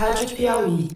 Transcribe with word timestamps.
Rádio 0.00 0.34
Piauí. 0.34 0.88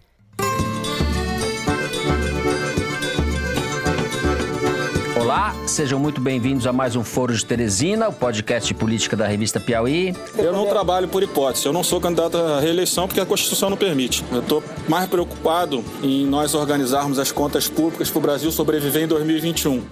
Olá, 5.21 5.55
sejam 5.67 5.99
muito 5.99 6.19
bem-vindos 6.19 6.65
a 6.65 6.73
mais 6.73 6.95
um 6.95 7.03
Foro 7.03 7.31
de 7.31 7.45
Teresina, 7.45 8.09
o 8.09 8.13
podcast 8.13 8.67
de 8.67 8.73
política 8.73 9.15
da 9.15 9.27
revista 9.27 9.59
Piauí. 9.59 10.15
Eu 10.35 10.51
não 10.51 10.65
trabalho 10.65 11.07
por 11.07 11.21
hipótese, 11.21 11.67
eu 11.67 11.71
não 11.71 11.83
sou 11.83 12.01
candidato 12.01 12.35
à 12.35 12.59
reeleição 12.59 13.07
porque 13.07 13.21
a 13.21 13.27
Constituição 13.27 13.69
não 13.69 13.77
permite. 13.77 14.25
Eu 14.31 14.39
estou 14.39 14.63
mais 14.89 15.07
preocupado 15.07 15.85
em 16.01 16.25
nós 16.25 16.55
organizarmos 16.55 17.19
as 17.19 17.31
contas 17.31 17.69
públicas 17.69 18.09
para 18.09 18.17
o 18.17 18.21
Brasil 18.23 18.51
sobreviver 18.51 19.03
em 19.03 19.07
2021. 19.07 19.83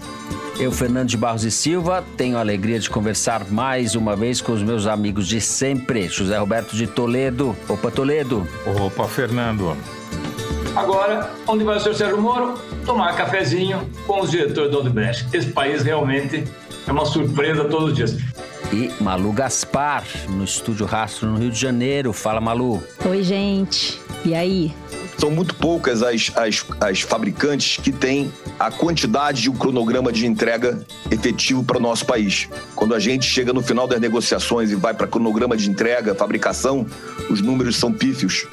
Eu, 0.60 0.72
Fernando 0.72 1.10
de 1.10 1.18
Barros 1.18 1.44
e 1.44 1.52
Silva, 1.52 2.04
tenho 2.16 2.38
a 2.38 2.40
alegria 2.40 2.80
de 2.80 2.90
conversar 2.90 3.50
mais 3.50 3.96
uma 3.96 4.16
vez 4.16 4.40
com 4.40 4.52
os 4.52 4.62
meus 4.62 4.86
amigos 4.86 5.28
de 5.28 5.42
sempre, 5.42 6.08
José 6.08 6.38
Roberto 6.38 6.76
de 6.76 6.86
Toledo. 6.86 7.56
Opa, 7.68 7.90
Toledo. 7.90 8.48
Opa, 8.80 9.08
Fernando. 9.08 9.76
Agora, 10.76 11.32
onde 11.48 11.64
vai 11.64 11.78
o 11.78 11.80
senhor 11.80 11.96
Sérgio 11.96 12.22
Moro? 12.22 12.54
Tomar 12.86 13.16
cafezinho 13.16 13.88
com 14.06 14.22
os 14.22 14.30
diretores 14.30 14.72
do 14.72 14.80
Odebrecht. 14.80 15.28
Esse 15.34 15.52
país 15.52 15.84
realmente 15.84 16.44
é 16.88 16.92
uma 16.92 17.06
surpresa 17.06 17.66
todos 17.66 17.90
os 17.90 17.96
dias. 17.96 18.18
E 18.72 18.92
Malu 19.02 19.32
Gaspar, 19.32 20.04
no 20.30 20.44
Estúdio 20.44 20.86
Rastro, 20.86 21.30
no 21.30 21.38
Rio 21.38 21.52
de 21.52 21.60
Janeiro. 21.60 22.14
Fala, 22.14 22.40
Malu. 22.40 22.82
Oi, 23.06 23.24
gente. 23.24 24.00
E 24.24 24.34
aí? 24.34 24.74
São 25.18 25.30
muito 25.32 25.56
poucas 25.56 26.04
as, 26.04 26.32
as, 26.36 26.66
as 26.82 27.02
fabricantes 27.02 27.78
que 27.78 27.92
têm 27.92 28.32
a 28.60 28.72
quantidade 28.72 29.46
e 29.46 29.50
o 29.50 29.54
cronograma 29.54 30.12
de 30.12 30.26
entrega 30.26 30.86
efetivo 31.12 31.64
para 31.64 31.78
o 31.78 31.82
nosso 31.82 32.06
país. 32.06 32.50
Quando 32.76 32.94
a 32.94 33.00
gente 33.00 33.26
chega 33.26 33.54
no 33.54 33.62
final 33.62 33.88
das 33.88 34.00
negociações 34.00 34.72
e 34.72 34.76
vai 34.76 34.94
para 34.94 35.08
cronograma 35.08 35.56
de 35.56 35.70
entrega, 35.70 36.16
fabricação, 36.16 36.86
os 37.30 37.42
números 37.42 37.78
são 37.78 37.92
pífios. 37.92 38.46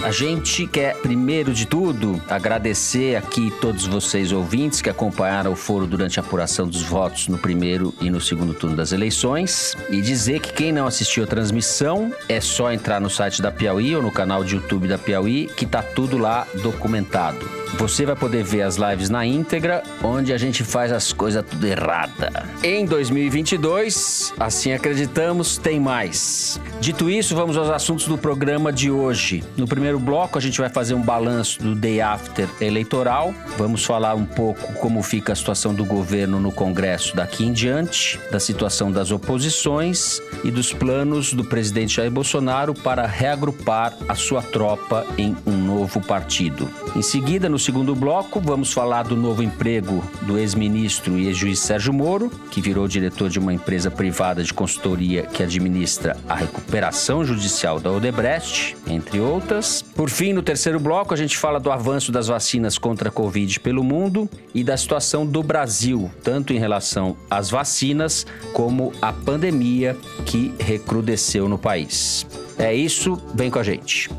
A 0.00 0.10
gente 0.10 0.66
quer, 0.66 0.96
primeiro 0.96 1.52
de 1.52 1.64
tudo, 1.64 2.20
agradecer 2.28 3.14
aqui 3.14 3.52
todos 3.60 3.86
vocês 3.86 4.32
ouvintes 4.32 4.82
que 4.82 4.90
acompanharam 4.90 5.52
o 5.52 5.56
foro 5.56 5.86
durante 5.86 6.18
a 6.18 6.22
apuração 6.22 6.66
dos 6.66 6.82
votos 6.82 7.28
no 7.28 7.38
primeiro 7.38 7.94
e 8.00 8.10
no 8.10 8.20
segundo 8.20 8.52
turno 8.52 8.74
das 8.74 8.90
eleições. 8.90 9.76
E 9.90 10.00
dizer 10.00 10.40
que 10.40 10.52
quem 10.52 10.72
não 10.72 10.86
assistiu 10.86 11.22
a 11.22 11.26
transmissão 11.26 12.12
é 12.28 12.40
só 12.40 12.72
entrar 12.72 13.00
no 13.00 13.08
site 13.08 13.40
da 13.40 13.52
Piauí 13.52 13.94
ou 13.94 14.02
no 14.02 14.10
canal 14.10 14.42
de 14.42 14.56
YouTube 14.56 14.88
da 14.88 14.98
Piauí, 14.98 15.48
que 15.56 15.66
tá 15.66 15.82
tudo 15.82 16.18
lá 16.18 16.46
documentado. 16.62 17.48
Você 17.78 18.04
vai 18.04 18.14
poder 18.14 18.44
ver 18.44 18.62
as 18.62 18.76
lives 18.76 19.08
na 19.08 19.24
íntegra, 19.24 19.82
onde 20.02 20.32
a 20.32 20.36
gente 20.36 20.62
faz 20.62 20.92
as 20.92 21.12
coisas 21.12 21.44
tudo 21.48 21.66
errada. 21.66 22.44
Em 22.62 22.84
2022, 22.84 24.34
assim 24.38 24.72
acreditamos, 24.72 25.56
tem 25.56 25.80
mais. 25.80 26.60
Dito 26.80 27.08
isso, 27.08 27.34
vamos 27.34 27.56
aos 27.56 27.70
assuntos 27.70 28.06
do 28.06 28.18
programa 28.18 28.72
de 28.72 28.90
hoje. 28.90 29.42
No 29.56 29.66
primeiro 29.66 29.81
bloco, 29.98 30.38
a 30.38 30.40
gente 30.40 30.60
vai 30.60 30.68
fazer 30.68 30.94
um 30.94 31.02
balanço 31.02 31.60
do 31.62 31.74
day 31.74 32.00
after 32.00 32.48
eleitoral. 32.60 33.34
Vamos 33.56 33.84
falar 33.84 34.14
um 34.14 34.24
pouco 34.24 34.72
como 34.74 35.02
fica 35.02 35.32
a 35.32 35.36
situação 35.36 35.74
do 35.74 35.84
governo 35.84 36.40
no 36.40 36.52
Congresso 36.52 37.16
daqui 37.16 37.44
em 37.44 37.52
diante, 37.52 38.20
da 38.30 38.38
situação 38.38 38.92
das 38.92 39.10
oposições 39.10 40.20
e 40.44 40.50
dos 40.50 40.72
planos 40.72 41.32
do 41.32 41.44
presidente 41.44 41.96
Jair 41.96 42.10
Bolsonaro 42.10 42.74
para 42.74 43.06
reagrupar 43.06 43.94
a 44.08 44.14
sua 44.14 44.42
tropa 44.42 45.06
em 45.18 45.36
um 45.46 45.56
novo 45.56 46.00
partido. 46.00 46.68
Em 46.94 47.02
seguida, 47.02 47.48
no 47.48 47.58
segundo 47.58 47.94
bloco, 47.94 48.40
vamos 48.40 48.72
falar 48.72 49.04
do 49.04 49.16
novo 49.16 49.42
emprego 49.42 50.04
do 50.22 50.38
ex-ministro 50.38 51.18
e 51.18 51.26
ex-juiz 51.26 51.58
Sérgio 51.58 51.92
Moro, 51.92 52.30
que 52.50 52.60
virou 52.60 52.86
diretor 52.86 53.28
de 53.28 53.38
uma 53.38 53.52
empresa 53.52 53.90
privada 53.90 54.42
de 54.42 54.52
consultoria 54.52 55.22
que 55.22 55.42
administra 55.42 56.16
a 56.28 56.34
recuperação 56.34 57.24
judicial 57.24 57.80
da 57.80 57.90
Odebrecht, 57.90 58.76
entre 58.86 59.20
outras. 59.20 59.71
Por 59.80 60.10
fim, 60.10 60.32
no 60.32 60.42
terceiro 60.42 60.78
bloco, 60.78 61.14
a 61.14 61.16
gente 61.16 61.38
fala 61.38 61.58
do 61.58 61.70
avanço 61.70 62.12
das 62.12 62.26
vacinas 62.26 62.76
contra 62.76 63.08
a 63.08 63.12
Covid 63.12 63.60
pelo 63.60 63.84
mundo 63.84 64.28
e 64.54 64.64
da 64.64 64.76
situação 64.76 65.24
do 65.24 65.42
Brasil, 65.42 66.10
tanto 66.22 66.52
em 66.52 66.58
relação 66.58 67.16
às 67.30 67.48
vacinas 67.48 68.26
como 68.52 68.92
à 69.00 69.12
pandemia 69.12 69.96
que 70.26 70.52
recrudesceu 70.58 71.48
no 71.48 71.56
país. 71.56 72.26
É 72.58 72.74
isso, 72.74 73.16
vem 73.34 73.50
com 73.50 73.58
a 73.58 73.62
gente. 73.62 74.10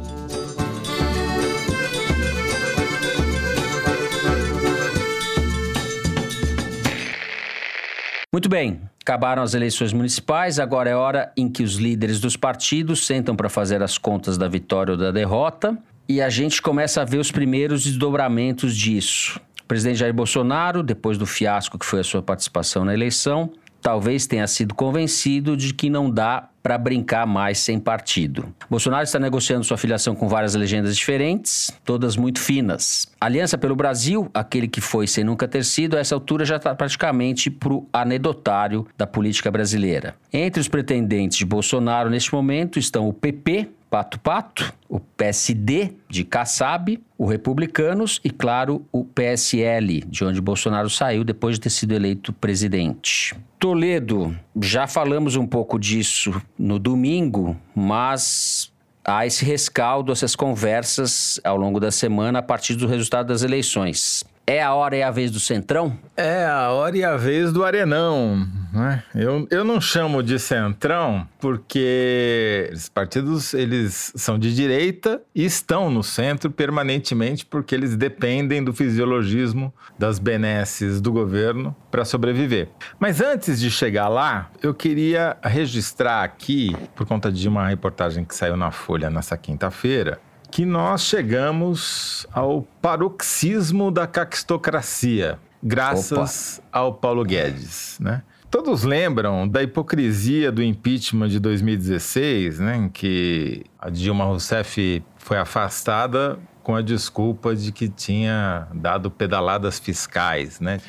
Muito 8.33 8.49
bem, 8.49 8.81
acabaram 9.03 9.43
as 9.43 9.53
eleições 9.53 9.91
municipais, 9.91 10.59
agora 10.59 10.89
é 10.89 10.95
hora 10.95 11.31
em 11.35 11.49
que 11.49 11.61
os 11.61 11.75
líderes 11.75 12.21
dos 12.21 12.37
partidos 12.37 13.05
sentam 13.05 13.35
para 13.35 13.49
fazer 13.49 13.83
as 13.83 13.97
contas 13.97 14.37
da 14.37 14.47
vitória 14.47 14.93
ou 14.93 14.97
da 14.97 15.11
derrota 15.11 15.77
e 16.07 16.21
a 16.21 16.29
gente 16.29 16.61
começa 16.61 17.01
a 17.01 17.05
ver 17.05 17.17
os 17.17 17.29
primeiros 17.29 17.83
desdobramentos 17.83 18.75
disso. 18.75 19.39
O 19.61 19.65
presidente 19.65 19.97
Jair 19.97 20.13
Bolsonaro, 20.13 20.81
depois 20.81 21.17
do 21.17 21.25
fiasco 21.25 21.77
que 21.77 21.85
foi 21.85 21.99
a 21.99 22.03
sua 22.03 22.21
participação 22.21 22.85
na 22.85 22.93
eleição, 22.93 23.51
talvez 23.83 24.25
tenha 24.25 24.47
sido 24.47 24.73
convencido 24.73 25.57
de 25.57 25.73
que 25.73 25.89
não 25.89 26.09
dá 26.09 26.49
para 26.63 26.77
brincar 26.77 27.27
mais 27.27 27.59
sem 27.59 27.77
partido. 27.77 28.55
Bolsonaro 28.69 29.03
está 29.03 29.19
negociando 29.19 29.65
sua 29.65 29.77
filiação 29.77 30.15
com 30.15 30.29
várias 30.29 30.55
legendas 30.55 30.95
diferentes, 30.95 31.69
todas 31.83 32.15
muito 32.15 32.39
finas. 32.39 33.11
Aliança 33.19 33.57
pelo 33.57 33.75
Brasil, 33.75 34.31
aquele 34.33 34.69
que 34.69 34.79
foi 34.79 35.05
sem 35.05 35.25
nunca 35.25 35.45
ter 35.45 35.65
sido, 35.65 35.97
a 35.97 35.99
essa 35.99 36.15
altura 36.15 36.45
já 36.45 36.55
está 36.55 36.73
praticamente 36.73 37.51
pro 37.51 37.85
anedotário 37.91 38.87
da 38.97 39.05
política 39.05 39.51
brasileira. 39.51 40.15
Entre 40.31 40.61
os 40.61 40.69
pretendentes 40.69 41.37
de 41.37 41.45
Bolsonaro 41.45 42.09
neste 42.09 42.33
momento 42.33 42.79
estão 42.79 43.09
o 43.09 43.13
PP, 43.13 43.69
Pato 43.93 44.19
Pato, 44.19 44.73
o 44.89 44.99
PSD 44.99 45.93
de 46.09 46.23
Kassab, 46.23 46.99
o 47.15 47.27
Republicanos 47.27 48.19
e, 48.23 48.31
claro, 48.31 48.83
o 48.91 49.05
PSL, 49.05 50.03
de 50.07 50.25
onde 50.25 50.41
Bolsonaro 50.41 50.89
saiu 50.89 51.23
depois 51.23 51.57
de 51.57 51.61
ter 51.61 51.69
sido 51.69 51.93
eleito 51.93 52.33
presidente. 52.33 53.35
Toledo, 53.59 54.35
já 54.59 54.87
falamos 54.87 55.35
um 55.35 55.45
pouco 55.45 55.77
disso 55.77 56.41
no 56.57 56.79
domingo, 56.79 57.55
mas 57.75 58.73
há 59.05 59.27
esse 59.27 59.45
rescaldo, 59.45 60.11
essas 60.11 60.35
conversas 60.35 61.39
ao 61.43 61.55
longo 61.55 61.79
da 61.79 61.91
semana 61.91 62.39
a 62.39 62.41
partir 62.41 62.73
do 62.73 62.87
resultado 62.87 63.27
das 63.27 63.43
eleições. 63.43 64.23
É 64.45 64.61
a 64.61 64.73
hora 64.73 64.97
e 64.97 65.01
a 65.01 65.09
vez 65.09 65.31
do 65.31 65.39
Centrão? 65.39 65.97
É 66.17 66.45
a 66.45 66.69
hora 66.71 66.97
e 66.97 67.03
a 67.03 67.15
vez 67.15 67.53
do 67.53 67.63
Arenão. 67.63 68.45
Né? 68.73 69.01
Eu, 69.15 69.47
eu 69.49 69.63
não 69.63 69.79
chamo 69.79 70.21
de 70.21 70.37
Centrão 70.37 71.25
porque 71.39 72.69
os 72.73 72.89
partidos 72.89 73.53
eles 73.53 74.11
são 74.17 74.37
de 74.37 74.53
direita 74.53 75.21
e 75.33 75.45
estão 75.45 75.89
no 75.89 76.03
centro 76.03 76.51
permanentemente 76.51 77.45
porque 77.45 77.73
eles 77.73 77.95
dependem 77.95 78.61
do 78.61 78.73
fisiologismo 78.73 79.73
das 79.97 80.19
benesses 80.19 80.99
do 80.99 81.11
governo 81.13 81.73
para 81.89 82.03
sobreviver. 82.03 82.67
Mas 82.99 83.21
antes 83.21 83.61
de 83.61 83.71
chegar 83.71 84.09
lá, 84.09 84.51
eu 84.61 84.73
queria 84.73 85.37
registrar 85.41 86.21
aqui, 86.21 86.75
por 86.95 87.05
conta 87.05 87.31
de 87.31 87.47
uma 87.47 87.69
reportagem 87.69 88.25
que 88.25 88.35
saiu 88.35 88.57
na 88.57 88.71
Folha 88.71 89.09
nessa 89.09 89.37
quinta-feira, 89.37 90.19
que 90.53 90.65
nós 90.65 91.01
chegamos 91.01 92.27
ao 92.31 92.61
paroxismo 92.79 93.89
da 93.89 94.05
caquistocracia, 94.05 95.39
graças 95.63 96.59
Opa. 96.59 96.67
ao 96.71 96.93
Paulo 96.93 97.25
Guedes, 97.25 97.97
né? 97.99 98.21
Todos 98.51 98.83
lembram 98.83 99.47
da 99.47 99.63
hipocrisia 99.63 100.51
do 100.51 100.61
impeachment 100.61 101.29
de 101.29 101.39
2016, 101.39 102.59
né, 102.59 102.77
em 102.77 102.87
que 102.87 103.63
a 103.79 103.89
Dilma 103.89 104.25
Rousseff 104.25 105.03
foi 105.17 105.39
afastada 105.39 106.37
com 106.61 106.75
a 106.75 106.83
desculpa 106.83 107.55
de 107.55 107.71
que 107.71 107.89
tinha 107.89 108.67
dado 108.75 109.09
pedaladas 109.09 109.79
fiscais, 109.79 110.59
né? 110.59 110.79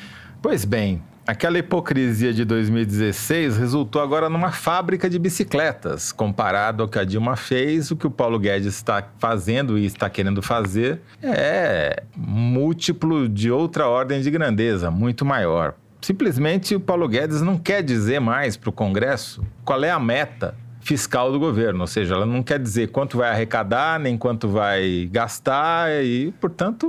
Pois 0.43 0.63
bem, 0.63 1.01
Aquela 1.27 1.57
hipocrisia 1.57 2.31
de 2.31 2.45
2016 2.45 3.57
resultou 3.57 3.99
agora 3.99 4.29
numa 4.29 4.51
fábrica 4.51 5.09
de 5.09 5.17
bicicletas. 5.17 6.11
Comparado 6.11 6.83
ao 6.83 6.87
que 6.87 6.99
a 6.99 7.03
Dilma 7.03 7.35
fez, 7.35 7.89
o 7.89 7.95
que 7.95 8.05
o 8.05 8.11
Paulo 8.11 8.37
Guedes 8.37 8.75
está 8.75 9.03
fazendo 9.17 9.75
e 9.75 9.85
está 9.85 10.07
querendo 10.07 10.43
fazer 10.43 11.01
é 11.23 12.03
múltiplo 12.15 13.27
de 13.27 13.49
outra 13.49 13.87
ordem 13.87 14.21
de 14.21 14.29
grandeza, 14.29 14.91
muito 14.91 15.25
maior. 15.25 15.73
Simplesmente 15.99 16.75
o 16.75 16.79
Paulo 16.79 17.07
Guedes 17.07 17.41
não 17.41 17.57
quer 17.57 17.81
dizer 17.81 18.19
mais 18.21 18.55
para 18.55 18.69
o 18.69 18.73
Congresso 18.73 19.43
qual 19.63 19.83
é 19.83 19.89
a 19.89 19.99
meta 19.99 20.53
fiscal 20.85 21.31
do 21.31 21.39
governo, 21.39 21.81
ou 21.81 21.87
seja, 21.87 22.13
ela 22.13 22.27
não 22.27 22.43
quer 22.43 22.59
dizer 22.59 22.91
quanto 22.91 23.17
vai 23.17 23.31
arrecadar, 23.31 23.99
nem 23.99 24.15
quanto 24.15 24.47
vai 24.47 25.09
gastar 25.11 25.89
e, 26.03 26.31
portanto, 26.39 26.87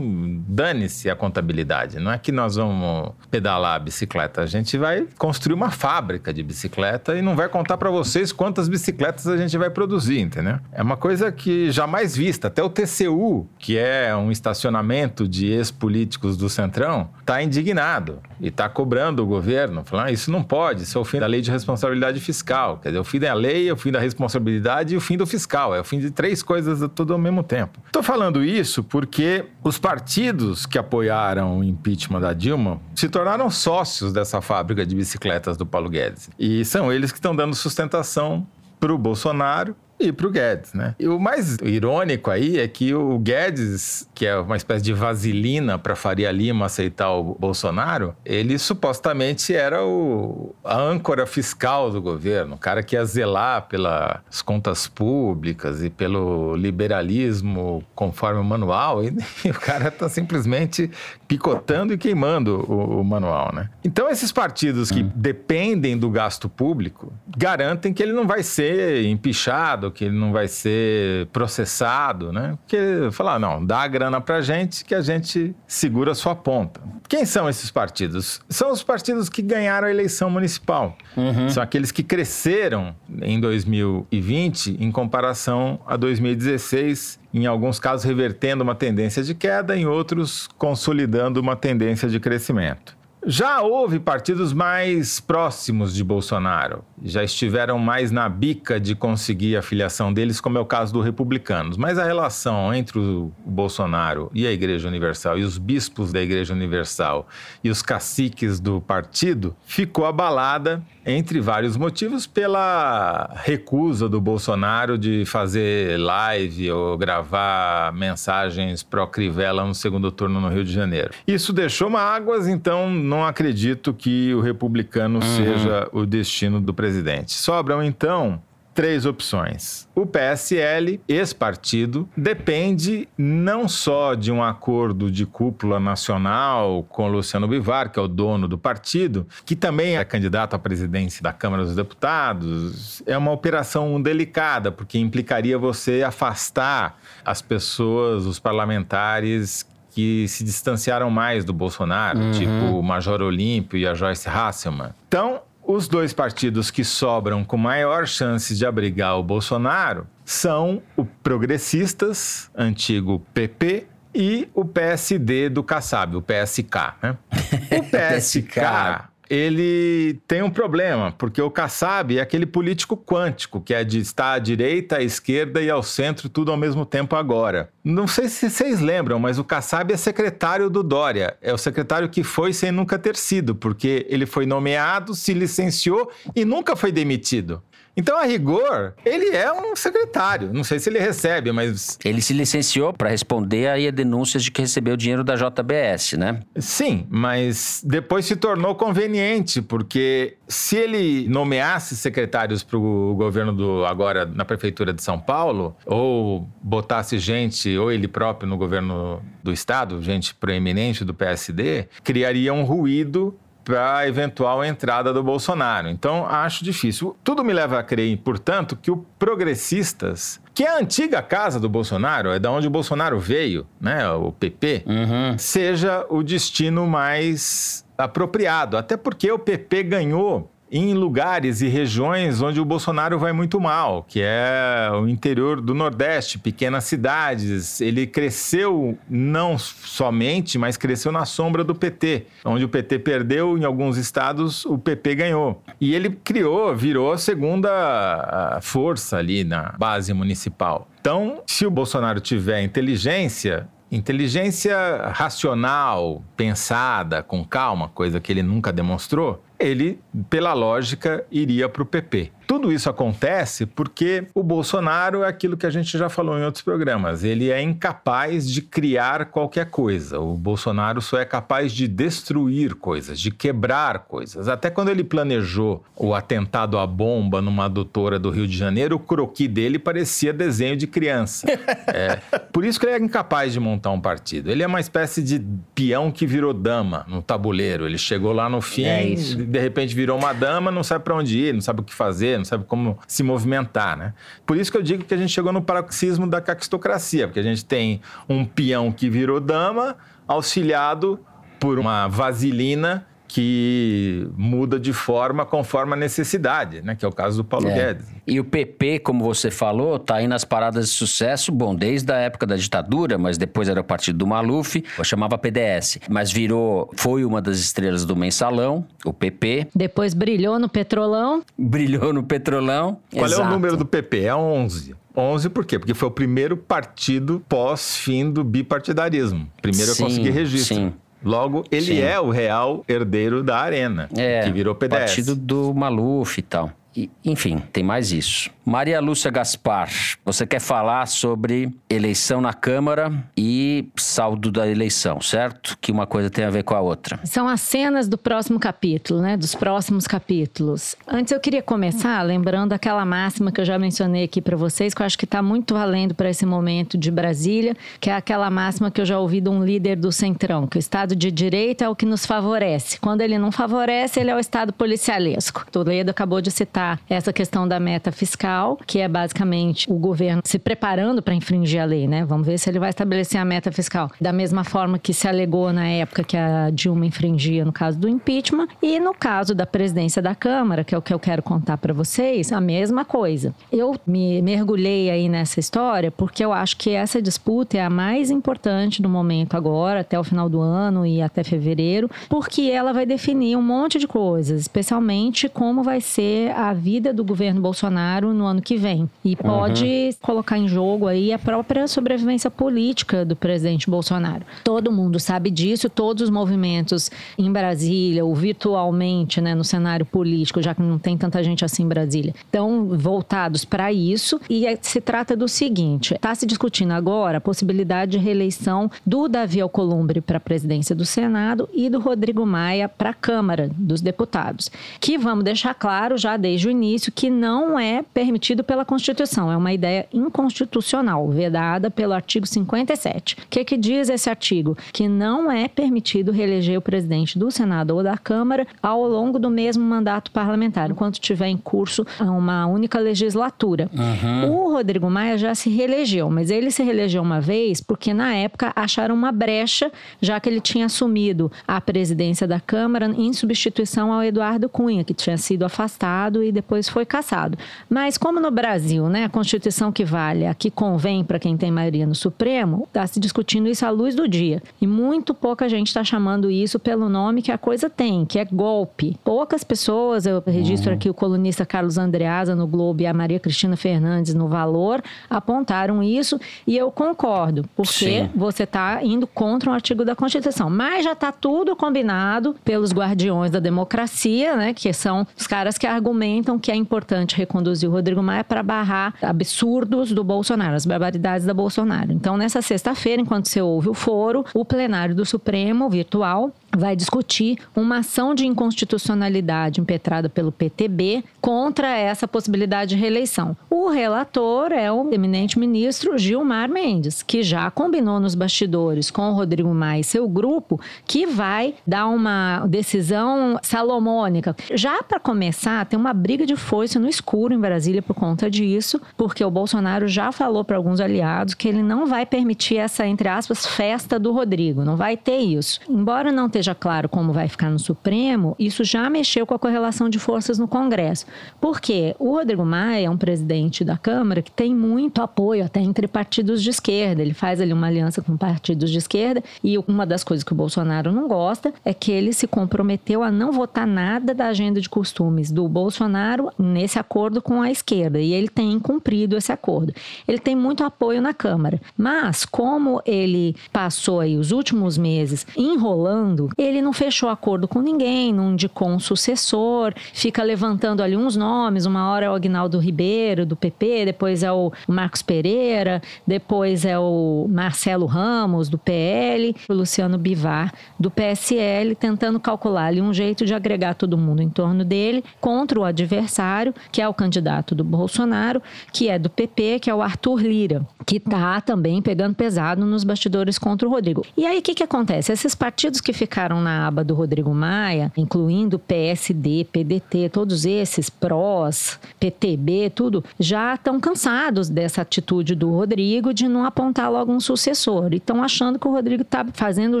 dane-se 0.48 1.10
a 1.10 1.14
contabilidade. 1.14 2.00
Não 2.00 2.10
é 2.10 2.16
que 2.16 2.32
nós 2.32 2.56
vamos 2.56 3.12
pedalar 3.30 3.76
a 3.76 3.78
bicicleta, 3.78 4.40
a 4.40 4.46
gente 4.46 4.78
vai 4.78 5.06
construir 5.18 5.54
uma 5.54 5.70
fábrica 5.70 6.32
de 6.32 6.42
bicicleta 6.42 7.14
e 7.14 7.20
não 7.20 7.36
vai 7.36 7.46
contar 7.46 7.76
para 7.76 7.90
vocês 7.90 8.32
quantas 8.32 8.70
bicicletas 8.70 9.26
a 9.26 9.36
gente 9.36 9.56
vai 9.58 9.68
produzir, 9.68 10.18
entendeu? 10.18 10.58
É 10.72 10.82
uma 10.82 10.96
coisa 10.96 11.30
que 11.30 11.70
jamais 11.70 12.16
vista. 12.16 12.48
Até 12.48 12.62
o 12.62 12.70
TCU, 12.70 13.46
que 13.58 13.76
é 13.76 14.16
um 14.16 14.32
estacionamento 14.32 15.28
de 15.28 15.46
ex-políticos 15.52 16.38
do 16.38 16.48
Centrão, 16.48 17.10
está 17.20 17.42
indignado 17.42 18.20
e 18.40 18.48
está 18.48 18.66
cobrando 18.66 19.22
o 19.22 19.26
governo, 19.26 19.84
falando: 19.84 20.06
ah, 20.06 20.12
isso 20.12 20.30
não 20.30 20.42
pode, 20.42 20.84
isso 20.84 20.96
é 20.96 21.00
o 21.00 21.04
fim 21.04 21.18
da 21.18 21.26
lei 21.26 21.42
de 21.42 21.50
responsabilidade 21.50 22.18
fiscal. 22.18 22.78
Quer 22.78 22.88
dizer, 22.88 23.00
o 23.00 23.04
fim 23.04 23.18
da 23.18 23.34
lei 23.34 23.57
lei, 23.58 23.72
o 23.72 23.76
fim 23.76 23.90
da 23.90 23.98
responsabilidade 23.98 24.94
e 24.94 24.96
o 24.96 25.00
fim 25.00 25.16
do 25.16 25.26
fiscal. 25.26 25.74
É 25.74 25.80
o 25.80 25.84
fim 25.84 25.98
de 25.98 26.10
três 26.10 26.42
coisas 26.42 26.88
tudo 26.94 27.12
ao 27.12 27.18
mesmo 27.18 27.42
tempo. 27.42 27.80
Estou 27.86 28.02
falando 28.02 28.44
isso 28.44 28.82
porque 28.84 29.44
os 29.62 29.78
partidos 29.78 30.64
que 30.64 30.78
apoiaram 30.78 31.58
o 31.58 31.64
impeachment 31.64 32.20
da 32.20 32.32
Dilma 32.32 32.80
se 32.94 33.08
tornaram 33.08 33.50
sócios 33.50 34.12
dessa 34.12 34.40
fábrica 34.40 34.86
de 34.86 34.94
bicicletas 34.94 35.56
do 35.56 35.66
Paulo 35.66 35.90
Guedes. 35.90 36.30
E 36.38 36.64
são 36.64 36.92
eles 36.92 37.10
que 37.10 37.18
estão 37.18 37.34
dando 37.34 37.54
sustentação 37.54 38.46
para 38.78 38.94
o 38.94 38.98
Bolsonaro 38.98 39.74
e 39.98 40.12
para 40.12 40.26
o 40.26 40.30
Guedes, 40.30 40.72
né? 40.72 40.94
E 40.98 41.08
o 41.08 41.18
mais 41.18 41.56
irônico 41.62 42.30
aí 42.30 42.58
é 42.58 42.68
que 42.68 42.94
o 42.94 43.18
Guedes, 43.18 44.08
que 44.14 44.26
é 44.26 44.36
uma 44.38 44.56
espécie 44.56 44.82
de 44.82 44.92
vaselina 44.92 45.78
para 45.78 45.96
Faria 45.96 46.30
Lima 46.30 46.66
aceitar 46.66 47.10
o 47.12 47.34
Bolsonaro, 47.34 48.14
ele 48.24 48.58
supostamente 48.58 49.54
era 49.54 49.84
o, 49.84 50.54
a 50.64 50.76
âncora 50.76 51.26
fiscal 51.26 51.90
do 51.90 52.00
governo, 52.00 52.54
o 52.54 52.58
cara 52.58 52.82
que 52.82 52.94
ia 52.94 53.04
zelar 53.04 53.68
pelas 53.68 54.42
contas 54.42 54.86
públicas 54.86 55.82
e 55.82 55.90
pelo 55.90 56.54
liberalismo 56.54 57.82
conforme 57.94 58.40
o 58.40 58.44
manual, 58.44 59.02
e, 59.02 59.16
e 59.44 59.50
o 59.50 59.54
cara 59.54 59.88
está 59.88 60.08
simplesmente 60.08 60.90
picotando 61.26 61.92
e 61.92 61.98
queimando 61.98 62.64
o, 62.68 63.00
o, 63.00 63.04
manual, 63.04 63.52
né? 63.52 63.68
Então 63.84 64.08
esses 64.08 64.30
partidos 64.30 64.90
que 64.90 65.02
hum. 65.02 65.10
dependem 65.14 65.96
do 65.98 66.08
gasto 66.08 66.48
público 66.48 67.12
garantem 67.36 67.92
que 67.92 68.02
ele 68.02 68.12
não 68.12 68.26
vai 68.26 68.42
ser 68.42 69.04
empichado 69.04 69.87
que 69.90 70.04
ele 70.04 70.16
não 70.16 70.32
vai 70.32 70.48
ser 70.48 71.26
processado, 71.28 72.32
né? 72.32 72.56
Porque 72.62 73.10
falar, 73.12 73.38
não, 73.38 73.64
dá 73.64 73.80
a 73.80 73.88
grana 73.88 74.20
pra 74.20 74.40
gente 74.40 74.84
que 74.84 74.94
a 74.94 75.00
gente 75.00 75.54
segura 75.66 76.12
a 76.12 76.14
sua 76.14 76.34
ponta. 76.34 76.80
Quem 77.08 77.24
são 77.24 77.48
esses 77.48 77.70
partidos? 77.70 78.40
São 78.48 78.70
os 78.70 78.82
partidos 78.82 79.28
que 79.28 79.42
ganharam 79.42 79.88
a 79.88 79.90
eleição 79.90 80.28
municipal. 80.28 80.96
Uhum. 81.16 81.48
São 81.48 81.62
aqueles 81.62 81.90
que 81.90 82.02
cresceram 82.02 82.94
em 83.22 83.40
2020 83.40 84.76
em 84.78 84.90
comparação 84.92 85.80
a 85.86 85.96
2016 85.96 87.18
em 87.32 87.46
alguns 87.46 87.78
casos 87.78 88.04
revertendo 88.04 88.64
uma 88.64 88.74
tendência 88.74 89.22
de 89.22 89.34
queda, 89.34 89.76
em 89.76 89.86
outros 89.86 90.48
consolidando 90.56 91.40
uma 91.40 91.56
tendência 91.56 92.08
de 92.08 92.18
crescimento. 92.18 92.96
Já 93.26 93.60
houve 93.60 93.98
partidos 93.98 94.52
mais 94.52 95.20
próximos 95.20 95.92
de 95.94 96.02
Bolsonaro, 96.02 96.84
já 97.04 97.22
estiveram 97.22 97.78
mais 97.78 98.10
na 98.10 98.28
bica 98.28 98.78
de 98.80 98.94
conseguir 98.94 99.56
a 99.56 99.62
filiação 99.62 100.12
deles, 100.12 100.40
como 100.40 100.58
é 100.58 100.60
o 100.60 100.66
caso 100.66 100.92
do 100.92 101.00
Republicanos. 101.00 101.76
Mas 101.76 101.98
a 101.98 102.04
relação 102.04 102.72
entre 102.74 102.98
o 102.98 103.32
Bolsonaro 103.44 104.30
e 104.34 104.46
a 104.46 104.52
Igreja 104.52 104.88
Universal, 104.88 105.38
e 105.38 105.42
os 105.42 105.58
bispos 105.58 106.12
da 106.12 106.20
Igreja 106.20 106.52
Universal 106.54 107.28
e 107.62 107.70
os 107.70 107.82
caciques 107.82 108.60
do 108.60 108.80
partido, 108.80 109.56
ficou 109.64 110.06
abalada 110.06 110.82
entre 111.06 111.40
vários 111.40 111.76
motivos, 111.76 112.26
pela 112.26 113.30
recusa 113.36 114.08
do 114.08 114.20
Bolsonaro 114.20 114.98
de 114.98 115.24
fazer 115.24 115.98
live 115.98 116.70
ou 116.70 116.98
gravar 116.98 117.92
mensagens 117.94 118.82
pró-Crivella 118.82 119.64
no 119.64 119.74
segundo 119.74 120.12
turno 120.12 120.38
no 120.38 120.48
Rio 120.48 120.64
de 120.64 120.72
Janeiro. 120.72 121.10
Isso 121.26 121.52
deixou 121.52 121.88
mágoas, 121.88 122.46
então 122.46 122.90
não 122.90 123.24
acredito 123.24 123.94
que 123.94 124.34
o 124.34 124.40
republicano 124.40 125.20
uhum. 125.20 125.36
seja 125.36 125.88
o 125.92 126.04
destino 126.04 126.60
do 126.60 126.74
presidente. 126.74 126.87
Sobram, 127.32 127.82
então, 127.82 128.40
três 128.78 129.04
opções. 129.04 129.88
O 129.92 130.06
PSL, 130.06 131.00
ex-partido, 131.08 132.08
depende 132.16 133.08
não 133.18 133.66
só 133.66 134.14
de 134.14 134.30
um 134.30 134.40
acordo 134.40 135.10
de 135.10 135.26
cúpula 135.26 135.80
nacional 135.80 136.84
com 136.88 137.08
Luciano 137.08 137.48
Bivar, 137.48 137.90
que 137.90 137.98
é 137.98 138.02
o 138.02 138.06
dono 138.06 138.46
do 138.46 138.56
partido, 138.56 139.26
que 139.44 139.56
também 139.56 139.96
é 139.96 140.04
candidato 140.04 140.54
à 140.54 140.60
presidência 140.60 141.24
da 141.24 141.32
Câmara 141.32 141.64
dos 141.64 141.74
Deputados. 141.74 143.02
É 143.04 143.18
uma 143.18 143.32
operação 143.32 144.00
delicada, 144.00 144.70
porque 144.70 144.96
implicaria 144.96 145.58
você 145.58 146.04
afastar 146.04 147.00
as 147.24 147.42
pessoas, 147.42 148.26
os 148.26 148.38
parlamentares 148.38 149.66
que 149.90 150.28
se 150.28 150.44
distanciaram 150.44 151.10
mais 151.10 151.44
do 151.44 151.52
Bolsonaro, 151.52 152.20
uhum. 152.20 152.30
tipo 152.30 152.78
o 152.78 152.80
Major 152.80 153.20
Olímpio 153.20 153.76
e 153.76 153.84
a 153.84 153.94
Joyce 153.94 154.28
Hasselman. 154.28 154.90
Então, 155.08 155.40
os 155.68 155.86
dois 155.86 156.14
partidos 156.14 156.70
que 156.70 156.82
sobram 156.82 157.44
com 157.44 157.58
maior 157.58 158.06
chance 158.06 158.56
de 158.56 158.64
abrigar 158.64 159.18
o 159.18 159.22
Bolsonaro 159.22 160.06
são 160.24 160.82
o 160.96 161.04
Progressistas, 161.04 162.50
antigo 162.56 163.22
PP, 163.34 163.86
e 164.14 164.48
o 164.54 164.64
PSD 164.64 165.50
do 165.50 165.62
Kassab, 165.62 166.16
o 166.16 166.22
PSK. 166.22 166.94
Né? 167.02 167.16
O 167.78 167.82
PSK 167.84 169.08
ele 169.28 170.20
tem 170.26 170.42
um 170.42 170.50
problema, 170.50 171.12
porque 171.12 171.40
o 171.40 171.50
Kassab 171.50 172.16
é 172.16 172.20
aquele 172.20 172.46
político 172.46 172.96
quântico, 172.96 173.60
que 173.60 173.74
é 173.74 173.84
de 173.84 173.98
estar 173.98 174.32
à 174.32 174.38
direita, 174.38 174.98
à 174.98 175.02
esquerda 175.02 175.60
e 175.60 175.70
ao 175.70 175.82
centro, 175.82 176.28
tudo 176.28 176.50
ao 176.50 176.56
mesmo 176.56 176.86
tempo 176.86 177.14
agora. 177.14 177.70
Não 177.84 178.06
sei 178.06 178.28
se 178.28 178.48
vocês 178.48 178.80
lembram, 178.80 179.18
mas 179.18 179.38
o 179.38 179.44
Kassab 179.44 179.92
é 179.92 179.96
secretário 179.96 180.70
do 180.70 180.82
Dória. 180.82 181.36
É 181.42 181.52
o 181.52 181.58
secretário 181.58 182.08
que 182.08 182.22
foi 182.22 182.52
sem 182.52 182.72
nunca 182.72 182.98
ter 182.98 183.16
sido, 183.16 183.54
porque 183.54 184.06
ele 184.08 184.26
foi 184.26 184.46
nomeado, 184.46 185.14
se 185.14 185.34
licenciou 185.34 186.10
e 186.34 186.44
nunca 186.44 186.74
foi 186.74 186.92
demitido. 186.92 187.62
Então, 187.98 188.16
a 188.16 188.24
rigor, 188.24 188.94
ele 189.04 189.34
é 189.34 189.52
um 189.52 189.74
secretário. 189.74 190.52
Não 190.52 190.62
sei 190.62 190.78
se 190.78 190.88
ele 190.88 191.00
recebe, 191.00 191.50
mas. 191.50 191.98
Ele 192.04 192.22
se 192.22 192.32
licenciou 192.32 192.92
para 192.92 193.08
responder 193.08 193.66
aí 193.66 193.88
a 193.88 193.90
denúncias 193.90 194.44
de 194.44 194.52
que 194.52 194.62
recebeu 194.62 194.96
dinheiro 194.96 195.24
da 195.24 195.34
JBS, 195.34 196.12
né? 196.12 196.38
Sim, 196.56 197.08
mas 197.10 197.82
depois 197.84 198.24
se 198.24 198.36
tornou 198.36 198.76
conveniente, 198.76 199.60
porque 199.60 200.36
se 200.46 200.76
ele 200.76 201.28
nomeasse 201.28 201.96
secretários 201.96 202.62
para 202.62 202.78
o 202.78 203.14
governo 203.16 203.52
do 203.52 203.84
agora 203.84 204.24
na 204.24 204.44
prefeitura 204.44 204.92
de 204.92 205.02
São 205.02 205.18
Paulo, 205.18 205.76
ou 205.84 206.48
botasse 206.62 207.18
gente, 207.18 207.76
ou 207.76 207.90
ele 207.90 208.06
próprio 208.06 208.48
no 208.48 208.56
governo 208.56 209.20
do 209.42 209.52
estado, 209.52 210.00
gente 210.00 210.36
proeminente 210.36 211.04
do 211.04 211.12
PSD, 211.12 211.88
criaria 212.04 212.54
um 212.54 212.62
ruído 212.62 213.36
para 213.68 213.98
a 213.98 214.08
eventual 214.08 214.64
entrada 214.64 215.12
do 215.12 215.22
Bolsonaro. 215.22 215.90
Então, 215.90 216.26
acho 216.26 216.64
difícil. 216.64 217.14
Tudo 217.22 217.44
me 217.44 217.52
leva 217.52 217.78
a 217.78 217.82
crer, 217.82 218.16
portanto, 218.16 218.74
que 218.74 218.90
o 218.90 219.04
Progressistas, 219.18 220.40
que 220.54 220.64
é 220.64 220.70
a 220.70 220.78
antiga 220.78 221.20
casa 221.20 221.60
do 221.60 221.68
Bolsonaro, 221.68 222.30
é 222.30 222.38
da 222.38 222.50
onde 222.50 222.66
o 222.66 222.70
Bolsonaro 222.70 223.20
veio, 223.20 223.66
né, 223.78 224.10
o 224.10 224.32
PP, 224.32 224.84
uhum. 224.86 225.36
seja 225.36 226.06
o 226.08 226.22
destino 226.22 226.86
mais 226.86 227.84
apropriado. 227.98 228.78
Até 228.78 228.96
porque 228.96 229.30
o 229.30 229.38
PP 229.38 229.82
ganhou 229.82 230.50
em 230.70 230.94
lugares 230.94 231.60
e 231.60 231.68
regiões 231.68 232.42
onde 232.42 232.60
o 232.60 232.64
Bolsonaro 232.64 233.18
vai 233.18 233.32
muito 233.32 233.60
mal, 233.60 234.04
que 234.06 234.20
é 234.22 234.90
o 234.92 235.08
interior 235.08 235.60
do 235.60 235.74
Nordeste, 235.74 236.38
pequenas 236.38 236.84
cidades. 236.84 237.80
Ele 237.80 238.06
cresceu 238.06 238.98
não 239.08 239.58
somente, 239.58 240.58
mas 240.58 240.76
cresceu 240.76 241.10
na 241.10 241.24
sombra 241.24 241.64
do 241.64 241.74
PT. 241.74 242.26
Onde 242.44 242.64
o 242.64 242.68
PT 242.68 242.98
perdeu, 243.00 243.56
em 243.56 243.64
alguns 243.64 243.96
estados 243.96 244.64
o 244.64 244.78
PP 244.78 245.14
ganhou. 245.14 245.62
E 245.80 245.94
ele 245.94 246.10
criou, 246.10 246.74
virou 246.74 247.12
a 247.12 247.18
segunda 247.18 248.58
força 248.62 249.16
ali 249.16 249.44
na 249.44 249.74
base 249.78 250.12
municipal. 250.12 250.88
Então, 251.00 251.42
se 251.46 251.64
o 251.64 251.70
Bolsonaro 251.70 252.20
tiver 252.20 252.62
inteligência, 252.62 253.68
inteligência 253.90 254.76
racional, 255.14 256.22
pensada, 256.36 257.22
com 257.22 257.44
calma, 257.44 257.88
coisa 257.88 258.20
que 258.20 258.30
ele 258.30 258.42
nunca 258.42 258.72
demonstrou, 258.72 259.42
ele, 259.58 260.00
pela 260.30 260.52
lógica, 260.52 261.24
iria 261.30 261.68
para 261.68 261.82
o 261.82 261.86
PP. 261.86 262.32
Tudo 262.48 262.72
isso 262.72 262.88
acontece 262.88 263.66
porque 263.66 264.26
o 264.34 264.42
Bolsonaro 264.42 265.22
é 265.22 265.28
aquilo 265.28 265.54
que 265.54 265.66
a 265.66 265.70
gente 265.70 265.98
já 265.98 266.08
falou 266.08 266.38
em 266.38 266.42
outros 266.42 266.64
programas. 266.64 267.22
Ele 267.22 267.50
é 267.50 267.60
incapaz 267.60 268.50
de 268.50 268.62
criar 268.62 269.26
qualquer 269.26 269.68
coisa. 269.68 270.18
O 270.18 270.32
Bolsonaro 270.32 271.02
só 271.02 271.18
é 271.18 271.26
capaz 271.26 271.74
de 271.74 271.86
destruir 271.86 272.74
coisas, 272.74 273.20
de 273.20 273.30
quebrar 273.30 273.98
coisas. 273.98 274.48
Até 274.48 274.70
quando 274.70 274.88
ele 274.88 275.04
planejou 275.04 275.84
o 275.94 276.14
atentado 276.14 276.78
à 276.78 276.86
bomba 276.86 277.42
numa 277.42 277.66
adutora 277.66 278.18
do 278.18 278.30
Rio 278.30 278.48
de 278.48 278.56
Janeiro, 278.56 278.96
o 278.96 278.98
croqui 278.98 279.46
dele 279.46 279.78
parecia 279.78 280.32
desenho 280.32 280.74
de 280.74 280.86
criança. 280.86 281.46
é, 281.92 282.16
por 282.50 282.64
isso 282.64 282.80
que 282.80 282.86
ele 282.86 282.94
é 282.94 282.98
incapaz 282.98 283.52
de 283.52 283.60
montar 283.60 283.90
um 283.90 284.00
partido. 284.00 284.50
Ele 284.50 284.62
é 284.62 284.66
uma 284.66 284.80
espécie 284.80 285.22
de 285.22 285.38
peão 285.74 286.10
que 286.10 286.26
virou 286.26 286.54
dama 286.54 287.04
no 287.08 287.20
tabuleiro. 287.20 287.84
Ele 287.84 287.98
chegou 287.98 288.32
lá 288.32 288.48
no 288.48 288.62
fim, 288.62 288.84
é 288.86 289.04
de 289.04 289.58
repente 289.58 289.94
virou 289.94 290.16
uma 290.16 290.32
dama, 290.32 290.70
não 290.70 290.82
sabe 290.82 291.04
para 291.04 291.14
onde 291.14 291.38
ir, 291.38 291.52
não 291.52 291.60
sabe 291.60 291.80
o 291.82 291.84
que 291.84 291.92
fazer 291.92 292.37
não 292.38 292.44
sabe 292.44 292.64
como 292.64 292.98
se 293.06 293.22
movimentar, 293.22 293.96
né? 293.96 294.14
Por 294.46 294.56
isso 294.56 294.70
que 294.70 294.78
eu 294.78 294.82
digo 294.82 295.04
que 295.04 295.14
a 295.14 295.16
gente 295.16 295.30
chegou 295.30 295.52
no 295.52 295.62
paroxismo 295.62 296.26
da 296.26 296.40
caquistocracia, 296.40 297.26
porque 297.26 297.40
a 297.40 297.42
gente 297.42 297.64
tem 297.64 298.00
um 298.28 298.44
peão 298.44 298.90
que 298.90 299.10
virou 299.10 299.40
dama, 299.40 299.96
auxiliado 300.26 301.20
por 301.58 301.78
uma 301.78 302.08
vaselina 302.08 303.06
que 303.28 304.26
muda 304.36 304.80
de 304.80 304.92
forma 304.92 305.44
conforme 305.44 305.92
a 305.92 305.96
necessidade, 305.96 306.80
né? 306.80 306.96
Que 306.96 307.04
é 307.04 307.08
o 307.08 307.12
caso 307.12 307.36
do 307.36 307.44
Paulo 307.44 307.68
é. 307.68 307.74
Guedes. 307.74 308.06
E 308.26 308.40
o 308.40 308.44
PP, 308.44 309.00
como 309.00 309.22
você 309.22 309.50
falou, 309.50 309.96
está 309.96 310.16
aí 310.16 310.26
nas 310.26 310.44
paradas 310.44 310.88
de 310.88 310.94
sucesso, 310.94 311.52
bom, 311.52 311.74
desde 311.74 312.10
a 312.10 312.16
época 312.16 312.46
da 312.46 312.56
ditadura, 312.56 313.18
mas 313.18 313.36
depois 313.36 313.68
era 313.68 313.80
o 313.80 313.84
partido 313.84 314.18
do 314.18 314.26
Maluf, 314.26 314.82
chamava 315.04 315.36
PDS, 315.36 316.00
mas 316.08 316.32
virou, 316.32 316.90
foi 316.96 317.24
uma 317.24 317.42
das 317.42 317.58
estrelas 317.58 318.04
do 318.04 318.16
mensalão, 318.16 318.86
o 319.04 319.12
PP. 319.12 319.68
Depois 319.74 320.14
brilhou 320.14 320.58
no 320.58 320.68
Petrolão. 320.68 321.42
Brilhou 321.56 322.12
no 322.12 322.22
Petrolão. 322.22 322.98
Qual 323.12 323.26
Exato. 323.26 323.42
é 323.42 323.44
o 323.44 323.50
número 323.50 323.76
do 323.76 323.84
PP? 323.84 324.24
É 324.24 324.34
11. 324.34 324.96
11 325.16 325.50
por 325.50 325.66
quê? 325.66 325.78
Porque 325.78 325.94
foi 325.94 326.08
o 326.08 326.12
primeiro 326.12 326.56
partido 326.56 327.42
pós-fim 327.48 328.30
do 328.30 328.44
bipartidarismo. 328.44 329.50
Primeiro 329.60 329.92
sim, 329.92 330.02
a 330.02 330.06
conseguir 330.06 330.30
registro. 330.30 330.76
Sim. 330.76 330.92
Logo, 331.22 331.64
ele 331.70 331.86
Sim. 331.86 332.00
é 332.00 332.18
o 332.20 332.30
real 332.30 332.84
herdeiro 332.88 333.42
da 333.42 333.58
Arena, 333.58 334.08
é, 334.16 334.42
que 334.42 334.50
virou 334.50 334.74
PDS. 334.74 334.98
Partido 334.98 335.34
do 335.34 335.74
Maluf 335.74 336.38
e 336.38 336.42
tal. 336.42 336.72
E, 336.96 337.10
enfim, 337.24 337.58
tem 337.72 337.84
mais 337.84 338.12
isso. 338.12 338.50
Maria 338.64 339.00
Lúcia 339.00 339.30
Gaspar, 339.30 339.88
você 340.24 340.46
quer 340.46 340.60
falar 340.60 341.06
sobre 341.06 341.72
eleição 341.88 342.40
na 342.40 342.52
Câmara 342.52 343.10
e 343.36 343.88
saldo 343.96 344.50
da 344.50 344.68
eleição, 344.68 345.20
certo? 345.20 345.78
Que 345.80 345.90
uma 345.90 346.06
coisa 346.06 346.28
tem 346.28 346.44
a 346.44 346.50
ver 346.50 346.64
com 346.64 346.74
a 346.74 346.80
outra. 346.80 347.18
São 347.24 347.48
as 347.48 347.60
cenas 347.62 348.08
do 348.08 348.18
próximo 348.18 348.58
capítulo, 348.58 349.22
né? 349.22 349.36
Dos 349.36 349.54
próximos 349.54 350.06
capítulos. 350.06 350.96
Antes 351.06 351.32
eu 351.32 351.40
queria 351.40 351.62
começar 351.62 352.20
lembrando 352.22 352.72
aquela 352.72 353.04
máxima 353.04 353.50
que 353.50 353.60
eu 353.60 353.64
já 353.64 353.78
mencionei 353.78 354.24
aqui 354.24 354.42
para 354.42 354.56
vocês, 354.56 354.92
que 354.92 355.00
eu 355.00 355.06
acho 355.06 355.16
que 355.16 355.24
está 355.24 355.40
muito 355.40 355.74
valendo 355.74 356.14
para 356.14 356.28
esse 356.28 356.44
momento 356.44 356.98
de 356.98 357.10
Brasília, 357.10 357.74
que 358.00 358.10
é 358.10 358.14
aquela 358.14 358.50
máxima 358.50 358.90
que 358.90 359.00
eu 359.00 359.06
já 359.06 359.18
ouvi 359.18 359.40
de 359.40 359.48
um 359.48 359.64
líder 359.64 359.96
do 359.96 360.12
Centrão, 360.12 360.66
que 360.66 360.76
o 360.76 360.80
Estado 360.80 361.16
de 361.16 361.30
Direito 361.30 361.82
é 361.82 361.88
o 361.88 361.96
que 361.96 362.04
nos 362.04 362.26
favorece. 362.26 362.98
Quando 363.00 363.22
ele 363.22 363.38
não 363.38 363.50
favorece, 363.50 364.20
ele 364.20 364.30
é 364.30 364.36
o 364.36 364.38
Estado 364.38 364.72
policialesco. 364.72 365.66
Toledo 365.70 366.10
acabou 366.10 366.42
de 366.42 366.50
citar 366.50 366.77
essa 367.08 367.32
questão 367.32 367.66
da 367.66 367.80
meta 367.80 368.12
fiscal 368.12 368.78
que 368.86 369.00
é 369.00 369.08
basicamente 369.08 369.90
o 369.90 369.94
governo 369.94 370.42
se 370.44 370.58
preparando 370.58 371.22
para 371.22 371.34
infringir 371.34 371.80
a 371.80 371.84
lei, 371.84 372.06
né? 372.06 372.24
Vamos 372.24 372.46
ver 372.46 372.58
se 372.58 372.68
ele 372.70 372.78
vai 372.78 372.90
estabelecer 372.90 373.40
a 373.40 373.44
meta 373.44 373.70
fiscal. 373.70 374.10
Da 374.20 374.32
mesma 374.32 374.64
forma 374.64 374.98
que 374.98 375.12
se 375.12 375.28
alegou 375.28 375.72
na 375.72 375.86
época 375.86 376.24
que 376.24 376.36
a 376.36 376.70
Dilma 376.70 377.06
infringia 377.06 377.64
no 377.64 377.72
caso 377.72 377.98
do 377.98 378.08
impeachment 378.08 378.68
e 378.82 378.98
no 379.00 379.14
caso 379.14 379.54
da 379.54 379.66
presidência 379.66 380.22
da 380.22 380.34
Câmara, 380.34 380.84
que 380.84 380.94
é 380.94 380.98
o 380.98 381.02
que 381.02 381.12
eu 381.12 381.18
quero 381.18 381.42
contar 381.42 381.76
para 381.78 381.92
vocês, 381.92 382.52
a 382.52 382.60
mesma 382.60 383.04
coisa. 383.04 383.54
Eu 383.70 383.96
me 384.06 384.40
mergulhei 384.42 385.10
aí 385.10 385.28
nessa 385.28 385.60
história 385.60 386.10
porque 386.10 386.44
eu 386.44 386.52
acho 386.52 386.76
que 386.76 386.90
essa 386.90 387.20
disputa 387.20 387.76
é 387.76 387.82
a 387.82 387.90
mais 387.90 388.30
importante 388.30 389.02
do 389.02 389.08
momento 389.08 389.56
agora, 389.56 390.00
até 390.00 390.18
o 390.18 390.24
final 390.24 390.48
do 390.48 390.60
ano 390.60 391.06
e 391.06 391.20
até 391.20 391.42
fevereiro, 391.42 392.10
porque 392.28 392.62
ela 392.62 392.92
vai 392.92 393.06
definir 393.06 393.56
um 393.56 393.62
monte 393.62 393.98
de 393.98 394.06
coisas, 394.06 394.60
especialmente 394.60 395.48
como 395.48 395.82
vai 395.82 396.00
ser 396.00 396.50
a 396.52 396.67
vida 396.72 397.12
do 397.12 397.24
governo 397.24 397.60
Bolsonaro 397.60 398.32
no 398.32 398.44
ano 398.44 398.62
que 398.62 398.76
vem. 398.76 399.08
E 399.24 399.36
pode 399.36 399.84
uhum. 399.84 400.10
colocar 400.20 400.58
em 400.58 400.68
jogo 400.68 401.06
aí 401.06 401.32
a 401.32 401.38
própria 401.38 401.86
sobrevivência 401.86 402.50
política 402.50 403.24
do 403.24 403.36
presidente 403.36 403.88
Bolsonaro. 403.88 404.44
Todo 404.64 404.92
mundo 404.92 405.20
sabe 405.20 405.50
disso, 405.50 405.88
todos 405.88 406.22
os 406.22 406.30
movimentos 406.30 407.10
em 407.38 407.50
Brasília, 407.50 408.24
ou 408.24 408.34
virtualmente, 408.34 409.40
né, 409.40 409.54
no 409.54 409.64
cenário 409.64 410.06
político, 410.06 410.62
já 410.62 410.74
que 410.74 410.82
não 410.82 410.98
tem 410.98 411.16
tanta 411.16 411.42
gente 411.42 411.64
assim 411.64 411.82
em 411.82 411.88
Brasília, 411.88 412.34
estão 412.44 412.88
voltados 412.88 413.64
para 413.64 413.92
isso. 413.92 414.40
E 414.48 414.66
é, 414.66 414.78
se 414.80 415.00
trata 415.00 415.36
do 415.36 415.48
seguinte: 415.48 416.14
está 416.14 416.34
se 416.34 416.46
discutindo 416.46 416.92
agora 416.92 417.38
a 417.38 417.40
possibilidade 417.40 418.12
de 418.12 418.18
reeleição 418.18 418.90
do 419.06 419.28
Davi 419.28 419.60
Alcolumbre 419.60 420.20
para 420.20 420.38
a 420.38 420.40
presidência 420.40 420.94
do 420.94 421.04
Senado 421.04 421.68
e 421.72 421.90
do 421.90 422.00
Rodrigo 422.00 422.44
Maia 422.44 422.88
para 422.88 423.10
a 423.10 423.14
Câmara 423.14 423.70
dos 423.76 424.00
Deputados. 424.00 424.70
Que 425.00 425.18
vamos 425.18 425.44
deixar 425.44 425.74
claro 425.74 426.16
já 426.16 426.36
desde 426.36 426.57
o 426.66 426.70
início 426.70 427.12
que 427.12 427.30
não 427.30 427.78
é 427.78 428.02
permitido 428.02 428.38
permitido 428.38 428.64
pela 428.64 428.84
Constituição. 428.84 429.50
É 429.50 429.56
uma 429.56 429.72
ideia 429.72 430.06
inconstitucional, 430.12 431.28
vedada 431.28 431.90
pelo 431.90 432.12
artigo 432.12 432.46
57. 432.46 433.34
O 433.34 433.36
que, 433.50 433.64
que 433.64 433.76
diz 433.76 434.08
esse 434.08 434.30
artigo? 434.30 434.76
Que 434.92 435.08
não 435.08 435.50
é 435.50 435.68
permitido 435.68 436.32
reeleger 436.32 436.78
o 436.78 436.82
presidente 436.82 437.38
do 437.38 437.50
Senado 437.50 437.94
ou 437.96 438.02
da 438.02 438.16
Câmara 438.16 438.66
ao 438.82 439.06
longo 439.06 439.38
do 439.38 439.50
mesmo 439.50 439.84
mandato 439.84 440.30
parlamentar, 440.30 440.90
enquanto 440.90 441.18
tiver 441.18 441.48
em 441.48 441.56
curso 441.56 442.06
uma 442.20 442.66
única 442.66 442.98
legislatura. 442.98 443.90
Uhum. 443.92 444.50
O 444.50 444.72
Rodrigo 444.72 445.10
Maia 445.10 445.36
já 445.36 445.54
se 445.54 445.68
reelegeu, 445.68 446.30
mas 446.30 446.50
ele 446.50 446.70
se 446.70 446.82
reelegeu 446.82 447.22
uma 447.22 447.40
vez 447.40 447.80
porque, 447.80 448.14
na 448.14 448.34
época, 448.34 448.72
acharam 448.74 449.14
uma 449.14 449.32
brecha, 449.32 449.90
já 450.20 450.38
que 450.38 450.48
ele 450.48 450.60
tinha 450.60 450.86
assumido 450.86 451.50
a 451.66 451.80
presidência 451.80 452.46
da 452.46 452.60
Câmara 452.60 453.06
em 453.06 453.32
substituição 453.32 454.12
ao 454.12 454.22
Eduardo 454.22 454.68
Cunha, 454.68 455.04
que 455.04 455.14
tinha 455.14 455.36
sido 455.36 455.64
afastado 455.64 456.42
e 456.48 456.52
depois 456.52 456.88
foi 456.88 457.04
cassado. 457.04 457.58
Mas, 457.88 458.18
como 458.18 458.40
no 458.40 458.50
Brasil, 458.50 459.08
né, 459.08 459.24
a 459.24 459.28
Constituição 459.28 459.92
que 459.92 460.04
vale, 460.04 460.46
a 460.46 460.54
que 460.54 460.70
convém 460.70 461.24
para 461.24 461.38
quem 461.38 461.56
tem 461.56 461.70
maioria 461.70 462.06
no 462.06 462.14
Supremo, 462.14 462.84
está 462.88 463.06
se 463.06 463.20
discutindo 463.20 463.68
isso 463.68 463.84
à 463.84 463.90
luz 463.90 464.14
do 464.14 464.28
dia. 464.28 464.62
E 464.80 464.86
muito 464.86 465.34
pouca 465.34 465.68
gente 465.68 465.88
está 465.88 466.02
chamando 466.02 466.50
isso 466.50 466.78
pelo 466.78 467.08
nome 467.08 467.42
que 467.42 467.52
a 467.52 467.58
coisa 467.58 467.88
tem, 467.90 468.24
que 468.24 468.38
é 468.38 468.44
golpe. 468.44 469.16
Poucas 469.22 469.62
pessoas, 469.62 470.26
eu 470.26 470.42
registro 470.46 470.90
uhum. 470.90 470.96
aqui 470.96 471.10
o 471.10 471.14
colunista 471.14 471.66
Carlos 471.66 471.98
Andreasa 471.98 472.54
no 472.54 472.66
Globo 472.66 473.02
e 473.02 473.06
a 473.06 473.12
Maria 473.12 473.38
Cristina 473.38 473.76
Fernandes 473.76 474.34
no 474.34 474.48
Valor, 474.48 475.02
apontaram 475.28 476.02
isso 476.02 476.40
e 476.66 476.76
eu 476.76 476.90
concordo, 476.90 477.64
porque 477.76 478.22
Sim. 478.22 478.30
você 478.34 478.64
está 478.64 479.04
indo 479.04 479.26
contra 479.26 479.70
um 479.70 479.72
artigo 479.72 480.04
da 480.04 480.14
Constituição. 480.14 480.70
Mas 480.70 481.04
já 481.04 481.12
está 481.12 481.30
tudo 481.32 481.76
combinado 481.76 482.54
pelos 482.64 482.92
guardiões 482.92 483.50
da 483.50 483.60
democracia, 483.60 484.56
né, 484.56 484.72
que 484.72 484.92
são 484.92 485.26
os 485.36 485.46
caras 485.46 485.76
que 485.76 485.86
argumentam 485.86 486.37
que 486.58 486.70
é 486.70 486.76
importante 486.76 487.36
reconduzir 487.36 487.88
o 487.88 487.92
Rodrigo 487.92 488.08
Rodrigo 488.08 488.22
Maia 488.22 488.42
para 488.42 488.62
barrar 488.62 489.14
absurdos 489.22 490.12
do 490.12 490.24
Bolsonaro, 490.24 490.74
as 490.74 490.86
barbaridades 490.86 491.46
da 491.46 491.54
Bolsonaro. 491.54 492.12
Então, 492.12 492.36
nessa 492.36 492.62
sexta-feira, 492.62 493.20
enquanto 493.22 493.48
você 493.48 493.60
ouve 493.60 493.88
o 493.88 493.94
foro, 493.94 494.44
o 494.54 494.64
plenário 494.64 495.14
do 495.14 495.24
Supremo 495.24 495.88
virtual 495.88 496.52
vai 496.78 496.94
discutir 496.94 497.58
uma 497.74 497.98
ação 497.98 498.34
de 498.34 498.46
inconstitucionalidade 498.46 499.80
impetrada 499.80 500.28
pelo 500.28 500.52
PTB 500.52 501.24
contra 501.40 501.96
essa 501.96 502.28
possibilidade 502.28 502.94
de 502.94 503.00
reeleição. 503.00 503.56
O 503.68 503.88
relator 503.88 504.72
é 504.72 504.90
o 504.90 505.12
eminente 505.12 505.58
ministro 505.58 506.16
Gilmar 506.16 506.70
Mendes, 506.70 507.22
que 507.22 507.42
já 507.42 507.70
combinou 507.70 508.20
nos 508.20 508.34
bastidores 508.34 509.10
com 509.10 509.30
o 509.30 509.34
Rodrigo 509.34 509.72
Maia 509.74 510.00
e 510.00 510.04
seu 510.04 510.28
grupo 510.28 510.80
que 511.06 511.26
vai 511.26 511.74
dar 511.86 512.06
uma 512.06 512.64
decisão 512.66 513.58
salomônica. 513.62 514.56
Já 514.74 515.02
para 515.02 515.18
começar, 515.18 515.84
tem 515.86 515.98
uma 515.98 516.12
briga 516.12 516.46
de 516.46 516.54
foice 516.54 516.98
no 516.98 517.08
escuro 517.08 517.52
em 517.54 517.58
Brasília 517.58 518.02
por 518.02 518.14
conta 518.14 518.50
disso, 518.50 519.00
porque 519.16 519.44
o 519.44 519.50
Bolsonaro 519.50 520.06
já 520.06 520.30
falou 520.30 520.64
para 520.64 520.76
alguns 520.76 521.00
aliados 521.00 521.54
que 521.54 521.68
ele 521.68 521.82
não 521.82 522.06
vai 522.06 522.24
permitir 522.24 522.76
essa, 522.76 523.06
entre 523.06 523.28
aspas, 523.28 523.66
festa 523.66 524.18
do 524.18 524.32
Rodrigo, 524.32 524.84
não 524.84 524.96
vai 524.96 525.16
ter 525.16 525.38
isso. 525.38 525.80
Embora 525.88 526.30
não 526.30 526.46
esteja 526.46 526.67
claro 526.74 527.08
como 527.08 527.32
vai 527.32 527.48
ficar 527.48 527.70
no 527.70 527.78
Supremo, 527.78 528.54
isso 528.58 528.84
já 528.84 529.08
mexeu 529.10 529.46
com 529.46 529.54
a 529.54 529.58
correlação 529.58 530.08
de 530.08 530.18
forças 530.18 530.58
no 530.58 530.68
Congresso. 530.68 531.26
Porque 531.60 532.14
o 532.18 532.32
Rodrigo 532.32 532.64
Maia 532.64 533.06
é 533.06 533.10
um 533.10 533.16
presidente 533.16 533.84
da 533.84 533.96
Câmara 533.96 534.42
que 534.42 534.50
tem 534.50 534.74
muito 534.74 535.22
apoio 535.22 535.64
até 535.64 535.80
entre 535.80 536.06
partidos 536.06 536.62
de 536.62 536.70
esquerda. 536.70 537.22
Ele 537.22 537.34
faz 537.34 537.60
ali 537.60 537.72
uma 537.72 537.86
aliança 537.86 538.22
com 538.22 538.36
partidos 538.36 538.90
de 538.90 538.98
esquerda 538.98 539.42
e 539.62 539.78
uma 539.78 540.06
das 540.06 540.24
coisas 540.24 540.44
que 540.44 540.52
o 540.52 540.56
Bolsonaro 540.56 541.12
não 541.12 541.28
gosta 541.28 541.72
é 541.84 541.92
que 541.92 542.12
ele 542.12 542.32
se 542.32 542.46
comprometeu 542.46 543.22
a 543.22 543.30
não 543.30 543.52
votar 543.52 543.86
nada 543.86 544.34
da 544.34 544.46
agenda 544.46 544.80
de 544.80 544.88
costumes 544.88 545.50
do 545.50 545.68
Bolsonaro 545.68 546.50
nesse 546.58 546.98
acordo 546.98 547.40
com 547.40 547.62
a 547.62 547.70
esquerda 547.70 548.20
e 548.20 548.32
ele 548.32 548.48
tem 548.48 548.78
cumprido 548.78 549.36
esse 549.36 549.52
acordo. 549.52 549.92
Ele 550.26 550.38
tem 550.38 550.54
muito 550.54 550.84
apoio 550.84 551.20
na 551.20 551.34
Câmara, 551.34 551.80
mas 551.96 552.44
como 552.44 553.00
ele 553.04 553.54
passou 553.72 554.20
aí 554.20 554.36
os 554.36 554.52
últimos 554.52 554.98
meses 554.98 555.46
enrolando 555.56 556.47
ele 556.56 556.80
não 556.80 556.92
fechou 556.92 557.28
acordo 557.28 557.68
com 557.68 557.80
ninguém, 557.80 558.32
não 558.32 558.52
indicou 558.52 558.88
um 558.88 558.98
sucessor, 558.98 559.92
fica 560.12 560.42
levantando 560.42 561.02
ali 561.02 561.16
uns 561.16 561.36
nomes. 561.36 561.86
Uma 561.86 562.10
hora 562.10 562.26
é 562.26 562.30
o 562.30 562.34
Agnaldo 562.34 562.78
Ribeiro, 562.78 563.44
do 563.44 563.56
PP, 563.56 564.06
depois 564.06 564.42
é 564.42 564.50
o 564.50 564.72
Marcos 564.86 565.22
Pereira, 565.22 566.02
depois 566.26 566.84
é 566.84 566.98
o 566.98 567.46
Marcelo 567.48 568.06
Ramos, 568.06 568.68
do 568.68 568.78
PL, 568.78 569.54
o 569.68 569.74
Luciano 569.74 570.16
Bivar, 570.18 570.72
do 570.98 571.10
PSL, 571.10 571.94
tentando 571.94 572.40
calcular 572.40 572.86
ali 572.86 573.00
um 573.00 573.12
jeito 573.12 573.44
de 573.44 573.54
agregar 573.54 573.94
todo 573.94 574.16
mundo 574.16 574.42
em 574.42 574.48
torno 574.48 574.84
dele 574.84 575.24
contra 575.40 575.78
o 575.78 575.84
adversário, 575.84 576.74
que 576.90 577.02
é 577.02 577.08
o 577.08 577.14
candidato 577.14 577.74
do 577.74 577.84
Bolsonaro, 577.84 578.62
que 578.92 579.08
é 579.08 579.18
do 579.18 579.28
PP, 579.28 579.80
que 579.80 579.90
é 579.90 579.94
o 579.94 580.02
Arthur 580.02 580.40
Lira, 580.40 580.86
que 581.06 581.16
está 581.16 581.60
também 581.60 582.00
pegando 582.00 582.34
pesado 582.34 582.84
nos 582.84 583.04
bastidores 583.04 583.58
contra 583.58 583.86
o 583.86 583.90
Rodrigo. 583.90 584.24
E 584.36 584.46
aí 584.46 584.58
o 584.58 584.62
que, 584.62 584.74
que 584.74 584.82
acontece? 584.82 585.32
Esses 585.32 585.54
partidos 585.54 586.00
que 586.00 586.12
ficaram 586.12 586.37
na 586.46 586.86
aba 586.86 587.02
do 587.02 587.14
Rodrigo 587.14 587.52
Maia, 587.52 588.12
incluindo 588.16 588.78
PSD, 588.78 589.66
PDT, 589.72 590.28
todos 590.28 590.64
esses, 590.64 591.10
PROS, 591.10 591.98
PTB, 592.20 592.92
tudo, 592.94 593.24
já 593.40 593.74
estão 593.74 593.98
cansados 593.98 594.68
dessa 594.68 595.02
atitude 595.02 595.56
do 595.56 595.70
Rodrigo 595.72 596.32
de 596.32 596.46
não 596.46 596.64
apontar 596.64 597.10
logo 597.10 597.32
um 597.32 597.40
sucessor. 597.40 598.12
E 598.12 598.16
estão 598.16 598.42
achando 598.42 598.78
que 598.78 598.86
o 598.86 598.92
Rodrigo 598.92 599.22
está 599.22 599.44
fazendo 599.52 600.00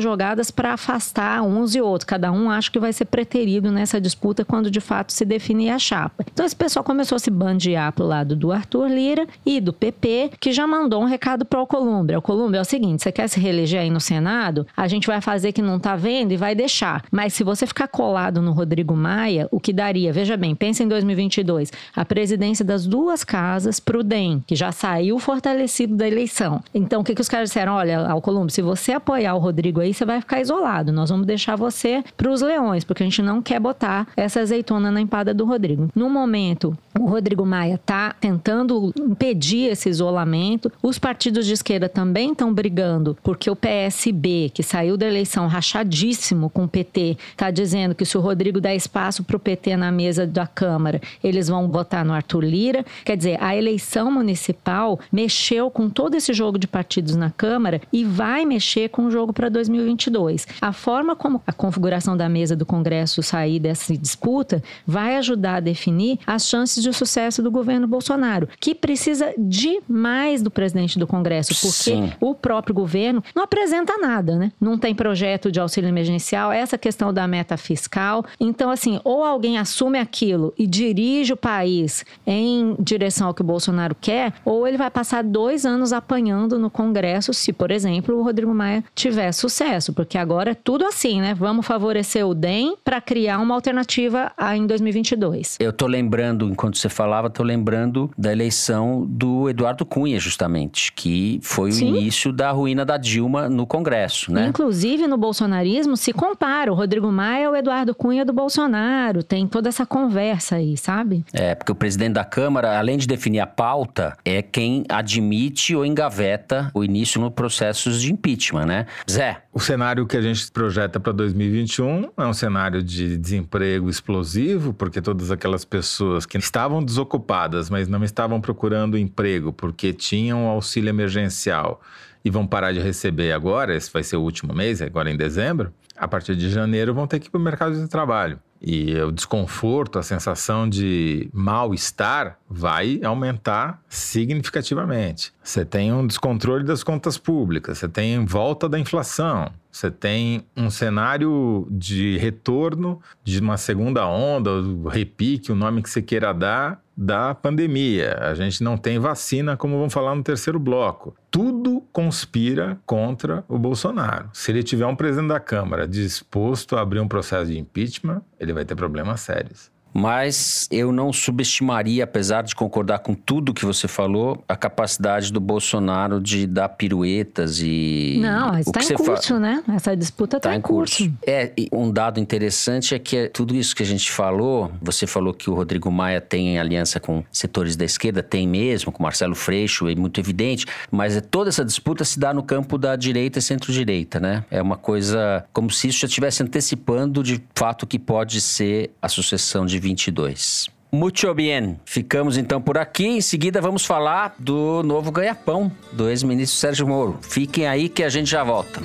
jogadas 0.00 0.50
para 0.50 0.74
afastar 0.74 1.42
uns 1.42 1.74
e 1.74 1.80
outros. 1.80 2.06
Cada 2.06 2.30
um 2.30 2.50
acha 2.50 2.70
que 2.70 2.78
vai 2.78 2.92
ser 2.92 3.06
preterido 3.06 3.72
nessa 3.72 4.00
disputa 4.00 4.44
quando 4.44 4.70
de 4.70 4.80
fato 4.80 5.12
se 5.12 5.24
definir 5.24 5.70
a 5.70 5.78
chapa. 5.78 6.24
Então 6.32 6.46
esse 6.46 6.54
pessoal 6.54 6.84
começou 6.84 7.16
a 7.16 7.18
se 7.18 7.30
bandear 7.30 7.92
pro 7.92 8.06
lado 8.06 8.36
do 8.36 8.52
Arthur 8.52 8.88
Lira 8.88 9.26
e 9.44 9.60
do 9.60 9.72
PP, 9.72 10.30
que 10.38 10.52
já 10.52 10.66
mandou 10.66 11.02
um 11.02 11.06
recado 11.06 11.44
para 11.44 11.60
o 11.60 11.66
Columbre. 11.66 12.16
O 12.16 12.22
Columbre 12.22 12.58
é 12.58 12.60
o 12.60 12.64
seguinte: 12.64 13.02
você 13.02 13.10
quer 13.10 13.28
se 13.28 13.40
reeleger 13.40 13.80
aí 13.80 13.90
no 13.90 14.00
Senado? 14.00 14.66
A 14.76 14.86
gente 14.86 15.06
vai 15.06 15.20
fazer 15.20 15.52
que 15.52 15.62
não 15.62 15.78
tá 15.78 15.96
vendo 15.96 16.27
e 16.32 16.36
vai 16.36 16.54
deixar. 16.54 17.04
Mas 17.10 17.32
se 17.32 17.44
você 17.44 17.66
ficar 17.66 17.88
colado 17.88 18.42
no 18.42 18.52
Rodrigo 18.52 18.94
Maia, 18.94 19.48
o 19.50 19.60
que 19.60 19.72
daria, 19.72 20.12
veja 20.12 20.36
bem, 20.36 20.54
pensa 20.54 20.82
em 20.82 20.88
2022, 20.88 21.72
a 21.94 22.04
presidência 22.04 22.64
das 22.64 22.86
duas 22.86 23.24
casas 23.24 23.80
pro 23.80 24.04
DEM, 24.04 24.42
que 24.46 24.54
já 24.54 24.72
saiu 24.72 25.18
fortalecido 25.18 25.96
da 25.96 26.06
eleição. 26.06 26.62
Então 26.74 27.00
o 27.00 27.04
que, 27.04 27.14
que 27.14 27.20
os 27.20 27.28
caras 27.28 27.48
disseram? 27.48 27.72
Olha, 27.72 28.00
Alcolumbre, 28.00 28.52
se 28.52 28.62
você 28.62 28.92
apoiar 28.92 29.34
o 29.34 29.38
Rodrigo 29.38 29.80
aí, 29.80 29.94
você 29.94 30.04
vai 30.04 30.20
ficar 30.20 30.40
isolado. 30.40 30.92
Nós 30.92 31.10
vamos 31.10 31.26
deixar 31.26 31.56
você 31.56 32.02
pros 32.16 32.42
leões, 32.42 32.84
porque 32.84 33.02
a 33.02 33.06
gente 33.06 33.22
não 33.22 33.40
quer 33.40 33.60
botar 33.60 34.08
essa 34.16 34.40
azeitona 34.40 34.90
na 34.90 35.00
empada 35.00 35.32
do 35.32 35.44
Rodrigo. 35.44 35.88
No 35.94 36.10
momento, 36.10 36.76
o 36.98 37.06
Rodrigo 37.06 37.46
Maia 37.46 37.74
está 37.74 38.12
tentando 38.12 38.92
impedir 38.98 39.70
esse 39.70 39.88
isolamento. 39.88 40.70
Os 40.82 40.98
partidos 40.98 41.46
de 41.46 41.52
esquerda 41.52 41.88
também 41.88 42.32
estão 42.32 42.52
brigando, 42.52 43.16
porque 43.22 43.50
o 43.50 43.56
PSB, 43.56 44.50
que 44.52 44.62
saiu 44.62 44.96
da 44.96 45.06
eleição 45.06 45.46
rachadíssimo 45.46 46.17
com 46.52 46.64
o 46.64 46.68
PT, 46.68 47.16
está 47.30 47.50
dizendo 47.50 47.94
que 47.94 48.04
se 48.04 48.16
o 48.16 48.20
Rodrigo 48.20 48.60
der 48.60 48.74
espaço 48.74 49.22
para 49.24 49.36
o 49.36 49.40
PT 49.40 49.76
na 49.76 49.90
mesa 49.92 50.26
da 50.26 50.46
Câmara, 50.46 51.00
eles 51.22 51.48
vão 51.48 51.68
votar 51.68 52.04
no 52.04 52.12
Arthur 52.12 52.44
Lira. 52.44 52.84
Quer 53.04 53.16
dizer, 53.16 53.42
a 53.42 53.56
eleição 53.56 54.10
municipal 54.10 54.98
mexeu 55.12 55.70
com 55.70 55.88
todo 55.88 56.14
esse 56.14 56.32
jogo 56.32 56.58
de 56.58 56.66
partidos 56.66 57.16
na 57.16 57.30
Câmara 57.30 57.80
e 57.92 58.04
vai 58.04 58.44
mexer 58.44 58.88
com 58.88 59.06
o 59.06 59.10
jogo 59.10 59.32
para 59.32 59.48
2022. 59.48 60.46
A 60.60 60.72
forma 60.72 61.14
como 61.14 61.42
a 61.46 61.52
configuração 61.52 62.16
da 62.16 62.28
mesa 62.28 62.56
do 62.56 62.66
Congresso 62.66 63.22
sair 63.22 63.60
dessa 63.60 63.96
disputa 63.96 64.62
vai 64.86 65.16
ajudar 65.16 65.56
a 65.56 65.60
definir 65.60 66.18
as 66.26 66.46
chances 66.46 66.82
de 66.82 66.92
sucesso 66.92 67.42
do 67.42 67.50
governo 67.50 67.86
Bolsonaro, 67.86 68.48
que 68.60 68.74
precisa 68.74 69.32
demais 69.38 70.42
do 70.42 70.50
presidente 70.50 70.98
do 70.98 71.06
Congresso, 71.06 71.54
porque 71.54 71.90
Sim. 71.90 72.12
o 72.20 72.34
próprio 72.34 72.74
governo 72.74 73.22
não 73.34 73.44
apresenta 73.44 73.96
nada, 73.98 74.36
né? 74.36 74.52
Não 74.60 74.78
tem 74.78 74.94
projeto 74.94 75.50
de 75.50 75.60
auxílio 75.60 75.88
emergencial, 75.88 76.07
essa 76.14 76.78
questão 76.78 77.12
da 77.12 77.26
meta 77.26 77.56
fiscal. 77.56 78.24
Então, 78.40 78.70
assim, 78.70 79.00
ou 79.04 79.24
alguém 79.24 79.58
assume 79.58 79.98
aquilo 79.98 80.52
e 80.58 80.66
dirige 80.66 81.32
o 81.32 81.36
país 81.36 82.04
em 82.26 82.76
direção 82.78 83.28
ao 83.28 83.34
que 83.34 83.42
o 83.42 83.44
Bolsonaro 83.44 83.96
quer, 84.00 84.32
ou 84.44 84.66
ele 84.66 84.76
vai 84.76 84.90
passar 84.90 85.22
dois 85.22 85.66
anos 85.66 85.92
apanhando 85.92 86.58
no 86.58 86.70
Congresso 86.70 87.32
se, 87.34 87.52
por 87.52 87.70
exemplo, 87.70 88.16
o 88.16 88.22
Rodrigo 88.22 88.54
Maia 88.54 88.84
tiver 88.94 89.32
sucesso, 89.32 89.92
porque 89.92 90.16
agora 90.18 90.52
é 90.52 90.54
tudo 90.54 90.84
assim, 90.84 91.20
né? 91.20 91.34
Vamos 91.34 91.66
favorecer 91.66 92.26
o 92.26 92.34
DEM 92.34 92.76
para 92.84 93.00
criar 93.00 93.38
uma 93.38 93.54
alternativa 93.54 94.32
em 94.54 94.66
2022. 94.66 95.56
Eu 95.60 95.72
tô 95.72 95.86
lembrando, 95.86 96.46
enquanto 96.46 96.78
você 96.78 96.88
falava, 96.88 97.28
tô 97.28 97.42
lembrando 97.42 98.10
da 98.16 98.32
eleição 98.32 99.04
do 99.08 99.48
Eduardo 99.48 99.84
Cunha, 99.84 100.18
justamente, 100.18 100.92
que 100.92 101.40
foi 101.42 101.72
Sim. 101.72 101.92
o 101.92 101.96
início 101.96 102.32
da 102.32 102.50
ruína 102.50 102.84
da 102.84 102.96
Dilma 102.96 103.48
no 103.48 103.66
Congresso, 103.66 104.32
né? 104.32 104.46
Inclusive, 104.48 105.06
no 105.06 105.16
bolsonarismo 105.16 105.96
se 105.98 106.12
compara 106.12 106.72
o 106.72 106.74
Rodrigo 106.74 107.10
Maia 107.10 107.48
ao 107.48 107.56
Eduardo 107.56 107.94
Cunha 107.94 108.24
do 108.24 108.32
Bolsonaro. 108.32 109.22
Tem 109.22 109.46
toda 109.46 109.68
essa 109.68 109.84
conversa 109.84 110.56
aí, 110.56 110.76
sabe? 110.76 111.24
É, 111.32 111.54
porque 111.54 111.72
o 111.72 111.74
presidente 111.74 112.14
da 112.14 112.24
Câmara, 112.24 112.78
além 112.78 112.96
de 112.96 113.06
definir 113.06 113.40
a 113.40 113.46
pauta, 113.46 114.16
é 114.24 114.40
quem 114.40 114.84
admite 114.88 115.74
ou 115.74 115.84
engaveta 115.84 116.70
o 116.72 116.84
início 116.84 117.20
no 117.20 117.30
processos 117.30 118.00
de 118.00 118.12
impeachment, 118.12 118.66
né? 118.66 118.86
Zé. 119.10 119.42
O 119.52 119.60
cenário 119.60 120.06
que 120.06 120.16
a 120.16 120.22
gente 120.22 120.50
projeta 120.52 121.00
para 121.00 121.12
2021 121.12 122.10
é 122.16 122.26
um 122.26 122.32
cenário 122.32 122.82
de 122.82 123.16
desemprego 123.16 123.90
explosivo, 123.90 124.72
porque 124.72 125.02
todas 125.02 125.30
aquelas 125.30 125.64
pessoas 125.64 126.24
que 126.24 126.38
estavam 126.38 126.82
desocupadas, 126.82 127.68
mas 127.68 127.88
não 127.88 128.04
estavam 128.04 128.40
procurando 128.40 128.96
emprego 128.96 129.52
porque 129.52 129.92
tinham 129.92 130.46
auxílio 130.46 130.88
emergencial 130.88 131.80
e 132.24 132.30
vão 132.30 132.46
parar 132.46 132.72
de 132.72 132.80
receber 132.80 133.32
agora, 133.32 133.74
esse 133.74 133.90
vai 133.92 134.02
ser 134.02 134.16
o 134.16 134.22
último 134.22 134.54
mês, 134.54 134.82
agora 134.82 135.10
em 135.10 135.16
dezembro, 135.16 135.72
a 135.98 136.06
partir 136.08 136.36
de 136.36 136.48
janeiro 136.50 136.94
vão 136.94 137.06
ter 137.06 137.18
que 137.18 137.28
ir 137.28 137.30
para 137.30 137.38
o 137.38 137.42
mercado 137.42 137.74
de 137.74 137.88
trabalho. 137.88 138.38
E 138.60 138.96
o 139.00 139.12
desconforto, 139.12 139.98
a 139.98 140.02
sensação 140.02 140.68
de 140.68 141.30
mal-estar 141.32 142.38
vai 142.48 143.00
aumentar 143.04 143.80
significativamente. 143.88 145.32
Você 145.42 145.64
tem 145.64 145.92
um 145.92 146.06
descontrole 146.06 146.64
das 146.64 146.82
contas 146.82 147.16
públicas, 147.16 147.78
você 147.78 147.88
tem 147.88 148.24
volta 148.24 148.68
da 148.68 148.78
inflação, 148.78 149.52
você 149.70 149.90
tem 149.90 150.44
um 150.56 150.70
cenário 150.70 151.68
de 151.70 152.18
retorno 152.18 153.00
de 153.22 153.38
uma 153.38 153.56
segunda 153.56 154.06
onda, 154.08 154.50
repique, 154.90 155.52
o 155.52 155.56
nome 155.56 155.82
que 155.82 155.88
você 155.88 156.02
queira 156.02 156.32
dar, 156.32 156.82
da 157.00 157.32
pandemia. 157.32 158.18
A 158.20 158.34
gente 158.34 158.60
não 158.64 158.76
tem 158.76 158.98
vacina, 158.98 159.56
como 159.56 159.78
vamos 159.78 159.94
falar 159.94 160.16
no 160.16 160.22
terceiro 160.22 160.58
bloco. 160.58 161.14
Tudo 161.30 161.80
conspira 161.92 162.76
contra 162.84 163.44
o 163.46 163.56
Bolsonaro. 163.56 164.28
Se 164.32 164.50
ele 164.50 164.64
tiver 164.64 164.84
um 164.84 164.96
presidente 164.96 165.28
da 165.28 165.38
Câmara 165.38 165.86
disposto 165.86 166.76
a 166.76 166.80
abrir 166.80 166.98
um 166.98 167.06
processo 167.06 167.52
de 167.52 167.58
impeachment, 167.58 168.20
ele 168.40 168.52
vai 168.52 168.64
ter 168.64 168.74
problemas 168.74 169.20
sérios. 169.20 169.70
Mas 169.92 170.68
eu 170.70 170.92
não 170.92 171.12
subestimaria, 171.12 172.04
apesar 172.04 172.42
de 172.42 172.54
concordar 172.54 173.00
com 173.00 173.14
tudo 173.14 173.54
que 173.54 173.64
você 173.64 173.88
falou, 173.88 174.42
a 174.48 174.56
capacidade 174.56 175.32
do 175.32 175.40
Bolsonaro 175.40 176.20
de 176.20 176.46
dar 176.46 176.68
piruetas 176.68 177.60
e. 177.60 178.18
Não, 178.20 178.58
está 178.58 178.80
em 178.82 178.96
curso, 178.96 179.34
fa... 179.34 179.40
né? 179.40 179.62
Essa 179.74 179.96
disputa 179.96 180.36
está 180.36 180.50
tá 180.50 180.56
em 180.56 180.60
curso. 180.60 181.04
curso. 181.04 181.18
É, 181.26 181.52
um 181.72 181.90
dado 181.90 182.20
interessante 182.20 182.94
é 182.94 182.98
que 182.98 183.16
é 183.16 183.28
tudo 183.28 183.54
isso 183.54 183.74
que 183.74 183.82
a 183.82 183.86
gente 183.86 184.10
falou, 184.10 184.70
você 184.80 185.06
falou 185.06 185.32
que 185.32 185.50
o 185.50 185.54
Rodrigo 185.54 185.90
Maia 185.90 186.20
tem 186.20 186.58
aliança 186.58 187.00
com 187.00 187.24
setores 187.30 187.76
da 187.76 187.84
esquerda, 187.84 188.22
tem 188.22 188.46
mesmo, 188.46 188.92
com 188.92 189.02
Marcelo 189.02 189.34
Freixo, 189.34 189.88
é 189.88 189.94
muito 189.94 190.20
evidente, 190.20 190.66
mas 190.90 191.16
é, 191.16 191.20
toda 191.20 191.48
essa 191.48 191.64
disputa 191.64 192.04
se 192.04 192.18
dá 192.18 192.32
no 192.32 192.42
campo 192.42 192.78
da 192.78 192.96
direita 192.96 193.38
e 193.38 193.42
centro-direita, 193.42 194.20
né? 194.20 194.44
É 194.50 194.60
uma 194.60 194.76
coisa 194.76 195.44
como 195.52 195.70
se 195.70 195.88
isso 195.88 196.00
já 196.00 196.06
estivesse 196.06 196.42
antecipando 196.42 197.22
de 197.22 197.42
fato 197.54 197.86
que 197.86 197.98
pode 197.98 198.40
ser 198.40 198.90
a 199.00 199.08
sucessão 199.08 199.66
de 199.66 199.77
22. 199.78 200.68
Muito 200.90 201.34
bem. 201.34 201.78
Ficamos 201.84 202.36
então 202.36 202.60
por 202.60 202.78
aqui. 202.78 203.06
Em 203.06 203.20
seguida, 203.20 203.60
vamos 203.60 203.84
falar 203.84 204.34
do 204.38 204.82
novo 204.82 205.12
ganha-pão 205.12 205.70
do 205.92 206.08
ex-ministro 206.08 206.58
Sérgio 206.58 206.86
Moro. 206.86 207.18
Fiquem 207.20 207.66
aí 207.66 207.88
que 207.88 208.02
a 208.02 208.08
gente 208.08 208.30
já 208.30 208.42
volta. 208.42 208.80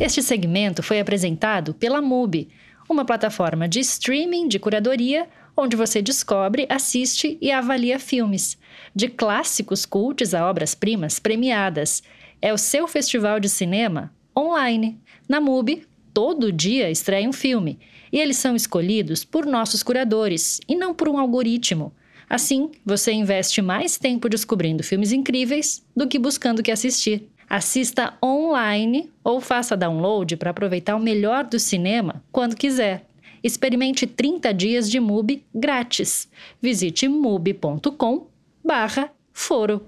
Este 0.00 0.22
segmento 0.22 0.82
foi 0.82 1.00
apresentado 1.00 1.74
pela 1.74 2.02
MUBI, 2.02 2.48
uma 2.88 3.04
plataforma 3.04 3.68
de 3.68 3.80
streaming 3.80 4.48
de 4.48 4.58
curadoria 4.58 5.26
onde 5.56 5.74
você 5.74 6.02
descobre, 6.02 6.66
assiste 6.68 7.38
e 7.40 7.50
avalia 7.50 7.98
filmes, 7.98 8.58
de 8.94 9.08
clássicos 9.08 9.86
cultos 9.86 10.34
a 10.34 10.48
obras-primas 10.48 11.18
premiadas. 11.18 12.02
É 12.42 12.52
o 12.52 12.58
seu 12.58 12.86
festival 12.86 13.40
de 13.40 13.48
cinema 13.48 14.12
online. 14.36 15.00
Na 15.28 15.40
MUBI, 15.40 15.84
todo 16.14 16.52
dia 16.52 16.90
estreia 16.90 17.28
um 17.28 17.32
filme, 17.32 17.78
e 18.12 18.18
eles 18.18 18.36
são 18.36 18.54
escolhidos 18.54 19.24
por 19.24 19.44
nossos 19.44 19.82
curadores 19.82 20.60
e 20.68 20.74
não 20.74 20.94
por 20.94 21.08
um 21.08 21.18
algoritmo. 21.18 21.92
Assim, 22.28 22.70
você 22.84 23.12
investe 23.12 23.62
mais 23.62 23.96
tempo 23.98 24.28
descobrindo 24.28 24.82
filmes 24.82 25.12
incríveis 25.12 25.84
do 25.94 26.08
que 26.08 26.18
buscando 26.18 26.58
o 26.60 26.62
que 26.62 26.70
assistir. 26.70 27.28
Assista 27.48 28.14
online 28.22 29.10
ou 29.22 29.40
faça 29.40 29.76
download 29.76 30.36
para 30.36 30.50
aproveitar 30.50 30.96
o 30.96 31.00
melhor 31.00 31.44
do 31.44 31.60
cinema 31.60 32.22
quando 32.32 32.56
quiser. 32.56 33.06
Experimente 33.42 34.06
30 34.06 34.52
dias 34.52 34.90
de 34.90 34.98
MUBI 34.98 35.44
grátis. 35.54 36.28
Visite 36.60 37.06
mubi.com/foro. 37.06 39.82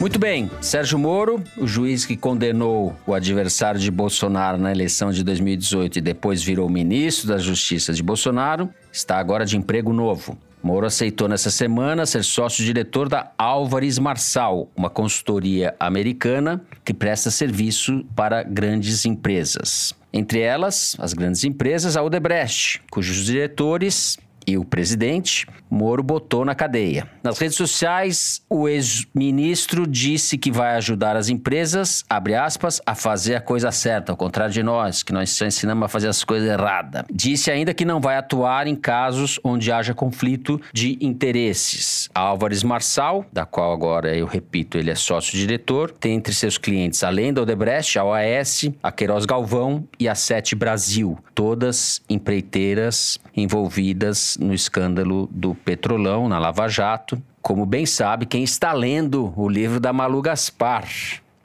Muito 0.00 0.18
bem, 0.18 0.50
Sérgio 0.62 0.98
Moro, 0.98 1.44
o 1.58 1.66
juiz 1.66 2.06
que 2.06 2.16
condenou 2.16 2.96
o 3.06 3.12
adversário 3.12 3.78
de 3.78 3.90
Bolsonaro 3.90 4.56
na 4.56 4.72
eleição 4.72 5.12
de 5.12 5.22
2018 5.22 5.98
e 5.98 6.00
depois 6.00 6.42
virou 6.42 6.70
ministro 6.70 7.28
da 7.28 7.36
Justiça 7.36 7.92
de 7.92 8.02
Bolsonaro, 8.02 8.70
está 8.90 9.18
agora 9.18 9.44
de 9.44 9.58
emprego 9.58 9.92
novo. 9.92 10.38
Moro 10.62 10.86
aceitou 10.86 11.28
nessa 11.28 11.50
semana 11.50 12.06
ser 12.06 12.24
sócio-diretor 12.24 13.10
da 13.10 13.30
Álvares 13.36 13.98
Marçal, 13.98 14.70
uma 14.74 14.88
consultoria 14.88 15.74
americana 15.78 16.62
que 16.82 16.94
presta 16.94 17.30
serviço 17.30 18.02
para 18.16 18.42
grandes 18.42 19.04
empresas. 19.04 19.94
Entre 20.10 20.40
elas, 20.40 20.96
as 20.98 21.12
grandes 21.12 21.44
empresas, 21.44 21.94
a 21.94 22.02
Odebrecht, 22.02 22.80
cujos 22.90 23.26
diretores 23.26 24.18
e 24.50 24.58
o 24.58 24.64
presidente, 24.64 25.46
Moro 25.70 26.02
botou 26.02 26.44
na 26.44 26.52
cadeia. 26.52 27.06
Nas 27.22 27.38
redes 27.38 27.56
sociais, 27.56 28.42
o 28.50 28.68
ex-ministro 28.68 29.86
disse 29.86 30.36
que 30.36 30.50
vai 30.50 30.74
ajudar 30.74 31.16
as 31.16 31.28
empresas, 31.28 32.04
abre 32.10 32.34
aspas, 32.34 32.82
a 32.84 32.94
fazer 32.96 33.36
a 33.36 33.40
coisa 33.40 33.70
certa, 33.70 34.10
ao 34.10 34.16
contrário 34.16 34.52
de 34.52 34.64
nós, 34.64 35.04
que 35.04 35.12
nós 35.12 35.30
só 35.30 35.46
ensinamos 35.46 35.84
a 35.84 35.88
fazer 35.88 36.08
as 36.08 36.24
coisas 36.24 36.48
erradas. 36.48 37.04
Disse 37.12 37.52
ainda 37.52 37.72
que 37.72 37.84
não 37.84 38.00
vai 38.00 38.16
atuar 38.16 38.66
em 38.66 38.74
casos 38.74 39.38
onde 39.44 39.70
haja 39.70 39.94
conflito 39.94 40.60
de 40.72 40.98
interesses. 41.00 42.10
A 42.12 42.20
Álvares 42.20 42.64
Marçal, 42.64 43.24
da 43.32 43.46
qual 43.46 43.72
agora 43.72 44.16
eu 44.16 44.26
repito, 44.26 44.76
ele 44.76 44.90
é 44.90 44.96
sócio-diretor, 44.96 45.92
tem 45.92 46.14
entre 46.14 46.34
seus 46.34 46.58
clientes, 46.58 47.04
além 47.04 47.32
da 47.32 47.42
Odebrecht, 47.42 47.96
a 47.96 48.04
OAS, 48.04 48.68
a 48.82 48.90
Queiroz 48.90 49.24
Galvão 49.24 49.86
e 50.00 50.08
a 50.08 50.16
Sete 50.16 50.56
Brasil, 50.56 51.16
todas 51.32 52.02
empreiteiras 52.10 53.20
envolvidas 53.42 54.36
no 54.40 54.54
escândalo 54.54 55.28
do 55.32 55.54
Petrolão, 55.54 56.28
na 56.28 56.38
Lava 56.38 56.68
Jato. 56.68 57.20
Como 57.42 57.64
bem 57.64 57.86
sabe 57.86 58.26
quem 58.26 58.42
está 58.44 58.72
lendo 58.72 59.32
o 59.36 59.48
livro 59.48 59.80
da 59.80 59.92
Malu 59.92 60.20
Gaspar. 60.22 60.86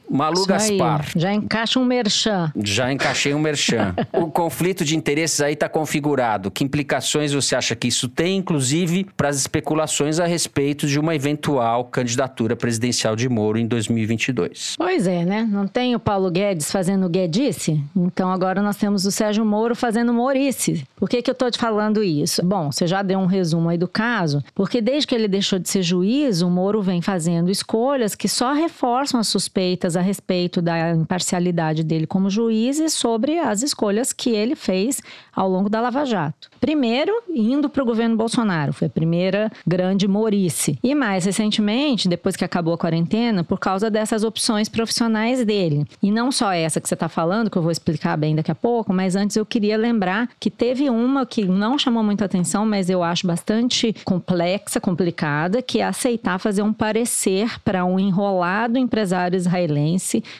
Malu 0.09 0.39
Isso 0.39 0.47
Gaspar. 0.47 1.01
Aí, 1.01 1.21
já 1.21 1.33
encaixa 1.33 1.79
um 1.79 1.85
merchan. 1.85 2.51
Já 2.63 2.91
encaixei 2.91 3.33
um 3.33 3.39
merchan. 3.39 3.93
o 4.13 4.27
conflito 4.27 4.85
de 4.85 4.95
interesses 4.95 5.41
aí 5.41 5.53
está 5.53 5.67
configurado. 5.67 6.51
Que 6.51 6.63
implicações 6.63 7.33
você 7.33 7.55
acha 7.55 7.75
que 7.75 7.87
isso 7.87 8.07
tem, 8.07 8.37
inclusive, 8.37 9.05
para 9.17 9.29
as 9.29 9.37
especulações 9.37 10.19
a 10.19 10.25
respeito 10.25 10.87
de 10.87 10.99
uma 10.99 11.15
eventual 11.15 11.85
candidatura 11.85 12.55
presidencial 12.55 13.15
de 13.15 13.27
Moro 13.27 13.57
em 13.57 13.67
2022? 13.67 14.75
Pois 14.77 15.07
é, 15.07 15.25
né? 15.25 15.47
Não 15.49 15.67
tem 15.67 15.95
o 15.95 15.99
Paulo 15.99 16.29
Guedes 16.29 16.71
fazendo 16.71 17.09
Guedice? 17.09 17.81
Então 17.95 18.31
agora 18.31 18.61
nós 18.61 18.77
temos 18.77 19.05
o 19.05 19.11
Sérgio 19.11 19.45
Moro 19.45 19.75
fazendo 19.75 20.13
Morice. 20.13 20.83
Por 20.95 21.09
que, 21.09 21.21
que 21.21 21.29
eu 21.29 21.33
estou 21.33 21.49
te 21.49 21.57
falando 21.57 22.03
isso? 22.03 22.43
Bom, 22.43 22.71
você 22.71 22.87
já 22.87 23.01
deu 23.01 23.19
um 23.19 23.25
resumo 23.25 23.69
aí 23.69 23.77
do 23.77 23.87
caso, 23.87 24.43
porque 24.53 24.81
desde 24.81 25.07
que 25.07 25.15
ele 25.15 25.27
deixou 25.27 25.59
de 25.59 25.69
ser 25.69 25.81
juiz, 25.81 26.41
o 26.41 26.49
Moro 26.49 26.81
vem 26.81 27.01
fazendo 27.01 27.49
escolhas 27.49 28.15
que 28.15 28.27
só 28.27 28.53
reforçam 28.53 29.19
as 29.19 29.27
suspeitas 29.27 29.94
a 29.95 30.01
respeito 30.01 30.61
da 30.61 30.91
imparcialidade 30.91 31.83
dele 31.83 32.07
como 32.07 32.29
juiz 32.29 32.79
e 32.79 32.89
sobre 32.89 33.39
as 33.39 33.61
escolhas 33.61 34.13
que 34.13 34.29
ele 34.29 34.55
fez 34.55 35.01
ao 35.35 35.49
longo 35.49 35.69
da 35.69 35.81
Lava 35.81 36.05
Jato. 36.05 36.49
Primeiro, 36.59 37.11
indo 37.29 37.69
para 37.69 37.83
o 37.83 37.85
governo 37.85 38.15
Bolsonaro, 38.15 38.73
foi 38.73 38.87
a 38.87 38.89
primeira 38.89 39.51
grande 39.67 40.07
morice. 40.07 40.79
E 40.81 40.95
mais 40.95 41.25
recentemente, 41.25 42.07
depois 42.07 42.35
que 42.35 42.45
acabou 42.45 42.73
a 42.73 42.77
quarentena, 42.77 43.43
por 43.43 43.59
causa 43.59 43.89
dessas 43.89 44.23
opções 44.23 44.69
profissionais 44.69 45.43
dele. 45.45 45.85
E 46.01 46.11
não 46.11 46.31
só 46.31 46.51
essa 46.51 46.79
que 46.79 46.87
você 46.87 46.93
está 46.93 47.09
falando, 47.09 47.49
que 47.49 47.57
eu 47.57 47.61
vou 47.61 47.71
explicar 47.71 48.17
bem 48.17 48.35
daqui 48.35 48.51
a 48.51 48.55
pouco, 48.55 48.93
mas 48.93 49.15
antes 49.15 49.35
eu 49.35 49.45
queria 49.45 49.77
lembrar 49.77 50.29
que 50.39 50.49
teve 50.49 50.89
uma 50.89 51.25
que 51.25 51.45
não 51.45 51.77
chamou 51.77 52.03
muita 52.03 52.25
atenção, 52.25 52.65
mas 52.65 52.89
eu 52.89 53.03
acho 53.03 53.27
bastante 53.27 53.95
complexa, 54.03 54.79
complicada, 54.79 55.61
que 55.61 55.79
é 55.79 55.85
aceitar 55.85 56.39
fazer 56.39 56.61
um 56.61 56.73
parecer 56.73 57.59
para 57.63 57.85
um 57.85 57.99
enrolado 57.99 58.77
empresário 58.77 59.35
israelense, 59.35 59.84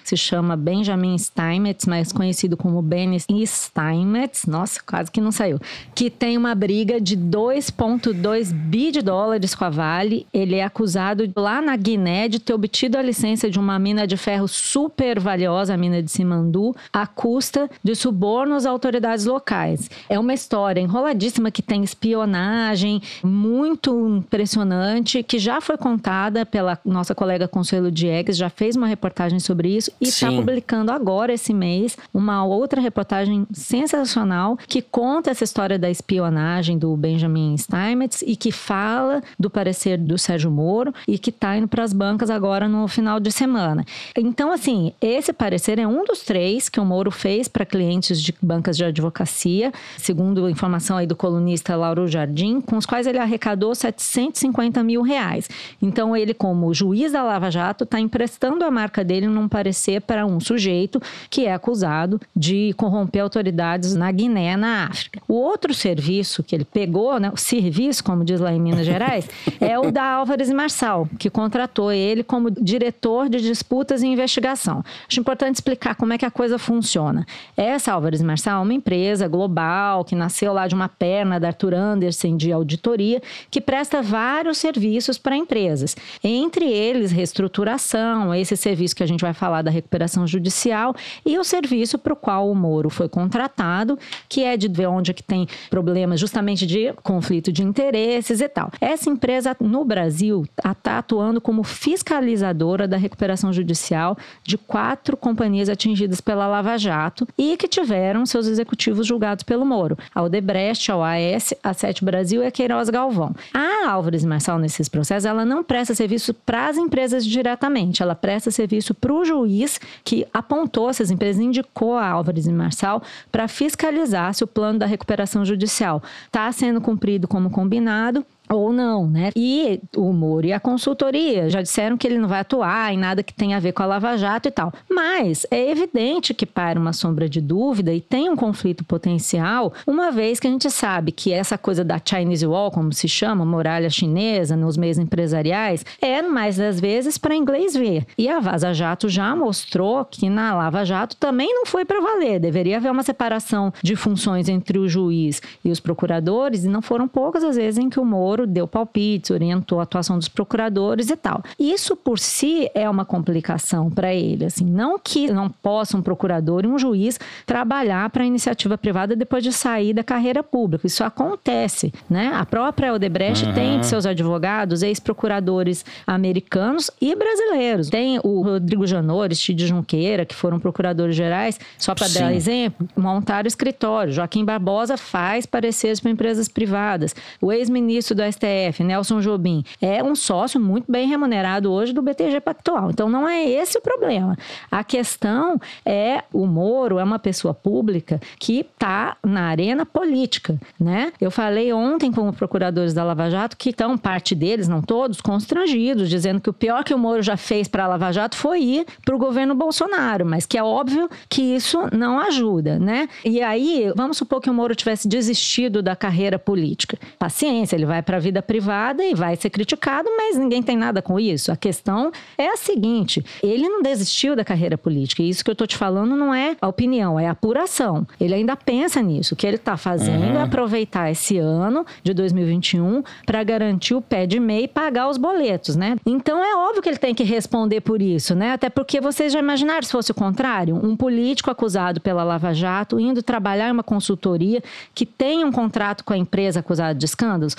se 0.03 0.17
chama 0.17 0.55
Benjamin 0.55 1.17
Steinmetz, 1.17 1.85
mais 1.85 2.11
conhecido 2.11 2.57
como 2.57 2.81
Benny 2.81 3.17
Steinmetz, 3.45 4.45
nossa, 4.45 4.81
quase 4.85 5.11
que 5.11 5.21
não 5.21 5.31
saiu, 5.31 5.59
que 5.93 6.09
tem 6.09 6.37
uma 6.37 6.55
briga 6.55 6.99
de 6.99 7.17
2,2 7.17 8.53
bi 8.53 8.91
de 8.91 9.01
dólares 9.01 9.53
com 9.53 9.65
a 9.65 9.69
Vale. 9.69 10.25
Ele 10.33 10.55
é 10.55 10.63
acusado 10.63 11.31
lá 11.35 11.61
na 11.61 11.75
Guiné 11.75 12.27
de 12.27 12.39
ter 12.39 12.53
obtido 12.53 12.97
a 12.97 13.01
licença 13.01 13.49
de 13.49 13.59
uma 13.59 13.77
mina 13.77 14.07
de 14.07 14.17
ferro 14.17 14.47
super 14.47 15.19
valiosa, 15.19 15.73
a 15.73 15.77
mina 15.77 16.01
de 16.01 16.11
Simandu, 16.11 16.75
à 16.91 17.05
custa 17.05 17.69
de 17.83 17.95
subornos 17.95 18.65
a 18.65 18.69
autoridades 18.69 19.25
locais. 19.25 19.89
É 20.09 20.19
uma 20.19 20.33
história 20.33 20.81
enroladíssima 20.81 21.51
que 21.51 21.61
tem 21.61 21.83
espionagem, 21.83 23.01
muito 23.23 24.07
impressionante, 24.17 25.23
que 25.23 25.39
já 25.39 25.59
foi 25.61 25.77
contada 25.77 26.45
pela 26.45 26.79
nossa 26.85 27.13
colega 27.13 27.47
Consuelo 27.47 27.91
Diegues, 27.91 28.37
já 28.37 28.49
fez 28.49 28.75
uma 28.75 28.87
reportagem 28.87 29.34
sobre 29.39 29.75
isso 29.75 29.91
e 29.99 30.05
está 30.05 30.29
publicando 30.31 30.91
agora 30.91 31.33
esse 31.33 31.53
mês 31.53 31.97
uma 32.13 32.43
outra 32.45 32.81
reportagem 32.81 33.47
sensacional 33.51 34.57
que 34.67 34.81
conta 34.81 35.31
essa 35.31 35.43
história 35.43 35.77
da 35.77 35.89
espionagem 35.89 36.77
do 36.77 36.95
Benjamin 36.95 37.57
Steinmetz 37.57 38.23
e 38.25 38.35
que 38.35 38.51
fala 38.51 39.21
do 39.39 39.49
parecer 39.49 39.97
do 39.97 40.17
Sérgio 40.17 40.51
Moro 40.51 40.93
e 41.07 41.17
que 41.17 41.29
está 41.29 41.57
indo 41.57 41.67
para 41.67 41.83
as 41.83 41.93
bancas 41.93 42.29
agora 42.29 42.67
no 42.67 42.87
final 42.87 43.19
de 43.19 43.31
semana. 43.31 43.85
Então, 44.17 44.51
assim, 44.51 44.93
esse 45.01 45.33
parecer 45.33 45.79
é 45.79 45.87
um 45.87 46.03
dos 46.03 46.21
três 46.21 46.69
que 46.69 46.79
o 46.79 46.85
Moro 46.85 47.11
fez 47.11 47.47
para 47.47 47.65
clientes 47.65 48.21
de 48.21 48.33
bancas 48.41 48.77
de 48.77 48.85
advocacia, 48.85 49.71
segundo 49.97 50.49
informação 50.49 50.97
aí 50.97 51.07
do 51.07 51.15
colunista 51.15 51.75
Lauro 51.75 52.07
Jardim, 52.07 52.61
com 52.61 52.77
os 52.77 52.85
quais 52.85 53.07
ele 53.07 53.17
arrecadou 53.17 53.73
750 53.73 54.83
mil 54.83 55.01
reais. 55.01 55.49
Então, 55.81 56.15
ele, 56.15 56.33
como 56.33 56.73
juiz 56.73 57.11
da 57.11 57.23
Lava 57.23 57.49
Jato, 57.51 57.83
está 57.83 57.99
emprestando 57.99 58.63
a 58.63 58.71
marca 58.71 59.03
dele 59.03 59.24
num 59.29 59.47
parecer 59.47 60.01
para 60.01 60.25
um 60.25 60.39
sujeito 60.39 61.01
que 61.29 61.45
é 61.45 61.53
acusado 61.53 62.19
de 62.35 62.73
corromper 62.77 63.23
autoridades 63.23 63.95
na 63.95 64.11
Guiné, 64.11 64.57
na 64.57 64.85
África. 64.85 65.21
O 65.27 65.33
outro 65.33 65.73
serviço 65.73 66.43
que 66.43 66.55
ele 66.55 66.65
pegou, 66.65 67.19
né, 67.19 67.31
o 67.33 67.37
serviço, 67.37 68.03
como 68.03 68.23
diz 68.23 68.39
lá 68.39 68.53
em 68.53 68.59
Minas 68.59 68.85
Gerais, 68.85 69.29
é 69.59 69.77
o 69.79 69.91
da 69.91 70.03
Álvares 70.03 70.51
Marçal, 70.51 71.07
que 71.17 71.29
contratou 71.29 71.91
ele 71.91 72.23
como 72.23 72.51
diretor 72.51 73.29
de 73.29 73.39
disputas 73.39 74.03
e 74.03 74.07
investigação. 74.07 74.83
Acho 75.07 75.19
importante 75.19 75.55
explicar 75.55 75.95
como 75.95 76.13
é 76.13 76.17
que 76.17 76.25
a 76.25 76.31
coisa 76.31 76.57
funciona. 76.57 77.25
Essa 77.55 77.93
Álvares 77.93 78.21
Marçal 78.21 78.61
é 78.61 78.63
uma 78.63 78.73
empresa 78.73 79.27
global 79.27 80.03
que 80.03 80.15
nasceu 80.15 80.51
lá 80.51 80.67
de 80.67 80.75
uma 80.75 80.89
perna 80.89 81.39
da 81.39 81.47
Arthur 81.47 81.73
Anderson 81.73 82.35
de 82.35 82.51
auditoria, 82.51 83.21
que 83.49 83.61
presta 83.61 84.01
vários 84.01 84.57
serviços 84.57 85.17
para 85.17 85.35
empresas. 85.35 85.95
Entre 86.23 86.65
eles, 86.65 87.11
reestruturação, 87.11 88.33
esse 88.33 88.57
serviço 88.57 88.95
que 88.95 89.03
a 89.03 89.07
gente 89.07 89.14
vai 89.21 89.33
falar 89.33 89.61
da 89.61 89.71
recuperação 89.71 90.25
judicial, 90.25 90.95
e 91.25 91.37
o 91.37 91.43
serviço 91.43 91.97
para 91.97 92.13
o 92.13 92.15
qual 92.15 92.49
o 92.49 92.55
Moro 92.55 92.89
foi 92.89 93.07
contratado, 93.07 93.97
que 94.27 94.43
é 94.43 94.57
de 94.57 94.67
ver 94.67 94.87
onde 94.87 95.11
é 95.11 95.13
que 95.13 95.23
tem 95.23 95.47
problemas 95.69 96.19
justamente 96.19 96.65
de 96.65 96.93
conflito 97.03 97.51
de 97.51 97.63
interesses 97.63 98.41
e 98.41 98.47
tal. 98.47 98.71
Essa 98.79 99.09
empresa 99.09 99.55
no 99.59 99.83
Brasil 99.83 100.45
está 100.57 100.97
atuando 100.97 101.39
como 101.41 101.63
fiscalizadora 101.63 102.87
da 102.87 102.97
recuperação 102.97 103.51
judicial 103.51 104.17
de 104.43 104.57
quatro 104.57 105.17
companhias 105.17 105.69
atingidas 105.69 106.21
pela 106.21 106.47
Lava 106.47 106.77
Jato 106.77 107.27
e 107.37 107.57
que 107.57 107.67
tiveram 107.67 108.25
seus 108.25 108.47
executivos 108.47 109.05
julgados 109.05 109.43
pelo 109.43 109.65
Moro. 109.65 109.97
A 110.13 110.21
Odebrecht, 110.21 110.91
a 110.91 110.97
OAS, 110.97 111.53
a 111.63 111.73
Sete 111.73 112.03
Brasil 112.03 112.43
e 112.43 112.47
a 112.47 112.51
Queiroz 112.51 112.89
Galvão. 112.89 113.35
A 113.53 113.89
Álvares 113.89 114.25
Marçal, 114.25 114.57
nesses 114.59 114.89
processos, 114.89 115.25
ela 115.25 115.45
não 115.45 115.63
presta 115.63 115.93
serviço 115.93 116.33
para 116.33 116.67
as 116.67 116.77
empresas 116.77 117.25
diretamente, 117.25 118.01
ela 118.01 118.15
presta 118.15 118.51
serviço 118.51 118.93
para 119.05 119.13
o 119.13 119.23
juiz 119.23 119.79
que 120.03 120.25
apontou 120.33 120.89
essas 120.89 121.11
empresas, 121.11 121.39
indicou 121.39 121.95
a 121.95 122.09
Álvares 122.09 122.47
Marçal 122.47 123.03
para 123.31 123.47
fiscalizar 123.47 124.33
se 124.33 124.43
o 124.43 124.47
plano 124.47 124.79
da 124.79 124.87
recuperação 124.87 125.45
judicial 125.45 126.01
está 126.25 126.51
sendo 126.51 126.81
cumprido 126.81 127.27
como 127.27 127.51
combinado 127.51 128.25
ou 128.49 128.71
não, 128.71 129.07
né? 129.07 129.31
E 129.35 129.79
o 129.95 130.11
Moro 130.13 130.45
e 130.45 130.53
a 130.53 130.59
consultoria 130.59 131.49
já 131.49 131.61
disseram 131.61 131.97
que 131.97 132.07
ele 132.07 132.17
não 132.17 132.27
vai 132.27 132.39
atuar 132.39 132.93
em 132.93 132.97
nada 132.97 133.23
que 133.23 133.33
tenha 133.33 133.57
a 133.57 133.59
ver 133.59 133.71
com 133.71 133.83
a 133.83 133.85
Lava 133.85 134.17
Jato 134.17 134.47
e 134.47 134.51
tal. 134.51 134.71
Mas 134.89 135.45
é 135.49 135.69
evidente 135.69 136.33
que 136.33 136.45
para 136.45 136.79
uma 136.79 136.93
sombra 136.93 137.27
de 137.27 137.41
dúvida 137.41 137.93
e 137.93 138.01
tem 138.01 138.29
um 138.29 138.35
conflito 138.35 138.83
potencial, 138.83 139.73
uma 139.85 140.11
vez 140.11 140.39
que 140.39 140.47
a 140.47 140.51
gente 140.51 140.69
sabe 140.69 141.11
que 141.11 141.31
essa 141.31 141.57
coisa 141.57 141.83
da 141.83 141.99
Chinese 142.03 142.45
Wall, 142.45 142.71
como 142.71 142.93
se 142.93 143.07
chama, 143.07 143.45
muralha 143.45 143.89
chinesa 143.89 144.55
nos 144.55 144.77
meios 144.77 144.97
empresariais, 144.97 145.85
é 146.01 146.21
mais 146.21 146.57
das 146.57 146.79
vezes 146.79 147.17
para 147.17 147.35
inglês 147.35 147.75
ver. 147.75 148.05
E 148.17 148.27
a 148.29 148.39
Vaza 148.39 148.73
Jato 148.73 149.09
já 149.09 149.35
mostrou 149.35 150.05
que 150.05 150.29
na 150.29 150.55
Lava 150.55 150.83
Jato 150.83 151.15
também 151.15 151.53
não 151.53 151.65
foi 151.65 151.85
para 151.85 152.01
valer. 152.01 152.39
Deveria 152.39 152.77
haver 152.77 152.91
uma 152.91 153.03
separação 153.03 153.73
de 153.81 153.95
funções 153.95 154.49
entre 154.49 154.77
o 154.77 154.87
juiz 154.87 155.41
e 155.63 155.71
os 155.71 155.79
procuradores, 155.79 156.65
e 156.65 156.69
não 156.69 156.81
foram 156.81 157.07
poucas 157.07 157.43
as 157.43 157.55
vezes 157.55 157.77
em 157.77 157.89
que 157.89 157.99
o 157.99 158.05
Moro 158.05 158.34
Moro 158.35 158.45
deu 158.45 158.67
palpites, 158.67 159.31
orientou 159.31 159.79
a 159.79 159.83
atuação 159.83 160.17
dos 160.17 160.27
procuradores 160.27 161.09
e 161.09 161.15
tal. 161.15 161.41
Isso 161.57 161.95
por 161.95 162.19
si 162.19 162.69
é 162.75 162.89
uma 162.89 163.05
complicação 163.05 163.89
para 163.89 164.13
ele, 164.13 164.43
assim, 164.43 164.65
não 164.65 164.99
que 164.99 165.31
não 165.31 165.49
possa 165.49 165.95
um 165.95 166.01
procurador 166.01 166.65
e 166.65 166.67
um 166.67 166.77
juiz 166.77 167.17
trabalhar 167.45 168.09
para 168.09 168.23
a 168.23 168.25
iniciativa 168.25 168.77
privada 168.77 169.15
depois 169.15 169.41
de 169.41 169.53
sair 169.53 169.93
da 169.93 170.03
carreira 170.03 170.43
pública. 170.43 170.85
Isso 170.85 171.01
acontece, 171.01 171.93
né? 172.09 172.31
A 172.35 172.45
própria 172.45 172.93
Odebrecht 172.93 173.45
uhum. 173.45 173.53
tem 173.53 173.79
de 173.79 173.85
seus 173.85 174.05
advogados 174.05 174.83
ex-procuradores 174.83 175.85
americanos 176.05 176.91
e 176.99 177.15
brasileiros. 177.15 177.89
Tem 177.89 178.19
o 178.21 178.41
Rodrigo 178.41 178.85
Janot, 178.85 179.33
Cid 179.33 179.65
Junqueira, 179.65 180.25
que 180.25 180.35
foram 180.35 180.59
procuradores 180.59 181.15
gerais, 181.15 181.57
só 181.77 181.95
para 181.95 182.09
dar 182.09 182.33
exemplo, 182.33 182.85
montaram 182.97 183.47
escritório. 183.47 184.11
Joaquim 184.11 184.43
Barbosa 184.43 184.97
faz 184.97 185.45
pareceres 185.45 186.01
para 186.01 186.11
empresas 186.11 186.49
privadas. 186.49 187.15
O 187.39 187.49
ex-ministro 187.49 188.13
do 188.13 188.24
STF, 188.31 188.83
Nelson 188.83 189.19
Jobim, 189.19 189.63
é 189.81 190.03
um 190.03 190.15
sócio 190.15 190.59
muito 190.59 190.91
bem 190.91 191.07
remunerado 191.07 191.71
hoje 191.71 191.93
do 191.93 192.01
BTG 192.01 192.39
Pactual. 192.41 192.89
Então 192.89 193.09
não 193.09 193.27
é 193.27 193.43
esse 193.43 193.77
o 193.77 193.81
problema. 193.81 194.37
A 194.69 194.83
questão 194.83 195.59
é 195.85 196.23
o 196.33 196.45
Moro 196.45 196.99
é 196.99 197.03
uma 197.03 197.19
pessoa 197.19 197.53
pública 197.53 198.19
que 198.39 198.59
está 198.59 199.17
na 199.23 199.43
arena 199.43 199.85
política, 199.85 200.59
né? 200.79 201.11
Eu 201.19 201.31
falei 201.31 201.71
ontem 201.73 202.11
com 202.11 202.27
os 202.29 202.35
procuradores 202.35 202.93
da 202.93 203.03
Lava 203.03 203.29
Jato 203.29 203.57
que 203.57 203.69
estão 203.69 203.97
parte 203.97 204.35
deles, 204.35 204.67
não 204.67 204.81
todos, 204.81 205.21
constrangidos, 205.21 206.09
dizendo 206.09 206.39
que 206.39 206.49
o 206.49 206.53
pior 206.53 206.83
que 206.83 206.93
o 206.93 206.97
Moro 206.97 207.21
já 207.21 207.37
fez 207.37 207.67
para 207.67 207.85
a 207.85 207.87
Lava 207.87 208.11
Jato 208.11 208.35
foi 208.35 208.61
ir 208.61 208.85
para 209.03 209.15
o 209.15 209.17
governo 209.17 209.55
Bolsonaro, 209.55 210.25
mas 210.25 210.45
que 210.45 210.57
é 210.57 210.63
óbvio 210.63 211.09
que 211.29 211.41
isso 211.41 211.79
não 211.91 212.19
ajuda, 212.19 212.79
né? 212.79 213.07
E 213.23 213.41
aí, 213.41 213.91
vamos 213.95 214.17
supor 214.17 214.41
que 214.41 214.49
o 214.49 214.53
Moro 214.53 214.75
tivesse 214.75 215.07
desistido 215.07 215.81
da 215.81 215.95
carreira 215.95 216.37
política. 216.37 216.97
Paciência, 217.17 217.75
ele 217.75 217.85
vai 217.85 218.01
para 218.01 218.14
a 218.15 218.19
vida 218.19 218.41
privada 218.41 219.03
e 219.03 219.13
vai 219.13 219.35
ser 219.35 219.49
criticado, 219.49 220.09
mas 220.15 220.37
ninguém 220.37 220.61
tem 220.61 220.77
nada 220.77 221.01
com 221.01 221.19
isso. 221.19 221.51
A 221.51 221.55
questão 221.55 222.11
é 222.37 222.47
a 222.47 222.57
seguinte: 222.57 223.23
ele 223.43 223.67
não 223.67 223.81
desistiu 223.81 224.35
da 224.35 224.43
carreira 224.43 224.77
política. 224.77 225.21
E 225.21 225.29
isso 225.29 225.43
que 225.43 225.49
eu 225.49 225.53
estou 225.53 225.67
te 225.67 225.77
falando 225.77 226.15
não 226.15 226.33
é 226.33 226.55
a 226.61 226.67
opinião, 226.67 227.19
é 227.19 227.27
a 227.27 227.31
apuração. 227.31 228.07
Ele 228.19 228.33
ainda 228.33 228.55
pensa 228.55 229.01
nisso. 229.01 229.33
O 229.33 229.37
que 229.37 229.45
ele 229.45 229.57
está 229.57 229.77
fazendo 229.77 230.25
uhum. 230.25 230.37
é 230.37 230.41
aproveitar 230.41 231.11
esse 231.11 231.37
ano 231.37 231.85
de 232.03 232.13
2021 232.13 233.03
para 233.25 233.43
garantir 233.43 233.93
o 233.93 234.01
pé 234.01 234.25
de 234.25 234.39
meia 234.39 234.63
e 234.63 234.67
pagar 234.67 235.09
os 235.09 235.17
boletos, 235.17 235.75
né? 235.75 235.95
Então 236.05 236.43
é 236.43 236.55
óbvio 236.55 236.81
que 236.81 236.89
ele 236.89 236.97
tem 236.97 237.13
que 237.13 237.23
responder 237.23 237.81
por 237.81 238.01
isso, 238.01 238.35
né? 238.35 238.51
Até 238.51 238.69
porque 238.69 239.01
vocês 239.01 239.33
já 239.33 239.39
imaginaram 239.39 239.83
se 239.83 239.91
fosse 239.91 240.11
o 240.11 240.15
contrário? 240.15 240.75
Um 240.75 240.95
político 240.95 241.51
acusado 241.51 242.01
pela 242.01 242.23
Lava 242.23 242.53
Jato 242.53 242.99
indo 242.99 243.21
trabalhar 243.21 243.69
em 243.69 243.71
uma 243.71 243.83
consultoria 243.83 244.63
que 244.93 245.05
tem 245.05 245.43
um 245.43 245.51
contrato 245.51 246.03
com 246.03 246.13
a 246.13 246.17
empresa 246.17 246.59
acusada 246.59 246.95
de 246.95 247.05
escândalos? 247.05 247.55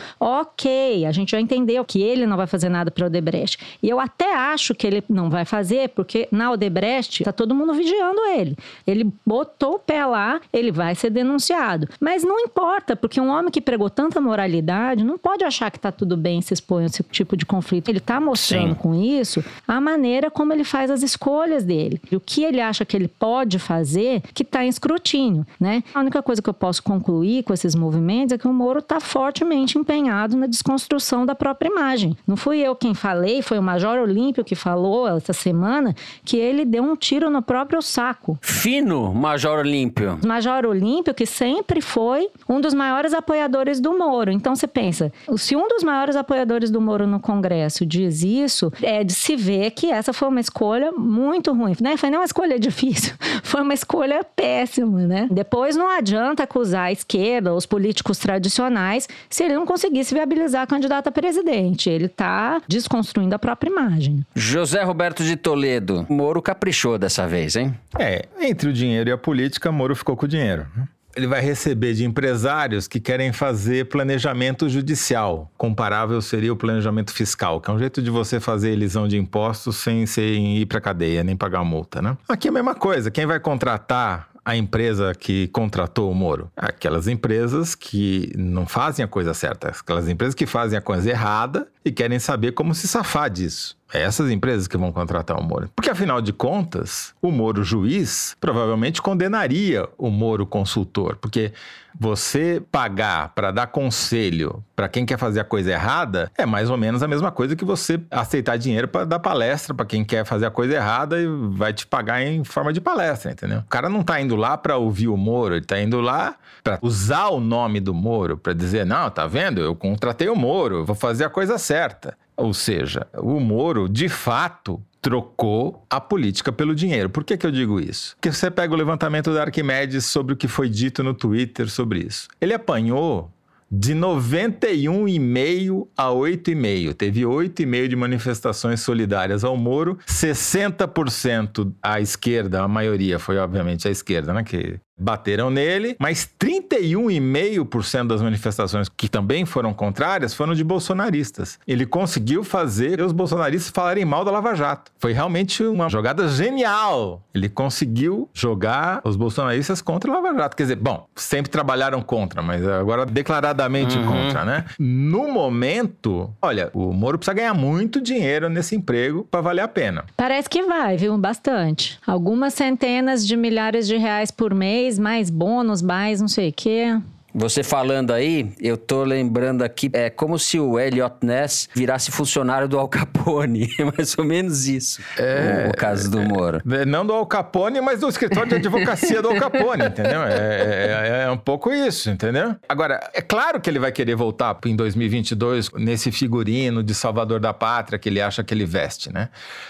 Ok, 0.46 1.04
a 1.04 1.12
gente 1.12 1.32
já 1.32 1.40
entendeu 1.40 1.84
que 1.84 2.00
ele 2.00 2.26
não 2.26 2.36
vai 2.36 2.46
fazer 2.46 2.68
nada 2.68 2.90
para 2.90 3.04
o 3.04 3.06
Odebrecht. 3.06 3.58
E 3.82 3.88
eu 3.88 3.98
até 3.98 4.34
acho 4.34 4.74
que 4.74 4.86
ele 4.86 5.02
não 5.08 5.28
vai 5.28 5.44
fazer, 5.44 5.88
porque 5.90 6.28
na 6.30 6.50
Odebrecht 6.52 7.22
está 7.22 7.32
todo 7.32 7.54
mundo 7.54 7.74
vigiando 7.74 8.20
ele. 8.36 8.56
Ele 8.86 9.12
botou 9.24 9.74
o 9.74 9.78
pé 9.78 10.04
lá, 10.06 10.40
ele 10.52 10.70
vai 10.70 10.94
ser 10.94 11.10
denunciado. 11.10 11.88
Mas 12.00 12.22
não 12.22 12.38
importa, 12.38 12.94
porque 12.94 13.20
um 13.20 13.28
homem 13.28 13.50
que 13.50 13.60
pregou 13.60 13.90
tanta 13.90 14.20
moralidade 14.20 15.04
não 15.04 15.18
pode 15.18 15.44
achar 15.44 15.70
que 15.70 15.78
está 15.78 15.90
tudo 15.90 16.16
bem 16.16 16.40
se 16.40 16.54
expõe 16.54 16.84
a 16.84 16.86
esse 16.86 17.02
tipo 17.04 17.36
de 17.36 17.44
conflito. 17.44 17.88
Ele 17.88 17.98
está 17.98 18.20
mostrando 18.20 18.74
Sim. 18.74 18.80
com 18.80 18.94
isso 18.94 19.44
a 19.66 19.80
maneira 19.80 20.30
como 20.30 20.52
ele 20.52 20.64
faz 20.64 20.90
as 20.90 21.02
escolhas 21.02 21.64
dele. 21.64 22.00
E 22.10 22.16
o 22.16 22.20
que 22.20 22.44
ele 22.44 22.60
acha 22.60 22.84
que 22.84 22.96
ele 22.96 23.08
pode 23.08 23.58
fazer 23.58 24.22
que 24.32 24.42
está 24.42 24.64
em 24.64 24.68
escrutínio, 24.68 25.46
né? 25.58 25.82
A 25.94 26.00
única 26.00 26.22
coisa 26.22 26.40
que 26.40 26.48
eu 26.48 26.54
posso 26.54 26.82
concluir 26.82 27.42
com 27.42 27.52
esses 27.52 27.74
movimentos 27.74 28.32
é 28.32 28.38
que 28.38 28.46
o 28.46 28.52
Moro 28.52 28.78
está 28.78 29.00
fortemente 29.00 29.78
empenhado 29.78 30.35
na 30.36 30.46
desconstrução 30.46 31.24
da 31.26 31.34
própria 31.34 31.68
imagem. 31.68 32.16
Não 32.26 32.36
fui 32.36 32.58
eu 32.58 32.74
quem 32.74 32.94
falei, 32.94 33.42
foi 33.42 33.58
o 33.58 33.62
Major 33.62 33.98
Olímpio 33.98 34.44
que 34.44 34.54
falou 34.54 35.08
essa 35.08 35.32
semana 35.32 35.94
que 36.24 36.36
ele 36.36 36.64
deu 36.64 36.82
um 36.82 36.96
tiro 36.96 37.30
no 37.30 37.42
próprio 37.42 37.80
saco. 37.82 38.38
Fino, 38.40 39.12
Major 39.14 39.58
Olímpio. 39.58 40.18
Major 40.24 40.64
Olímpio 40.66 41.14
que 41.14 41.26
sempre 41.26 41.80
foi 41.80 42.28
um 42.48 42.60
dos 42.60 42.74
maiores 42.74 43.12
apoiadores 43.14 43.80
do 43.80 43.96
Moro. 43.96 44.30
Então 44.30 44.54
você 44.54 44.66
pensa, 44.66 45.12
se 45.36 45.56
um 45.56 45.68
dos 45.68 45.82
maiores 45.82 46.16
apoiadores 46.16 46.70
do 46.70 46.80
Moro 46.80 47.06
no 47.06 47.20
Congresso 47.20 47.84
diz 47.86 48.22
isso, 48.22 48.72
é 48.82 49.02
de 49.02 49.14
se 49.14 49.36
ver 49.36 49.70
que 49.70 49.90
essa 49.90 50.12
foi 50.12 50.28
uma 50.28 50.40
escolha 50.40 50.92
muito 50.92 51.52
ruim, 51.52 51.74
né? 51.80 51.96
Foi 51.96 52.10
nem 52.10 52.18
uma 52.18 52.24
escolha 52.24 52.58
difícil, 52.60 53.14
foi 53.42 53.62
uma 53.62 53.74
escolha 53.74 54.24
péssima, 54.24 55.06
né? 55.06 55.28
Depois 55.30 55.76
não 55.76 55.88
adianta 55.88 56.42
acusar 56.42 56.86
a 56.86 56.92
esquerda, 56.92 57.54
os 57.54 57.66
políticos 57.66 58.18
tradicionais, 58.18 59.08
se 59.28 59.44
ele 59.44 59.54
não 59.54 59.66
conseguisse 59.66 60.14
viabilizar 60.26 60.62
a 60.62 60.66
candidata 60.66 61.08
a 61.08 61.12
presidente. 61.12 61.88
Ele 61.88 62.06
está 62.06 62.60
desconstruindo 62.68 63.34
a 63.34 63.38
própria 63.38 63.70
imagem. 63.70 64.24
José 64.34 64.82
Roberto 64.82 65.22
de 65.22 65.36
Toledo, 65.36 66.04
Moro 66.08 66.42
caprichou 66.42 66.98
dessa 66.98 67.26
vez, 67.26 67.56
hein? 67.56 67.74
É, 67.98 68.26
entre 68.40 68.68
o 68.68 68.72
dinheiro 68.72 69.08
e 69.08 69.12
a 69.12 69.18
política, 69.18 69.70
Moro 69.70 69.94
ficou 69.94 70.16
com 70.16 70.26
o 70.26 70.28
dinheiro. 70.28 70.66
Ele 71.14 71.26
vai 71.26 71.40
receber 71.40 71.94
de 71.94 72.04
empresários 72.04 72.86
que 72.86 73.00
querem 73.00 73.32
fazer 73.32 73.88
planejamento 73.88 74.68
judicial. 74.68 75.50
Comparável 75.56 76.20
seria 76.20 76.52
o 76.52 76.56
planejamento 76.56 77.10
fiscal, 77.10 77.58
que 77.58 77.70
é 77.70 77.72
um 77.72 77.78
jeito 77.78 78.02
de 78.02 78.10
você 78.10 78.38
fazer 78.38 78.72
elisão 78.72 79.08
de 79.08 79.16
impostos 79.16 79.76
sem, 79.76 80.04
sem 80.04 80.58
ir 80.58 80.66
para 80.66 80.78
cadeia, 80.78 81.24
nem 81.24 81.34
pagar 81.34 81.64
multa, 81.64 82.02
né? 82.02 82.18
Aqui 82.28 82.48
é 82.48 82.50
a 82.50 82.52
mesma 82.52 82.74
coisa. 82.74 83.10
Quem 83.10 83.24
vai 83.24 83.40
contratar 83.40 84.28
a 84.46 84.56
empresa 84.56 85.12
que 85.12 85.48
contratou 85.48 86.08
o 86.08 86.14
Moro? 86.14 86.48
Aquelas 86.56 87.08
empresas 87.08 87.74
que 87.74 88.32
não 88.36 88.64
fazem 88.64 89.04
a 89.04 89.08
coisa 89.08 89.34
certa, 89.34 89.70
aquelas 89.70 90.08
empresas 90.08 90.36
que 90.36 90.46
fazem 90.46 90.78
a 90.78 90.80
coisa 90.80 91.10
errada 91.10 91.66
e 91.84 91.90
querem 91.90 92.20
saber 92.20 92.52
como 92.52 92.72
se 92.72 92.86
safar 92.86 93.28
disso. 93.28 93.76
É 93.92 94.02
essas 94.02 94.30
empresas 94.30 94.66
que 94.66 94.76
vão 94.76 94.92
contratar 94.92 95.38
o 95.38 95.42
Moro. 95.42 95.70
Porque, 95.74 95.90
afinal 95.90 96.20
de 96.20 96.32
contas, 96.32 97.14
o 97.22 97.30
Moro 97.30 97.62
juiz 97.62 98.36
provavelmente 98.40 99.00
condenaria 99.00 99.88
o 99.96 100.10
Moro 100.10 100.44
consultor. 100.44 101.16
Porque 101.16 101.52
você 101.98 102.62
pagar 102.70 103.32
para 103.34 103.50
dar 103.50 103.68
conselho 103.68 104.62
para 104.74 104.88
quem 104.88 105.06
quer 105.06 105.18
fazer 105.18 105.40
a 105.40 105.44
coisa 105.44 105.70
errada 105.70 106.30
é 106.36 106.44
mais 106.44 106.68
ou 106.68 106.76
menos 106.76 107.02
a 107.02 107.08
mesma 107.08 107.32
coisa 107.32 107.56
que 107.56 107.64
você 107.64 107.98
aceitar 108.10 108.58
dinheiro 108.58 108.86
para 108.86 109.04
dar 109.04 109.18
palestra 109.18 109.72
para 109.72 109.86
quem 109.86 110.04
quer 110.04 110.24
fazer 110.24 110.46
a 110.46 110.50
coisa 110.50 110.74
errada 110.74 111.18
e 111.18 111.26
vai 111.52 111.72
te 111.72 111.86
pagar 111.86 112.22
em 112.22 112.44
forma 112.44 112.72
de 112.72 112.80
palestra, 112.80 113.32
entendeu? 113.32 113.60
O 113.60 113.68
cara 113.70 113.88
não 113.88 114.02
tá 114.02 114.20
indo 114.20 114.36
lá 114.36 114.58
para 114.58 114.76
ouvir 114.76 115.08
o 115.08 115.16
Moro, 115.16 115.54
ele 115.54 115.64
tá 115.64 115.80
indo 115.80 116.00
lá 116.00 116.36
para 116.62 116.78
usar 116.82 117.28
o 117.28 117.40
nome 117.40 117.80
do 117.80 117.94
Moro 117.94 118.36
para 118.36 118.52
dizer: 118.52 118.84
"Não, 118.84 119.08
tá 119.08 119.26
vendo? 119.26 119.60
Eu 119.60 119.74
contratei 119.74 120.28
o 120.28 120.36
Moro, 120.36 120.84
vou 120.84 120.94
fazer 120.94 121.24
a 121.24 121.30
coisa 121.30 121.56
certa". 121.56 122.16
Ou 122.36 122.52
seja, 122.52 123.06
o 123.14 123.40
Moro, 123.40 123.88
de 123.88 124.08
fato, 124.08 124.82
trocou 125.00 125.86
a 125.88 126.00
política 126.00 126.52
pelo 126.52 126.74
dinheiro. 126.74 127.08
Por 127.08 127.24
que, 127.24 127.36
que 127.36 127.46
eu 127.46 127.50
digo 127.50 127.80
isso? 127.80 128.14
Porque 128.16 128.32
você 128.32 128.50
pega 128.50 128.74
o 128.74 128.76
levantamento 128.76 129.32
da 129.32 129.42
Arquimedes 129.42 130.04
sobre 130.04 130.34
o 130.34 130.36
que 130.36 130.48
foi 130.48 130.68
dito 130.68 131.02
no 131.02 131.14
Twitter 131.14 131.70
sobre 131.70 132.00
isso. 132.00 132.28
Ele 132.40 132.52
apanhou 132.52 133.30
de 133.70 133.94
91,5 133.94 135.88
a 135.96 136.06
8,5. 136.08 136.94
Teve 136.94 137.22
8,5 137.22 137.88
de 137.88 137.96
manifestações 137.96 138.80
solidárias 138.80 139.44
ao 139.44 139.56
Moro, 139.56 139.98
60% 140.06 141.72
à 141.82 142.00
esquerda, 142.00 142.62
a 142.62 142.68
maioria 142.68 143.18
foi 143.18 143.38
obviamente 143.38 143.88
a 143.88 143.90
esquerda, 143.90 144.32
né, 144.32 144.44
que 144.44 144.78
bateram 144.98 145.50
nele, 145.50 145.96
mas 145.98 146.28
31,5% 146.40 148.06
das 148.06 148.22
manifestações 148.22 148.88
que 148.88 149.08
também 149.08 149.44
foram 149.44 149.74
contrárias 149.74 150.34
foram 150.34 150.54
de 150.54 150.64
bolsonaristas. 150.64 151.58
Ele 151.66 151.84
conseguiu 151.84 152.42
fazer 152.42 153.00
os 153.00 153.12
bolsonaristas 153.12 153.70
falarem 153.70 154.04
mal 154.04 154.24
da 154.24 154.30
Lava 154.30 154.54
Jato. 154.54 154.90
Foi 154.98 155.12
realmente 155.12 155.62
uma 155.62 155.88
jogada 155.88 156.28
genial. 156.28 157.22
Ele 157.34 157.48
conseguiu 157.48 158.28
jogar 158.32 159.00
os 159.04 159.16
bolsonaristas 159.16 159.82
contra 159.82 160.10
a 160.10 160.14
Lava 160.20 160.36
Jato. 160.36 160.56
Quer 160.56 160.62
dizer, 160.64 160.76
bom, 160.76 161.06
sempre 161.14 161.50
trabalharam 161.50 162.00
contra, 162.00 162.42
mas 162.42 162.66
agora 162.66 163.04
declaradamente 163.04 163.98
uhum. 163.98 164.06
contra, 164.06 164.44
né? 164.44 164.64
No 164.78 165.30
momento, 165.30 166.32
olha, 166.40 166.70
o 166.72 166.92
Moro 166.92 167.18
precisa 167.18 167.34
ganhar 167.34 167.54
muito 167.54 168.00
dinheiro 168.00 168.48
nesse 168.48 168.74
emprego 168.74 169.26
para 169.30 169.40
valer 169.40 169.62
a 169.62 169.68
pena. 169.68 170.04
Parece 170.16 170.48
que 170.48 170.62
vai, 170.62 170.96
viu? 170.96 171.16
Bastante. 171.18 171.98
Algumas 172.06 172.54
centenas 172.54 173.26
de 173.26 173.36
milhares 173.36 173.86
de 173.86 173.96
reais 173.96 174.30
por 174.30 174.54
mês 174.54 174.85
mais 174.98 175.30
bônus, 175.30 175.82
mais 175.82 176.20
não 176.20 176.28
sei 176.28 176.50
o 176.50 176.52
quê. 176.52 176.96
Você 177.38 177.62
falando 177.62 178.14
aí, 178.14 178.50
eu 178.58 178.78
tô 178.78 179.04
lembrando 179.04 179.62
aqui, 179.62 179.90
é 179.92 180.08
como 180.08 180.38
se 180.38 180.58
o 180.58 180.80
Elliot 180.80 181.16
Ness 181.20 181.68
virasse 181.74 182.10
funcionário 182.10 182.66
do 182.66 182.78
Al 182.78 182.88
Capone, 182.88 183.68
mais 183.94 184.16
ou 184.16 184.24
menos 184.24 184.66
isso. 184.66 185.02
É, 185.18 185.68
o 185.68 185.76
caso 185.76 186.10
do 186.10 186.22
Moro. 186.22 186.62
É, 186.72 186.86
não 186.86 187.04
do 187.04 187.12
Al 187.12 187.26
Capone, 187.26 187.78
mas 187.82 188.00
do 188.00 188.08
escritório 188.08 188.48
de 188.48 188.54
advocacia 188.54 189.20
do 189.20 189.28
Al 189.28 189.34
Capone, 189.36 189.84
entendeu? 189.84 190.22
É, 190.22 190.32
é, 190.32 191.24
é, 191.24 191.30
um 191.30 191.36
pouco 191.36 191.70
isso, 191.70 192.08
entendeu? 192.08 192.56
Agora, 192.66 192.98
é 193.12 193.20
claro 193.20 193.60
que 193.60 193.68
ele 193.68 193.78
vai 193.78 193.92
querer 193.92 194.14
voltar 194.14 194.58
em 194.64 194.74
2022 194.74 195.72
nesse 195.74 196.10
figurino 196.10 196.82
de 196.82 196.94
salvador 196.94 197.38
da 197.38 197.52
pátria 197.52 197.98
que 197.98 198.08
ele 198.08 198.22
acha 198.22 198.42
que 198.42 198.54
ele 198.54 198.64
veste, 198.64 199.12
né? 199.12 199.28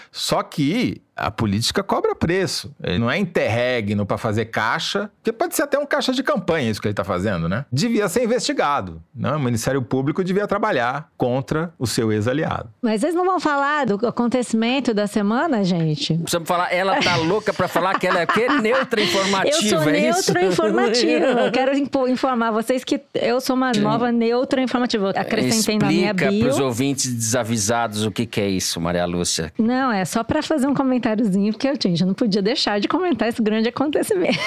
Só 0.09 0.41
que 0.41 1.01
a 1.17 1.31
política 1.31 1.83
cobra 1.83 2.15
preço. 2.15 2.73
Ele 2.83 2.99
não 2.99 3.09
é 3.09 3.17
interregno 3.17 4.05
para 4.05 4.17
fazer 4.17 4.45
caixa, 4.45 5.09
que 5.23 5.31
pode 5.33 5.55
ser 5.55 5.63
até 5.63 5.77
um 5.77 5.85
caixa 5.85 6.13
de 6.13 6.23
campanha 6.23 6.69
isso 6.69 6.81
que 6.81 6.87
ele 6.87 6.93
está 6.93 7.03
fazendo, 7.03 7.49
né? 7.49 7.65
Devia 7.71 8.07
ser 8.07 8.23
investigado. 8.23 9.01
Né? 9.13 9.31
O 9.31 9.39
Ministério 9.39 9.81
Público 9.81 10.23
devia 10.23 10.47
trabalhar 10.47 11.09
contra 11.17 11.73
o 11.79 11.87
seu 11.87 12.11
ex-aliado. 12.11 12.69
Mas 12.81 13.01
vocês 13.01 13.15
não 13.15 13.25
vão 13.25 13.39
falar 13.39 13.85
do 13.85 14.07
acontecimento 14.07 14.93
da 14.93 15.07
semana, 15.07 15.63
gente? 15.63 16.15
Precisamos 16.15 16.47
falar, 16.47 16.71
ela 16.71 17.01
tá 17.01 17.15
louca 17.15 17.53
para 17.53 17.67
falar 17.67 17.97
que 17.99 18.07
ela 18.07 18.21
é 18.21 18.23
o 18.25 18.27
quê? 18.27 18.47
Neutra 18.61 19.01
informativa, 19.01 19.55
Eu 19.55 19.61
sou 19.61 19.81
é 19.89 19.91
neutra 19.91 20.45
informativa. 20.45 21.25
Eu 21.25 21.51
quero 21.51 22.07
informar 22.09 22.51
vocês 22.51 22.83
que 22.83 23.01
eu 23.13 23.41
sou 23.41 23.55
uma 23.55 23.71
nova 23.73 24.11
neutra 24.11 24.61
informativa. 24.61 25.11
Acrescentei 25.11 25.77
na 25.77 25.87
minha 25.87 26.13
bio. 26.13 26.25
Explica 26.25 26.45
para 26.45 26.53
os 26.53 26.59
ouvintes 26.59 27.13
desavisados 27.13 28.05
o 28.05 28.11
que, 28.11 28.25
que 28.25 28.41
é 28.41 28.47
isso, 28.47 28.79
Maria 28.79 29.05
Lúcia. 29.05 29.51
Não, 29.57 29.91
é 29.91 30.05
só 30.05 30.23
para 30.23 30.41
fazer 30.41 30.67
um 30.67 30.73
comentário 30.73 31.06
comentáriozinho, 31.07 31.53
porque 31.53 31.69
eu, 31.69 31.73
gente, 31.79 32.03
não 32.03 32.13
podia 32.13 32.41
deixar 32.41 32.77
de 32.79 32.87
comentar 32.87 33.29
esse 33.29 33.39
grande 33.41 33.69
acontecimento. 33.69 34.37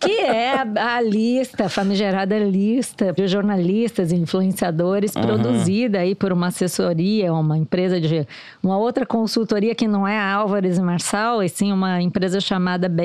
que 0.00 0.12
é 0.12 0.54
a, 0.54 0.96
a, 0.96 1.00
lista, 1.00 1.66
a 1.66 1.68
famigerada 1.68 2.38
lista 2.38 3.12
de 3.12 3.28
jornalistas 3.28 4.12
e 4.12 4.16
influenciadores 4.16 5.14
uhum. 5.14 5.22
produzida 5.22 5.98
aí 5.98 6.14
por 6.14 6.32
uma 6.32 6.46
assessoria, 6.48 7.32
uma 7.32 7.56
empresa 7.58 8.00
de... 8.00 8.26
Uma 8.62 8.78
outra 8.78 9.04
consultoria 9.04 9.74
que 9.74 9.88
não 9.88 10.06
é 10.06 10.16
a 10.18 10.32
Álvares 10.32 10.78
e 10.78 10.82
Marçal, 10.82 11.42
e 11.42 11.48
sim 11.48 11.72
uma 11.72 12.00
empresa 12.00 12.40
chamada 12.40 12.88
BR+, 12.88 13.02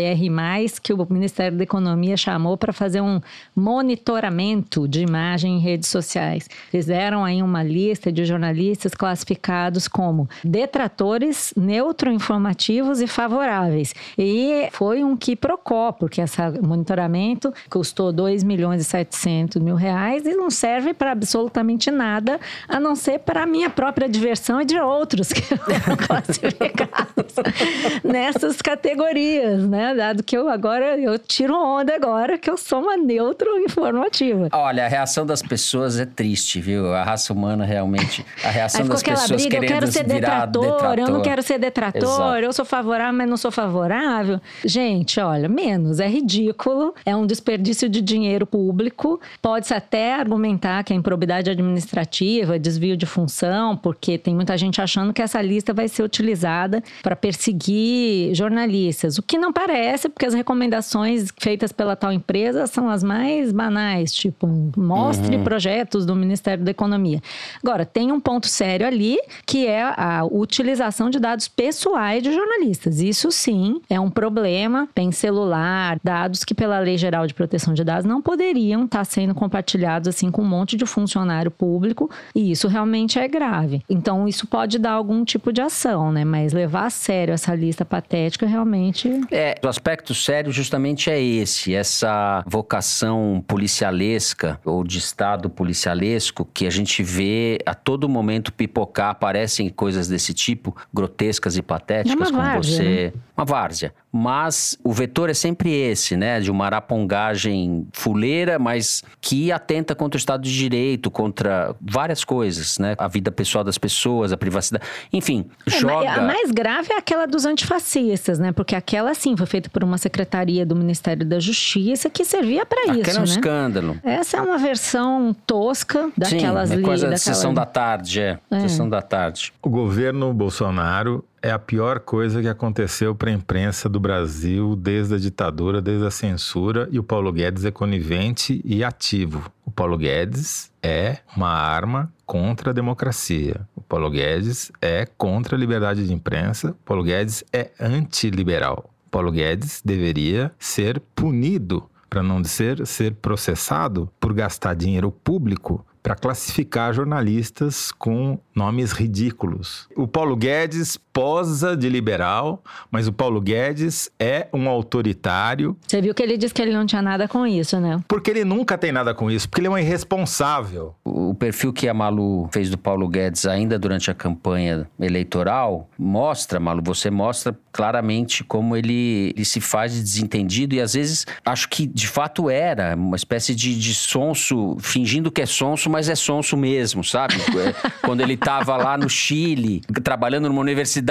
que 0.81 0.93
o 0.93 1.07
Ministério 1.09 1.57
da 1.57 1.63
Economia 1.63 2.15
chamou 2.15 2.55
para 2.57 2.71
fazer 2.71 3.01
um 3.01 3.19
monitoramento 3.55 4.87
de 4.87 5.01
imagem 5.01 5.57
em 5.57 5.59
redes 5.59 5.89
sociais. 5.89 6.47
Fizeram 6.69 7.25
aí 7.25 7.41
uma 7.41 7.63
lista 7.63 8.11
de 8.11 8.23
jornalistas 8.23 8.93
classificados 8.93 9.87
como 9.87 10.29
detratores, 10.43 11.53
neutroinformativos 11.55 13.01
e 13.01 13.07
favoráveis. 13.07 13.93
E 14.17 14.69
foi 14.71 15.03
um 15.03 15.15
quiprocó, 15.15 15.91
porque 15.91 16.21
esse 16.21 16.37
monitoramento 16.61 17.53
custou 17.69 18.11
2 18.11 18.43
milhões 18.43 18.81
e 18.81 18.85
700 18.85 19.61
mil 19.61 19.75
reais 19.75 20.25
e 20.25 20.33
não 20.35 20.49
serve 20.49 20.93
para 20.93 21.11
absolutamente 21.11 21.91
nada, 21.91 22.39
a 22.67 22.79
não 22.79 22.95
ser 22.95 23.19
para 23.19 23.43
a 23.43 23.45
minha 23.45 23.69
própria 23.69 24.07
diversão 24.07 24.61
e 24.61 24.65
de 24.65 24.79
outros 24.79 25.29
que 25.29 25.41
foram 25.41 25.97
classificados 25.97 27.35
nessas 28.03 28.61
categorias, 28.61 29.67
né? 29.67 29.93
Dado 29.95 30.23
que 30.23 30.37
eu 30.37 30.49
agora, 30.49 30.97
eu 30.97 31.17
tiro 31.17 31.55
onda 31.55 31.95
agora 31.95 32.37
que 32.37 32.49
eu 32.49 32.57
sou 32.57 32.81
uma 32.81 32.97
neutro 32.97 33.57
informativa. 33.59 34.49
Olha, 34.51 34.85
a 34.85 34.87
reação 34.87 35.25
das 35.25 35.41
pessoas 35.41 35.99
é 35.99 36.05
triste, 36.05 36.59
viu? 36.59 36.93
A 36.93 37.03
raça 37.03 37.33
humana 37.33 37.65
realmente, 37.65 38.25
a 38.43 38.49
reação 38.49 38.87
das 38.87 39.03
pessoas 39.03 39.41
briga, 39.41 39.59
querendo 39.59 39.63
eu 39.63 39.79
quero 39.79 39.91
ser 39.91 40.03
detrator, 40.31 40.71
detrator, 40.71 40.99
eu 40.99 41.09
não 41.09 41.21
quero 41.21 41.41
ser 41.41 41.59
detrator, 41.59 42.03
Exato. 42.03 42.37
eu 42.37 42.53
sou 42.53 42.65
favorável, 42.65 43.13
mas 43.13 43.29
não 43.29 43.37
sou 43.37 43.51
favorável. 43.51 44.39
Gente, 44.63 45.19
olha, 45.19 45.47
menos, 45.47 45.99
é 45.99 46.07
ridículo, 46.07 46.93
é 47.05 47.15
um 47.15 47.25
desperdício 47.25 47.89
de 47.89 48.01
dinheiro 48.01 48.45
público. 48.45 49.19
Pode-se 49.41 49.73
até 49.73 50.13
argumentar 50.13 50.83
que 50.83 50.93
é 50.93 50.95
improbidade 50.95 51.49
administrativa, 51.49 52.59
desvio 52.59 52.97
de 52.97 53.05
função, 53.05 53.75
porque 53.75 54.17
tem 54.17 54.35
muita 54.35 54.57
gente 54.57 54.81
achando 54.81 55.13
que 55.13 55.21
essa 55.21 55.41
lista 55.41 55.73
vai 55.73 55.87
ser 55.87 56.03
utilizada 56.03 56.83
para 57.01 57.15
perseguir 57.15 58.33
jornalistas, 58.35 59.17
o 59.17 59.23
que 59.23 59.37
não 59.37 59.51
parece, 59.51 60.09
porque 60.09 60.25
as 60.25 60.33
recomendações 60.33 61.29
feitas 61.39 61.71
pela 61.71 61.95
tal 61.95 62.11
empresa 62.11 62.67
são 62.67 62.89
as 62.89 63.03
mais 63.03 63.51
banais, 63.51 64.13
tipo, 64.13 64.47
mostre 64.75 65.35
uhum. 65.35 65.43
projetos 65.43 66.05
do 66.05 66.15
Ministério 66.15 66.63
da 66.63 66.71
Economia. 66.71 67.21
Agora, 67.63 67.85
tem 67.85 68.11
um 68.11 68.19
ponto 68.19 68.47
sério 68.47 68.85
ali, 68.85 69.17
que 69.45 69.65
é 69.65 69.83
a 69.83 70.16
utilização 70.23 71.09
de 71.09 71.19
dados 71.19 71.47
pessoais 71.47 72.23
de 72.23 72.31
jornalistas. 72.31 72.99
Isso 72.99 73.31
sim 73.31 73.81
é 73.89 73.99
um 73.99 74.09
problema. 74.09 74.87
Tem 74.93 75.11
celular, 75.11 75.99
dados 76.03 76.43
que 76.43 76.53
pela 76.53 76.79
Lei 76.79 76.97
Geral 76.97 77.27
de 77.27 77.33
Proteção 77.33 77.73
de 77.73 77.83
Dados 77.83 78.05
não 78.05 78.21
poderiam 78.21 78.85
estar 78.85 79.05
sendo 79.05 79.33
compartilhados 79.33 80.07
assim 80.07 80.31
com 80.31 80.41
um 80.41 80.47
monte 80.47 80.75
de 80.75 80.85
funcionário 80.85 81.51
público, 81.51 82.09
e 82.33 82.51
isso 82.51 82.67
realmente 82.67 83.19
é 83.19 83.27
grave. 83.27 83.81
Então, 83.89 84.27
isso 84.27 84.47
pode 84.47 84.79
dar 84.79 84.91
algum 84.91 85.23
tipo 85.23 85.51
de 85.51 85.61
ação, 85.61 86.11
né? 86.11 86.23
Mas 86.23 86.53
levar 86.53 86.85
a 86.85 86.89
sério 86.89 87.33
essa 87.33 87.53
lista 87.55 87.85
patética 87.85 88.45
realmente. 88.45 89.09
É, 89.31 89.55
o 89.63 89.67
aspecto 89.67 90.13
sério 90.13 90.51
justamente 90.51 91.09
é 91.09 91.21
esse, 91.21 91.73
essa 91.73 92.43
vocação 92.45 93.43
policialesca 93.47 94.59
ou 94.63 94.83
de 94.83 94.97
Estado 94.97 95.49
policialesco 95.49 96.47
que 96.53 96.65
a 96.65 96.69
gente 96.69 97.03
vê 97.03 97.59
a 97.65 97.73
todo 97.73 98.07
momento 98.07 98.53
pipocar, 98.53 99.09
aparecem 99.09 99.69
coisas 99.69 99.96
desse 100.05 100.33
tipo, 100.33 100.75
grotescas 100.93 101.55
e 101.55 101.61
patéticas, 101.61 102.27
é 102.27 102.31
como 102.31 102.37
várzea, 102.37 102.75
você. 102.75 103.11
Né? 103.15 103.21
Uma 103.37 103.45
várzea. 103.45 103.93
Mas 104.19 104.75
o 104.83 104.91
vetor 104.91 105.29
é 105.29 105.33
sempre 105.35 105.71
esse, 105.71 106.17
né? 106.17 106.39
De 106.39 106.49
uma 106.49 106.65
arapongagem 106.65 107.87
fuleira, 107.93 108.57
mas 108.57 109.03
que 109.21 109.51
atenta 109.51 109.93
contra 109.93 110.17
o 110.17 110.19
Estado 110.19 110.41
de 110.41 110.57
Direito, 110.57 111.11
contra 111.11 111.75
várias 111.79 112.23
coisas, 112.23 112.79
né? 112.79 112.95
A 112.97 113.07
vida 113.07 113.31
pessoal 113.31 113.63
das 113.63 113.77
pessoas, 113.77 114.33
a 114.33 114.37
privacidade. 114.37 114.83
Enfim, 115.13 115.45
é, 115.67 115.69
joga. 115.69 116.13
A 116.13 116.21
mais 116.21 116.49
grave 116.49 116.91
é 116.91 116.97
aquela 116.97 117.27
dos 117.27 117.45
antifascistas, 117.45 118.39
né? 118.39 118.51
Porque 118.51 118.75
aquela, 118.75 119.13
sim, 119.13 119.37
foi 119.37 119.45
feita 119.45 119.69
por 119.69 119.83
uma 119.83 119.99
secretaria 119.99 120.65
do 120.65 120.75
Ministério 120.75 121.23
da 121.23 121.39
Justiça 121.39 122.09
que 122.09 122.25
servia 122.25 122.65
para 122.65 122.93
isso. 122.93 123.01
Aquela 123.01 123.17
é 123.17 123.21
um 123.21 123.25
né? 123.25 123.29
escândalo. 123.29 123.99
Essa 124.03 124.37
é 124.37 124.41
uma 124.41 124.57
versão 124.57 125.35
tosca 125.45 126.09
daquelas 126.17 126.69
sim, 126.69 126.79
é 126.79 126.81
coisa 126.81 127.07
da 127.07 127.17
sessão 127.17 127.53
da 127.53 127.67
tarde, 127.67 128.19
é. 128.19 128.39
é. 128.49 128.59
Sessão 128.61 128.89
da 128.89 129.03
tarde. 129.03 129.53
O 129.61 129.69
governo 129.69 130.33
Bolsonaro 130.33 131.23
é 131.47 131.51
a 131.51 131.57
pior 131.57 132.01
coisa 132.01 132.41
que 132.41 132.47
aconteceu 132.49 133.15
para 133.15 133.29
a 133.29 133.33
imprensa 133.33 133.87
do 133.87 134.01
Brasil 134.01 134.75
desde 134.75 135.15
a 135.15 135.17
ditadura, 135.17 135.81
desde 135.81 136.05
a 136.05 136.11
censura, 136.11 136.89
e 136.91 136.99
o 136.99 137.03
Paulo 137.03 137.31
Guedes 137.31 137.63
é 137.63 137.71
conivente 137.71 138.61
e 138.65 138.83
ativo. 138.83 139.49
O 139.65 139.71
Paulo 139.71 139.97
Guedes 139.97 140.69
é 140.83 141.19
uma 141.37 141.47
arma 141.47 142.11
contra 142.25 142.71
a 142.71 142.73
democracia. 142.73 143.61
O 143.73 143.81
Paulo 143.81 144.09
Guedes 144.09 144.73
é 144.81 145.05
contra 145.17 145.55
a 145.55 145.59
liberdade 145.59 146.05
de 146.05 146.13
imprensa. 146.13 146.71
O 146.71 146.85
Paulo 146.85 147.03
Guedes 147.03 147.45
é 147.53 147.71
antiliberal. 147.79 148.93
O 149.05 149.09
Paulo 149.09 149.31
Guedes 149.31 149.81
deveria 149.85 150.51
ser 150.59 150.99
punido, 151.15 151.89
para 152.09 152.21
não 152.21 152.41
dizer 152.41 152.85
ser 152.85 153.13
processado, 153.13 154.11
por 154.19 154.33
gastar 154.33 154.73
dinheiro 154.73 155.09
público 155.11 155.85
para 156.07 156.15
classificar 156.15 156.93
jornalistas 156.93 157.91
com 157.91 158.39
nomes 158.55 158.93
ridículos. 158.93 159.89
O 159.93 160.07
Paulo 160.07 160.37
Guedes 160.37 160.95
posa 161.17 161.75
de 161.75 161.89
liberal, 161.89 162.61
mas 162.91 163.07
o 163.07 163.11
Paulo 163.11 163.41
Guedes 163.41 164.07
é 164.19 164.47
um 164.53 164.69
autoritário. 164.69 165.75
Você 165.87 165.99
viu 165.99 166.13
que 166.13 166.21
ele 166.21 166.37
disse 166.37 166.53
que 166.53 166.61
ele 166.61 166.71
não 166.71 166.85
tinha 166.85 167.01
nada 167.01 167.27
com 167.27 167.47
isso, 167.47 167.79
né? 167.79 167.99
Porque 168.07 168.29
ele 168.29 168.45
nunca 168.45 168.77
tem 168.77 168.91
nada 168.91 169.15
com 169.15 169.31
isso, 169.31 169.49
porque 169.49 169.61
ele 169.61 169.67
é 169.67 169.71
um 169.71 169.77
irresponsável. 169.79 170.93
O 171.03 171.33
perfil 171.33 171.73
que 171.73 171.89
a 171.89 171.93
Malu 171.93 172.47
fez 172.51 172.69
do 172.69 172.77
Paulo 172.77 173.07
Guedes 173.07 173.47
ainda 173.47 173.79
durante 173.79 174.11
a 174.11 174.13
campanha 174.13 174.87
eleitoral 174.99 175.89
mostra, 175.97 176.59
Malu, 176.59 176.83
você 176.85 177.09
mostra 177.09 177.57
claramente 177.71 178.43
como 178.43 178.77
ele, 178.77 179.33
ele 179.35 179.45
se 179.45 179.59
faz 179.59 179.93
de 179.93 180.03
desentendido 180.03 180.75
e 180.75 180.81
às 180.81 180.93
vezes 180.93 181.25
acho 181.43 181.67
que 181.67 181.87
de 181.87 182.07
fato 182.07 182.47
era 182.47 182.95
uma 182.95 183.15
espécie 183.15 183.55
de, 183.55 183.77
de 183.79 183.93
sonso, 183.95 184.77
fingindo 184.79 185.31
que 185.31 185.41
é 185.41 185.47
sonso, 185.47 185.89
mas 185.89 186.09
é 186.09 186.15
sonso 186.15 186.55
mesmo, 186.55 187.03
sabe? 187.03 187.33
É, 187.57 187.73
quando 188.05 188.21
ele 188.21 188.35
estava 188.35 188.77
lá 188.77 188.95
no 188.95 189.09
Chile, 189.09 189.81
trabalhando 190.03 190.47
numa 190.47 190.61
universidade 190.61 191.06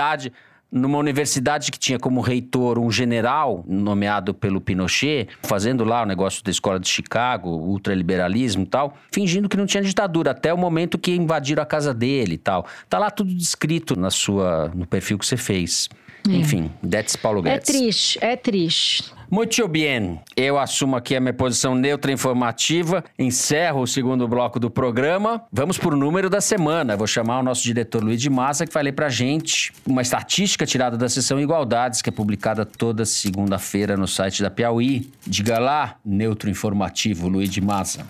numa 0.71 0.99
universidade 0.99 1.71
que 1.71 1.79
tinha 1.79 1.99
como 1.99 2.21
reitor 2.21 2.79
um 2.79 2.91
general 2.91 3.65
nomeado 3.67 4.35
pelo 4.35 4.61
Pinochet, 4.61 5.29
fazendo 5.43 5.85
lá 5.85 6.03
o 6.03 6.07
negócio 6.07 6.43
da 6.43 6.51
escola 6.51 6.79
de 6.79 6.89
Chicago, 6.89 7.51
ultraliberalismo 7.51 8.65
e 8.65 8.67
tal, 8.67 8.97
fingindo 9.13 9.49
que 9.49 9.57
não 9.57 9.67
tinha 9.67 9.83
ditadura, 9.83 10.33
até 10.33 10.53
o 10.53 10.59
momento 10.59 10.99
que 10.99 11.13
invadiram 11.13 11.63
a 11.63 11.67
casa 11.67 11.95
dele 11.95 12.35
e 12.35 12.39
tal. 12.39 12.67
Tá 12.89 12.99
lá 12.99 13.11
tudo 13.11 13.33
descrito 13.33 13.99
na 13.99 14.11
sua, 14.11 14.71
no 14.75 14.87
perfil 14.87 15.19
que 15.19 15.27
você 15.27 15.37
fez. 15.37 15.89
É. 16.29 16.33
Enfim, 16.33 16.71
that's 16.89 17.17
Paulo 17.17 17.41
é 17.41 17.53
Guedes. 17.53 17.69
É 17.69 17.73
triste, 17.73 18.19
é 18.21 18.37
triste. 18.37 19.16
Muito 19.29 19.67
bem, 19.67 20.21
eu 20.37 20.57
assumo 20.57 20.95
aqui 20.95 21.17
a 21.17 21.21
minha 21.21 21.35
posição 21.35 21.75
neutra 21.75 22.13
informativa, 22.13 23.03
encerro 23.19 23.83
o 23.83 23.87
segundo 23.87 24.29
bloco 24.29 24.61
do 24.61 24.71
programa. 24.71 25.45
Vamos 25.53 25.77
para 25.77 25.95
o 25.95 25.97
número 25.97 26.31
da 26.31 26.41
semana. 26.41 26.97
Vou 26.97 27.09
chamar 27.09 27.41
o 27.41 27.43
nosso 27.43 27.65
diretor 27.65 28.05
Luiz 28.05 28.21
de 28.21 28.31
Massa, 28.31 28.65
que 28.65 28.73
vai 28.73 28.85
ler 28.85 28.93
para 28.93 29.09
gente 29.09 29.73
uma 29.85 30.01
estatística 30.01 30.65
tirada 30.65 30.97
da 30.97 31.09
sessão 31.09 31.41
Igualdades, 31.41 32.01
que 32.03 32.09
é 32.09 32.13
publicada 32.13 32.65
toda 32.65 33.05
segunda-feira 33.05 33.97
no 33.97 34.07
site 34.07 34.43
da 34.43 34.51
Piauí. 34.51 35.11
Diga 35.27 35.59
lá, 35.59 35.97
neutro 36.05 36.49
informativo, 36.49 37.27
Luiz 37.29 37.51
de 37.51 37.61
Massa. 37.61 38.07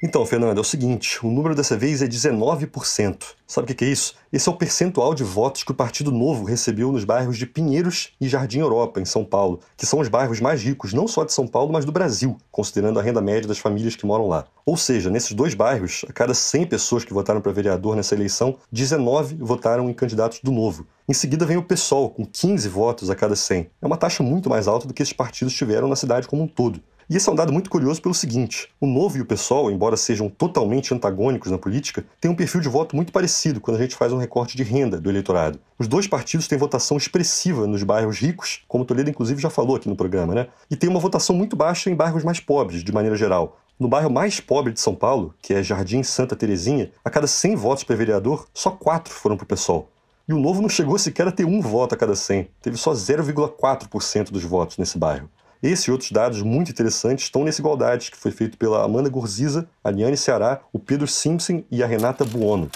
Então, 0.00 0.24
Fernando, 0.24 0.58
é 0.58 0.60
o 0.60 0.64
seguinte: 0.64 1.18
o 1.26 1.30
número 1.30 1.56
dessa 1.56 1.76
vez 1.76 2.00
é 2.02 2.06
19%. 2.06 3.24
Sabe 3.48 3.72
o 3.72 3.74
que 3.74 3.84
é 3.84 3.88
isso? 3.88 4.14
Esse 4.32 4.48
é 4.48 4.52
o 4.52 4.54
percentual 4.54 5.12
de 5.12 5.24
votos 5.24 5.64
que 5.64 5.72
o 5.72 5.74
Partido 5.74 6.12
Novo 6.12 6.44
recebeu 6.44 6.92
nos 6.92 7.02
bairros 7.02 7.36
de 7.36 7.46
Pinheiros 7.46 8.12
e 8.20 8.28
Jardim 8.28 8.60
Europa, 8.60 9.00
em 9.00 9.04
São 9.04 9.24
Paulo, 9.24 9.58
que 9.76 9.84
são 9.84 9.98
os 9.98 10.08
bairros 10.08 10.40
mais 10.40 10.62
ricos 10.62 10.92
não 10.92 11.08
só 11.08 11.24
de 11.24 11.32
São 11.32 11.48
Paulo, 11.48 11.72
mas 11.72 11.84
do 11.84 11.90
Brasil, 11.90 12.36
considerando 12.52 13.00
a 13.00 13.02
renda 13.02 13.20
média 13.20 13.48
das 13.48 13.58
famílias 13.58 13.96
que 13.96 14.06
moram 14.06 14.28
lá. 14.28 14.46
Ou 14.64 14.76
seja, 14.76 15.10
nesses 15.10 15.32
dois 15.32 15.54
bairros, 15.54 16.04
a 16.08 16.12
cada 16.12 16.32
100 16.32 16.66
pessoas 16.66 17.04
que 17.04 17.12
votaram 17.12 17.40
para 17.40 17.50
vereador 17.50 17.96
nessa 17.96 18.14
eleição, 18.14 18.56
19 18.70 19.36
votaram 19.40 19.90
em 19.90 19.94
candidatos 19.94 20.38
do 20.44 20.52
Novo. 20.52 20.86
Em 21.08 21.14
seguida 21.14 21.44
vem 21.44 21.56
o 21.56 21.64
PSOL, 21.64 22.10
com 22.10 22.24
15 22.24 22.68
votos 22.68 23.10
a 23.10 23.16
cada 23.16 23.34
100. 23.34 23.68
É 23.82 23.86
uma 23.86 23.96
taxa 23.96 24.22
muito 24.22 24.48
mais 24.48 24.68
alta 24.68 24.86
do 24.86 24.94
que 24.94 25.02
esses 25.02 25.14
partidos 25.14 25.54
tiveram 25.54 25.88
na 25.88 25.96
cidade 25.96 26.28
como 26.28 26.44
um 26.44 26.46
todo. 26.46 26.80
E 27.10 27.16
esse 27.16 27.26
é 27.26 27.32
um 27.32 27.34
dado 27.34 27.50
muito 27.50 27.70
curioso 27.70 28.02
pelo 28.02 28.14
seguinte: 28.14 28.68
o 28.78 28.86
Novo 28.86 29.16
e 29.16 29.22
o 29.22 29.24
PSOL, 29.24 29.70
embora 29.70 29.96
sejam 29.96 30.28
totalmente 30.28 30.92
antagônicos 30.92 31.50
na 31.50 31.56
política, 31.56 32.04
têm 32.20 32.30
um 32.30 32.34
perfil 32.34 32.60
de 32.60 32.68
voto 32.68 32.94
muito 32.94 33.12
parecido 33.12 33.62
quando 33.62 33.78
a 33.78 33.80
gente 33.80 33.96
faz 33.96 34.12
um 34.12 34.18
recorte 34.18 34.58
de 34.58 34.62
renda 34.62 35.00
do 35.00 35.08
eleitorado. 35.08 35.58
Os 35.78 35.88
dois 35.88 36.06
partidos 36.06 36.46
têm 36.46 36.58
votação 36.58 36.98
expressiva 36.98 37.66
nos 37.66 37.82
bairros 37.82 38.18
ricos, 38.18 38.62
como 38.68 38.84
Toledo 38.84 39.08
inclusive 39.08 39.40
já 39.40 39.48
falou 39.48 39.76
aqui 39.76 39.88
no 39.88 39.96
programa, 39.96 40.34
né? 40.34 40.48
E 40.70 40.76
tem 40.76 40.90
uma 40.90 41.00
votação 41.00 41.34
muito 41.34 41.56
baixa 41.56 41.88
em 41.88 41.94
bairros 41.94 42.24
mais 42.24 42.40
pobres, 42.40 42.84
de 42.84 42.92
maneira 42.92 43.16
geral. 43.16 43.58
No 43.80 43.88
bairro 43.88 44.10
mais 44.10 44.38
pobre 44.38 44.74
de 44.74 44.80
São 44.80 44.94
Paulo, 44.94 45.34
que 45.40 45.54
é 45.54 45.62
Jardim 45.62 46.02
Santa 46.02 46.36
Terezinha, 46.36 46.90
a 47.02 47.08
cada 47.08 47.26
100 47.26 47.56
votos 47.56 47.84
para 47.84 47.96
vereador, 47.96 48.46
só 48.52 48.70
4 48.70 49.14
foram 49.14 49.36
para 49.36 49.44
o 49.44 49.46
PSOL. 49.46 49.88
E 50.28 50.34
o 50.34 50.38
Novo 50.38 50.60
não 50.60 50.68
chegou 50.68 50.98
sequer 50.98 51.26
a 51.26 51.32
ter 51.32 51.46
um 51.46 51.62
voto 51.62 51.94
a 51.94 51.96
cada 51.96 52.14
100. 52.14 52.50
Teve 52.60 52.76
só 52.76 52.92
0,4% 52.92 54.30
dos 54.30 54.44
votos 54.44 54.76
nesse 54.76 54.98
bairro. 54.98 55.30
Esse 55.62 55.90
e 55.90 55.92
outros 55.92 56.12
dados 56.12 56.40
muito 56.42 56.70
interessantes 56.70 57.24
estão 57.24 57.42
nesse 57.44 57.60
Igualdade, 57.60 58.10
que 58.10 58.16
foi 58.16 58.30
feito 58.30 58.56
pela 58.56 58.84
Amanda 58.84 59.08
Gorziza, 59.08 59.68
a 59.82 59.90
Liane 59.90 60.16
Ceará, 60.16 60.60
o 60.72 60.78
Pedro 60.78 61.06
Simpson 61.08 61.64
e 61.70 61.82
a 61.82 61.86
Renata 61.86 62.24
Buono. 62.24 62.70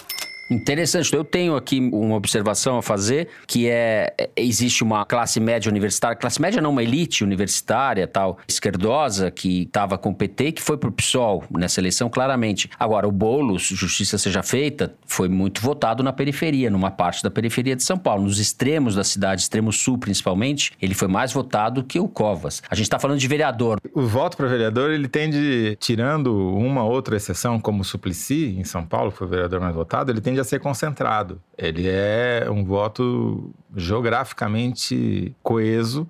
Interessante. 0.49 1.13
Eu 1.13 1.23
tenho 1.23 1.55
aqui 1.55 1.79
uma 1.79 2.15
observação 2.15 2.77
a 2.77 2.81
fazer, 2.81 3.29
que 3.47 3.67
é, 3.67 4.13
é 4.17 4.29
existe 4.35 4.83
uma 4.83 5.05
classe 5.05 5.39
média 5.39 5.69
universitária, 5.69 6.15
classe 6.15 6.41
média 6.41 6.61
não, 6.61 6.71
uma 6.71 6.83
elite 6.83 7.23
universitária, 7.23 8.07
tal, 8.07 8.37
esquerdosa, 8.47 9.31
que 9.31 9.63
estava 9.63 9.97
com 9.97 10.09
o 10.09 10.15
PT, 10.15 10.53
que 10.53 10.61
foi 10.61 10.77
pro 10.77 10.91
PSOL 10.91 11.43
nessa 11.51 11.79
eleição, 11.79 12.09
claramente. 12.09 12.69
Agora, 12.79 13.07
o 13.07 13.11
Boulos, 13.11 13.63
justiça 13.63 14.17
seja 14.17 14.43
feita, 14.43 14.93
foi 15.05 15.29
muito 15.29 15.61
votado 15.61 16.03
na 16.03 16.11
periferia, 16.11 16.69
numa 16.69 16.91
parte 16.91 17.23
da 17.23 17.31
periferia 17.31 17.75
de 17.75 17.83
São 17.83 17.97
Paulo, 17.97 18.23
nos 18.23 18.39
extremos 18.39 18.95
da 18.95 19.03
cidade, 19.03 19.41
extremo 19.41 19.71
sul 19.71 19.97
principalmente, 19.97 20.71
ele 20.81 20.93
foi 20.93 21.07
mais 21.07 21.31
votado 21.31 21.83
que 21.83 21.99
o 21.99 22.07
Covas. 22.07 22.61
A 22.69 22.75
gente 22.75 22.85
está 22.85 22.99
falando 22.99 23.19
de 23.19 23.27
vereador. 23.27 23.79
O 23.93 24.01
voto 24.01 24.35
para 24.37 24.47
vereador, 24.47 24.91
ele 24.91 25.07
tende, 25.07 25.77
tirando 25.79 26.35
uma 26.55 26.83
outra 26.83 27.15
exceção, 27.15 27.59
como 27.59 27.81
o 27.81 27.85
Suplicy, 27.85 28.55
em 28.57 28.63
São 28.63 28.85
Paulo, 28.85 29.11
que 29.11 29.17
foi 29.17 29.27
o 29.27 29.29
vereador 29.29 29.59
mais 29.59 29.73
votado, 29.73 30.11
ele 30.11 30.21
tende 30.33 30.39
a 30.39 30.43
ser 30.43 30.59
concentrado. 30.59 31.39
Ele 31.57 31.87
é 31.87 32.47
um 32.49 32.65
voto 32.65 33.53
geograficamente 33.75 35.35
coeso 35.43 36.07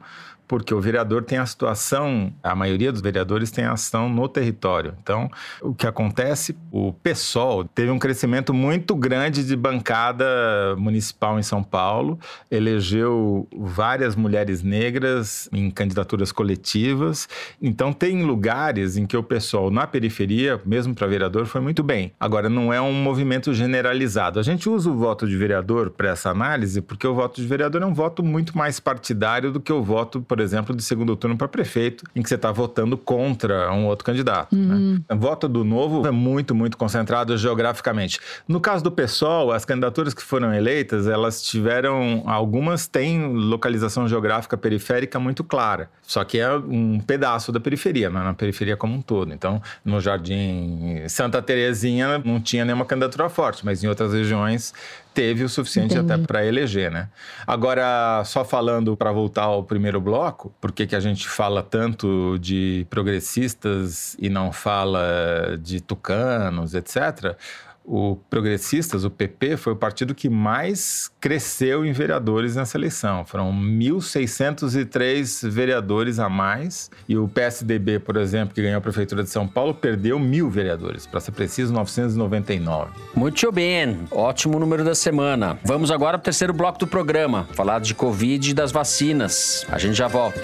porque 0.53 0.71
o 0.71 0.79
vereador 0.79 1.23
tem 1.23 1.39
a 1.39 1.47
situação, 1.47 2.31
a 2.43 2.53
maioria 2.53 2.91
dos 2.91 3.01
vereadores 3.01 3.49
tem 3.49 3.65
ação 3.65 4.07
no 4.07 4.29
território. 4.29 4.93
Então, 5.01 5.27
o 5.59 5.73
que 5.73 5.87
acontece, 5.87 6.55
o 6.71 6.93
PSOL 6.93 7.63
teve 7.63 7.89
um 7.89 7.97
crescimento 7.97 8.53
muito 8.53 8.95
grande 8.95 9.43
de 9.43 9.55
bancada 9.55 10.75
municipal 10.77 11.39
em 11.39 11.41
São 11.41 11.63
Paulo, 11.63 12.19
elegeu 12.51 13.47
várias 13.51 14.15
mulheres 14.15 14.61
negras 14.61 15.49
em 15.51 15.71
candidaturas 15.71 16.31
coletivas. 16.31 17.27
Então, 17.59 17.91
tem 17.91 18.21
lugares 18.21 18.95
em 18.95 19.07
que 19.07 19.17
o 19.17 19.23
PSOL 19.23 19.71
na 19.71 19.87
periferia, 19.87 20.61
mesmo 20.63 20.93
para 20.93 21.07
vereador, 21.07 21.47
foi 21.47 21.61
muito 21.61 21.81
bem. 21.81 22.11
Agora, 22.19 22.47
não 22.47 22.71
é 22.71 22.79
um 22.79 22.93
movimento 22.93 23.55
generalizado. 23.55 24.39
A 24.39 24.43
gente 24.43 24.69
usa 24.69 24.87
o 24.87 24.95
voto 24.95 25.27
de 25.27 25.35
vereador 25.35 25.89
para 25.89 26.09
essa 26.09 26.29
análise 26.29 26.79
porque 26.79 27.07
o 27.07 27.15
voto 27.15 27.41
de 27.41 27.47
vereador 27.47 27.81
é 27.81 27.85
um 27.87 27.93
voto 27.95 28.21
muito 28.21 28.55
mais 28.55 28.79
partidário 28.79 29.51
do 29.51 29.59
que 29.59 29.73
o 29.73 29.81
voto, 29.81 30.21
por 30.21 30.42
exemplo, 30.43 30.75
de 30.75 30.83
segundo 30.83 31.15
turno 31.15 31.37
para 31.37 31.47
prefeito, 31.47 32.05
em 32.15 32.21
que 32.21 32.29
você 32.29 32.35
está 32.35 32.51
votando 32.51 32.97
contra 32.97 33.71
um 33.71 33.85
outro 33.85 34.05
candidato. 34.05 34.55
Né? 34.55 34.75
Uhum. 34.75 35.03
Né? 35.09 35.15
O 35.15 35.17
voto 35.17 35.47
do 35.47 35.63
novo 35.63 36.05
é 36.05 36.11
muito, 36.11 36.53
muito 36.53 36.77
concentrado 36.77 37.37
geograficamente. 37.37 38.19
No 38.47 38.59
caso 38.59 38.83
do 38.83 38.91
PSOL, 38.91 39.51
as 39.51 39.65
candidaturas 39.65 40.13
que 40.13 40.21
foram 40.21 40.53
eleitas, 40.53 41.07
elas 41.07 41.41
tiveram. 41.41 42.23
Algumas 42.25 42.87
têm 42.87 43.33
localização 43.33 44.07
geográfica 44.07 44.57
periférica 44.57 45.19
muito 45.19 45.43
clara. 45.43 45.89
Só 46.01 46.23
que 46.23 46.39
é 46.39 46.53
um 46.53 46.99
pedaço 46.99 47.51
da 47.51 47.59
periferia, 47.59 48.09
não 48.09 48.21
é 48.21 48.23
na 48.25 48.33
periferia 48.33 48.75
como 48.75 48.93
um 48.93 49.01
todo. 49.01 49.33
Então, 49.33 49.61
no 49.83 49.99
Jardim 49.99 51.01
Santa 51.07 51.41
Terezinha 51.41 52.19
não 52.19 52.39
tinha 52.41 52.65
nenhuma 52.65 52.85
candidatura 52.85 53.29
forte, 53.29 53.65
mas 53.65 53.83
em 53.83 53.87
outras 53.87 54.13
regiões 54.13 54.73
teve 55.13 55.43
o 55.43 55.49
suficiente 55.49 55.95
Entendi. 55.95 56.13
até 56.13 56.25
para 56.25 56.45
eleger, 56.45 56.91
né? 56.91 57.09
Agora, 57.45 58.23
só 58.25 58.43
falando 58.43 58.97
para 58.97 59.11
voltar 59.11 59.43
ao 59.43 59.63
primeiro 59.63 60.01
bloco, 60.01 60.53
por 60.59 60.71
que 60.71 60.95
a 60.95 60.99
gente 60.99 61.27
fala 61.27 61.61
tanto 61.61 62.37
de 62.39 62.85
progressistas 62.89 64.15
e 64.19 64.29
não 64.29 64.51
fala 64.51 65.57
de 65.61 65.79
tucanos, 65.79 66.73
etc 66.73 67.37
o 67.85 68.15
Progressistas, 68.29 69.03
o 69.03 69.09
PP, 69.09 69.57
foi 69.57 69.73
o 69.73 69.75
partido 69.75 70.15
que 70.15 70.29
mais 70.29 71.11
cresceu 71.19 71.85
em 71.85 71.91
vereadores 71.91 72.55
nessa 72.55 72.77
eleição. 72.77 73.25
Foram 73.25 73.51
1.603 73.51 75.49
vereadores 75.49 76.19
a 76.19 76.29
mais. 76.29 76.89
E 77.07 77.17
o 77.17 77.27
PSDB, 77.27 77.99
por 77.99 78.17
exemplo, 78.17 78.53
que 78.55 78.61
ganhou 78.61 78.77
a 78.77 78.81
Prefeitura 78.81 79.23
de 79.23 79.29
São 79.29 79.47
Paulo, 79.47 79.73
perdeu 79.73 80.17
mil 80.17 80.49
vereadores. 80.49 81.05
Para 81.05 81.19
ser 81.19 81.31
preciso, 81.31 81.73
999. 81.73 82.91
Muito 83.15 83.51
bem. 83.51 83.99
Ótimo 84.11 84.59
número 84.59 84.83
da 84.83 84.95
semana. 84.95 85.59
Vamos 85.63 85.91
agora 85.91 86.17
para 86.17 86.23
o 86.23 86.25
terceiro 86.25 86.53
bloco 86.53 86.79
do 86.79 86.87
programa. 86.87 87.47
Falar 87.53 87.79
de 87.79 87.93
Covid 87.93 88.51
e 88.51 88.53
das 88.53 88.71
vacinas. 88.71 89.65
A 89.69 89.77
gente 89.77 89.95
já 89.95 90.07
volta. 90.07 90.41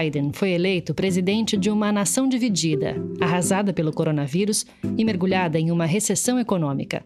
Biden 0.00 0.30
foi 0.32 0.52
eleito 0.52 0.94
presidente 0.94 1.56
de 1.56 1.70
uma 1.70 1.92
nação 1.92 2.26
dividida, 2.26 2.96
arrasada 3.20 3.72
pelo 3.72 3.92
coronavírus 3.92 4.64
e 4.96 5.04
mergulhada 5.04 5.58
em 5.58 5.70
uma 5.70 5.84
recessão 5.84 6.38
econômica. 6.38 7.04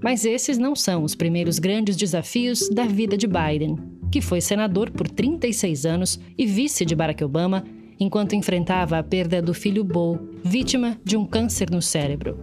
Mas 0.00 0.24
esses 0.24 0.56
não 0.56 0.76
são 0.76 1.02
os 1.02 1.16
primeiros 1.16 1.58
grandes 1.58 1.96
desafios 1.96 2.68
da 2.68 2.84
vida 2.84 3.16
de 3.16 3.26
Biden, 3.26 3.76
que 4.12 4.20
foi 4.20 4.40
senador 4.40 4.90
por 4.90 5.08
36 5.08 5.84
anos 5.84 6.20
e 6.36 6.46
vice 6.46 6.84
de 6.84 6.94
Barack 6.94 7.24
Obama, 7.24 7.64
enquanto 7.98 8.36
enfrentava 8.36 8.98
a 8.98 9.02
perda 9.02 9.42
do 9.42 9.52
filho 9.52 9.82
Bo, 9.82 10.18
vítima 10.44 10.96
de 11.04 11.16
um 11.16 11.26
câncer 11.26 11.68
no 11.70 11.82
cérebro. 11.82 12.38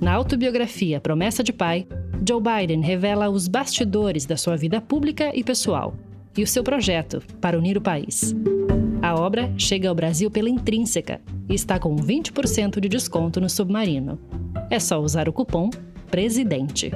Na 0.00 0.12
autobiografia 0.14 1.00
Promessa 1.00 1.44
de 1.44 1.52
Pai, 1.52 1.86
Joe 2.28 2.40
Biden 2.42 2.80
revela 2.80 3.30
os 3.30 3.46
bastidores 3.46 4.26
da 4.26 4.36
sua 4.36 4.56
vida 4.56 4.80
pública 4.80 5.30
e 5.32 5.44
pessoal 5.44 5.94
e 6.36 6.42
o 6.42 6.46
seu 6.46 6.64
projeto 6.64 7.22
para 7.40 7.58
unir 7.58 7.76
o 7.76 7.80
país. 7.80 8.34
A 9.02 9.16
obra 9.16 9.52
chega 9.58 9.88
ao 9.88 9.94
Brasil 9.96 10.30
pela 10.30 10.48
Intrínseca 10.48 11.20
e 11.48 11.54
está 11.54 11.76
com 11.76 11.96
20% 11.96 12.78
de 12.78 12.88
desconto 12.88 13.40
no 13.40 13.50
Submarino. 13.50 14.16
É 14.70 14.78
só 14.78 15.00
usar 15.00 15.28
o 15.28 15.32
cupom 15.32 15.70
PRESIDENTE. 16.08 16.92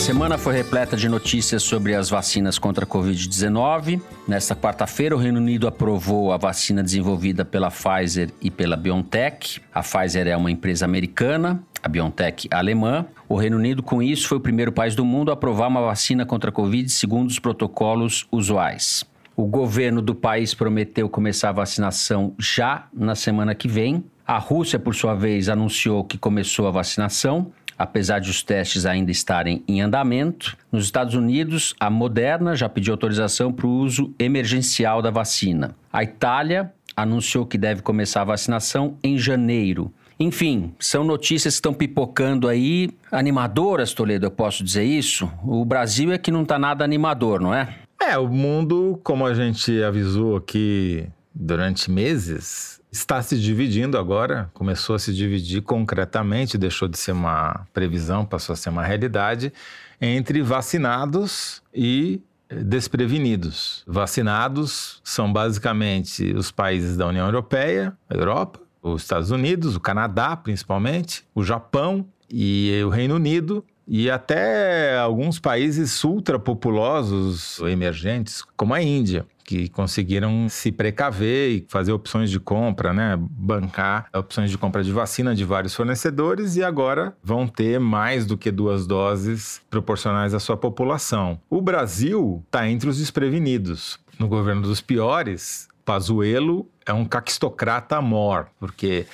Semana 0.00 0.38
foi 0.38 0.54
repleta 0.54 0.96
de 0.96 1.10
notícias 1.10 1.62
sobre 1.62 1.94
as 1.94 2.08
vacinas 2.08 2.58
contra 2.58 2.86
a 2.86 2.88
Covid-19. 2.88 4.00
Nesta 4.26 4.56
quarta-feira, 4.56 5.14
o 5.14 5.18
Reino 5.18 5.38
Unido 5.38 5.68
aprovou 5.68 6.32
a 6.32 6.38
vacina 6.38 6.82
desenvolvida 6.82 7.44
pela 7.44 7.70
Pfizer 7.70 8.30
e 8.40 8.50
pela 8.50 8.76
BioNTech. 8.76 9.60
A 9.74 9.82
Pfizer 9.82 10.26
é 10.26 10.34
uma 10.34 10.50
empresa 10.50 10.86
americana 10.86 11.62
a 11.82 11.88
BioNTech 11.88 12.48
alemã. 12.50 13.06
O 13.28 13.36
Reino 13.36 13.58
Unido, 13.58 13.82
com 13.82 14.02
isso, 14.02 14.26
foi 14.26 14.38
o 14.38 14.40
primeiro 14.40 14.72
país 14.72 14.94
do 14.94 15.04
mundo 15.04 15.30
a 15.30 15.34
aprovar 15.34 15.68
uma 15.68 15.82
vacina 15.82 16.24
contra 16.24 16.48
a 16.48 16.52
Covid 16.52 16.88
segundo 16.88 17.28
os 17.28 17.38
protocolos 17.38 18.26
usuais. 18.32 19.04
O 19.36 19.44
governo 19.46 20.00
do 20.02 20.14
país 20.14 20.54
prometeu 20.54 21.08
começar 21.08 21.50
a 21.50 21.52
vacinação 21.52 22.34
já 22.38 22.86
na 22.92 23.14
semana 23.14 23.54
que 23.54 23.68
vem. 23.68 24.04
A 24.26 24.38
Rússia, 24.38 24.78
por 24.78 24.94
sua 24.94 25.14
vez, 25.14 25.48
anunciou 25.48 26.04
que 26.04 26.16
começou 26.16 26.68
a 26.68 26.70
vacinação, 26.70 27.52
apesar 27.80 28.18
de 28.18 28.28
os 28.28 28.42
testes 28.42 28.84
ainda 28.84 29.10
estarem 29.10 29.64
em 29.66 29.80
andamento. 29.80 30.54
Nos 30.70 30.84
Estados 30.84 31.14
Unidos, 31.14 31.74
a 31.80 31.88
Moderna 31.88 32.54
já 32.54 32.68
pediu 32.68 32.92
autorização 32.92 33.50
para 33.50 33.66
o 33.66 33.70
uso 33.70 34.14
emergencial 34.18 35.00
da 35.00 35.10
vacina. 35.10 35.74
A 35.90 36.04
Itália 36.04 36.74
anunciou 36.94 37.46
que 37.46 37.56
deve 37.56 37.80
começar 37.80 38.20
a 38.20 38.24
vacinação 38.24 38.98
em 39.02 39.16
janeiro. 39.16 39.90
Enfim, 40.18 40.74
são 40.78 41.02
notícias 41.02 41.54
que 41.54 41.56
estão 41.56 41.72
pipocando 41.72 42.48
aí, 42.48 42.90
animadoras, 43.10 43.94
Toledo, 43.94 44.26
eu 44.26 44.30
posso 44.30 44.62
dizer 44.62 44.84
isso? 44.84 45.32
O 45.42 45.64
Brasil 45.64 46.12
é 46.12 46.18
que 46.18 46.30
não 46.30 46.42
está 46.42 46.58
nada 46.58 46.84
animador, 46.84 47.40
não 47.40 47.54
é? 47.54 47.76
É, 48.02 48.18
o 48.18 48.28
mundo, 48.28 49.00
como 49.02 49.24
a 49.24 49.32
gente 49.32 49.82
avisou 49.82 50.36
aqui 50.36 51.08
durante 51.34 51.90
meses, 51.90 52.79
está 52.90 53.22
se 53.22 53.38
dividindo 53.38 53.96
agora, 53.96 54.50
começou 54.52 54.96
a 54.96 54.98
se 54.98 55.14
dividir 55.14 55.62
concretamente, 55.62 56.58
deixou 56.58 56.88
de 56.88 56.98
ser 56.98 57.12
uma 57.12 57.66
previsão, 57.72 58.24
passou 58.24 58.52
a 58.52 58.56
ser 58.56 58.70
uma 58.70 58.82
realidade, 58.82 59.52
entre 60.00 60.42
vacinados 60.42 61.62
e 61.74 62.20
desprevenidos. 62.48 63.84
Vacinados 63.86 65.00
são 65.04 65.32
basicamente 65.32 66.32
os 66.34 66.50
países 66.50 66.96
da 66.96 67.06
União 67.06 67.26
Europeia, 67.26 67.96
a 68.08 68.14
Europa, 68.14 68.60
os 68.82 69.02
Estados 69.02 69.30
Unidos, 69.30 69.76
o 69.76 69.80
Canadá 69.80 70.36
principalmente, 70.36 71.24
o 71.34 71.44
Japão 71.44 72.06
e 72.28 72.80
o 72.84 72.88
Reino 72.88 73.14
Unido 73.14 73.64
e 73.86 74.10
até 74.10 74.96
alguns 74.96 75.38
países 75.38 76.02
ultrapopulosos 76.04 77.58
emergentes, 77.60 78.42
como 78.56 78.72
a 78.72 78.80
Índia, 78.80 79.26
que 79.50 79.68
conseguiram 79.68 80.48
se 80.48 80.70
precaver 80.70 81.50
e 81.50 81.66
fazer 81.68 81.90
opções 81.90 82.30
de 82.30 82.38
compra, 82.38 82.92
né? 82.92 83.18
bancar 83.18 84.06
opções 84.14 84.48
de 84.48 84.56
compra 84.56 84.84
de 84.84 84.92
vacina 84.92 85.34
de 85.34 85.44
vários 85.44 85.74
fornecedores 85.74 86.54
e 86.54 86.62
agora 86.62 87.16
vão 87.20 87.48
ter 87.48 87.80
mais 87.80 88.24
do 88.24 88.38
que 88.38 88.52
duas 88.52 88.86
doses 88.86 89.60
proporcionais 89.68 90.34
à 90.34 90.38
sua 90.38 90.56
população. 90.56 91.40
O 91.50 91.60
Brasil 91.60 92.44
está 92.46 92.68
entre 92.68 92.88
os 92.88 92.98
desprevenidos. 92.98 93.98
No 94.20 94.28
governo 94.28 94.62
dos 94.62 94.80
piores, 94.80 95.66
Pazuello 95.84 96.68
é 96.86 96.92
um 96.92 97.04
caquistocrata 97.04 98.00
mor, 98.00 98.46
porque 98.60 99.04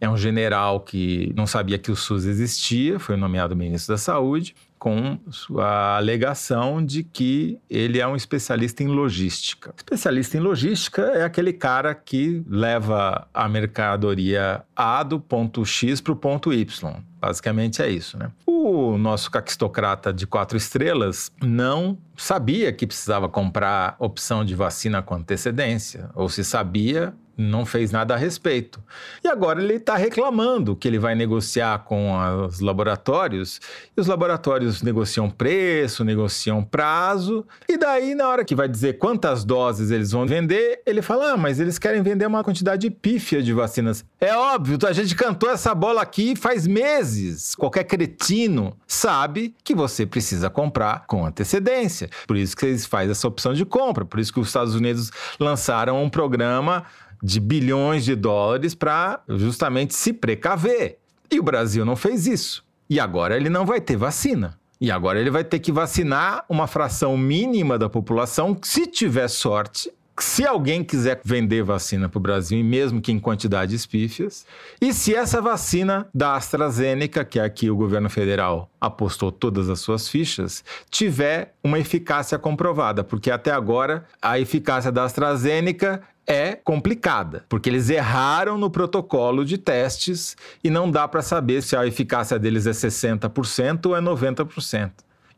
é 0.00 0.08
um 0.08 0.16
general 0.16 0.78
que 0.78 1.32
não 1.34 1.48
sabia 1.48 1.78
que 1.78 1.90
o 1.90 1.96
SUS 1.96 2.26
existia, 2.26 3.00
foi 3.00 3.16
nomeado 3.16 3.56
ministro 3.56 3.94
da 3.94 3.98
Saúde, 3.98 4.54
com 4.80 5.18
a 5.58 5.98
alegação 5.98 6.82
de 6.82 7.04
que 7.04 7.60
ele 7.68 8.00
é 8.00 8.06
um 8.06 8.16
especialista 8.16 8.82
em 8.82 8.88
logística. 8.88 9.74
Especialista 9.76 10.38
em 10.38 10.40
logística 10.40 11.02
é 11.02 11.22
aquele 11.22 11.52
cara 11.52 11.94
que 11.94 12.42
leva 12.48 13.28
a 13.32 13.46
mercadoria 13.46 14.62
A 14.74 15.02
do 15.02 15.20
ponto 15.20 15.66
X 15.66 16.00
para 16.00 16.14
o 16.14 16.16
ponto 16.16 16.50
Y. 16.50 16.94
Basicamente 17.20 17.82
é 17.82 17.90
isso, 17.90 18.16
né? 18.16 18.32
O 18.46 18.96
nosso 18.96 19.30
caquistocrata 19.30 20.10
de 20.14 20.26
quatro 20.26 20.56
estrelas 20.56 21.30
não 21.42 21.98
sabia 22.16 22.72
que 22.72 22.86
precisava 22.86 23.28
comprar 23.28 23.96
opção 23.98 24.42
de 24.42 24.54
vacina 24.54 25.02
com 25.02 25.14
antecedência, 25.14 26.08
ou 26.14 26.30
se 26.30 26.42
sabia, 26.42 27.12
não 27.40 27.64
fez 27.64 27.90
nada 27.90 28.14
a 28.14 28.16
respeito. 28.16 28.82
E 29.24 29.28
agora 29.28 29.62
ele 29.62 29.74
está 29.74 29.96
reclamando 29.96 30.76
que 30.76 30.86
ele 30.86 30.98
vai 30.98 31.14
negociar 31.14 31.80
com 31.80 32.12
os 32.46 32.60
laboratórios, 32.60 33.60
e 33.96 34.00
os 34.00 34.06
laboratórios 34.06 34.82
negociam 34.82 35.30
preço, 35.30 36.04
negociam 36.04 36.62
prazo, 36.62 37.46
e 37.68 37.76
daí, 37.76 38.14
na 38.14 38.28
hora 38.28 38.44
que 38.44 38.54
vai 38.54 38.68
dizer 38.68 38.98
quantas 38.98 39.44
doses 39.44 39.90
eles 39.90 40.10
vão 40.10 40.26
vender, 40.26 40.82
ele 40.86 41.02
fala: 41.02 41.32
ah, 41.32 41.36
mas 41.36 41.60
eles 41.60 41.78
querem 41.78 42.02
vender 42.02 42.26
uma 42.26 42.44
quantidade 42.44 42.88
pífia 42.90 43.42
de 43.42 43.52
vacinas. 43.52 44.04
É 44.20 44.34
óbvio, 44.36 44.78
a 44.86 44.92
gente 44.92 45.14
cantou 45.14 45.50
essa 45.50 45.74
bola 45.74 46.02
aqui 46.02 46.34
faz 46.36 46.66
meses. 46.66 47.54
Qualquer 47.54 47.84
cretino 47.84 48.76
sabe 48.86 49.54
que 49.62 49.74
você 49.74 50.06
precisa 50.06 50.50
comprar 50.50 51.06
com 51.06 51.24
antecedência. 51.24 52.08
Por 52.26 52.36
isso 52.36 52.56
que 52.56 52.66
eles 52.66 52.86
fazem 52.86 53.10
essa 53.10 53.28
opção 53.28 53.54
de 53.54 53.64
compra, 53.64 54.04
por 54.04 54.18
isso 54.18 54.32
que 54.32 54.40
os 54.40 54.48
Estados 54.48 54.74
Unidos 54.74 55.10
lançaram 55.38 56.02
um 56.02 56.08
programa 56.08 56.84
de 57.22 57.40
bilhões 57.40 58.04
de 58.04 58.14
dólares 58.14 58.74
para 58.74 59.20
justamente 59.28 59.94
se 59.94 60.12
precaver. 60.12 60.98
E 61.30 61.38
o 61.38 61.42
Brasil 61.42 61.84
não 61.84 61.96
fez 61.96 62.26
isso. 62.26 62.64
E 62.88 62.98
agora 62.98 63.36
ele 63.36 63.48
não 63.48 63.64
vai 63.64 63.80
ter 63.80 63.96
vacina. 63.96 64.58
E 64.80 64.90
agora 64.90 65.20
ele 65.20 65.30
vai 65.30 65.44
ter 65.44 65.58
que 65.58 65.70
vacinar 65.70 66.44
uma 66.48 66.66
fração 66.66 67.16
mínima 67.16 67.78
da 67.78 67.88
população, 67.88 68.56
se 68.62 68.86
tiver 68.86 69.28
sorte, 69.28 69.92
se 70.18 70.46
alguém 70.46 70.84
quiser 70.84 71.20
vender 71.24 71.62
vacina 71.62 72.08
para 72.08 72.18
o 72.18 72.20
Brasil, 72.22 72.58
e 72.58 72.62
mesmo 72.62 73.00
que 73.00 73.12
em 73.12 73.18
quantidades 73.18 73.86
pífias, 73.86 74.46
e 74.80 74.92
se 74.92 75.14
essa 75.14 75.40
vacina 75.40 76.08
da 76.14 76.34
AstraZeneca, 76.34 77.24
que 77.24 77.38
é 77.38 77.44
aqui 77.44 77.70
o 77.70 77.76
governo 77.76 78.10
federal 78.10 78.70
apostou 78.80 79.30
todas 79.32 79.68
as 79.68 79.80
suas 79.80 80.08
fichas, 80.08 80.64
tiver 80.90 81.54
uma 81.62 81.78
eficácia 81.78 82.38
comprovada, 82.38 83.04
porque 83.04 83.30
até 83.30 83.50
agora 83.50 84.04
a 84.20 84.38
eficácia 84.38 84.92
da 84.92 85.04
AstraZeneca 85.04 86.02
é 86.30 86.54
complicada, 86.54 87.44
porque 87.48 87.68
eles 87.68 87.90
erraram 87.90 88.56
no 88.56 88.70
protocolo 88.70 89.44
de 89.44 89.58
testes 89.58 90.36
e 90.62 90.70
não 90.70 90.88
dá 90.88 91.08
para 91.08 91.22
saber 91.22 91.60
se 91.60 91.74
a 91.76 91.84
eficácia 91.84 92.38
deles 92.38 92.68
é 92.68 92.70
60% 92.70 93.86
ou 93.86 93.96
é 93.96 94.00
90%. 94.00 94.92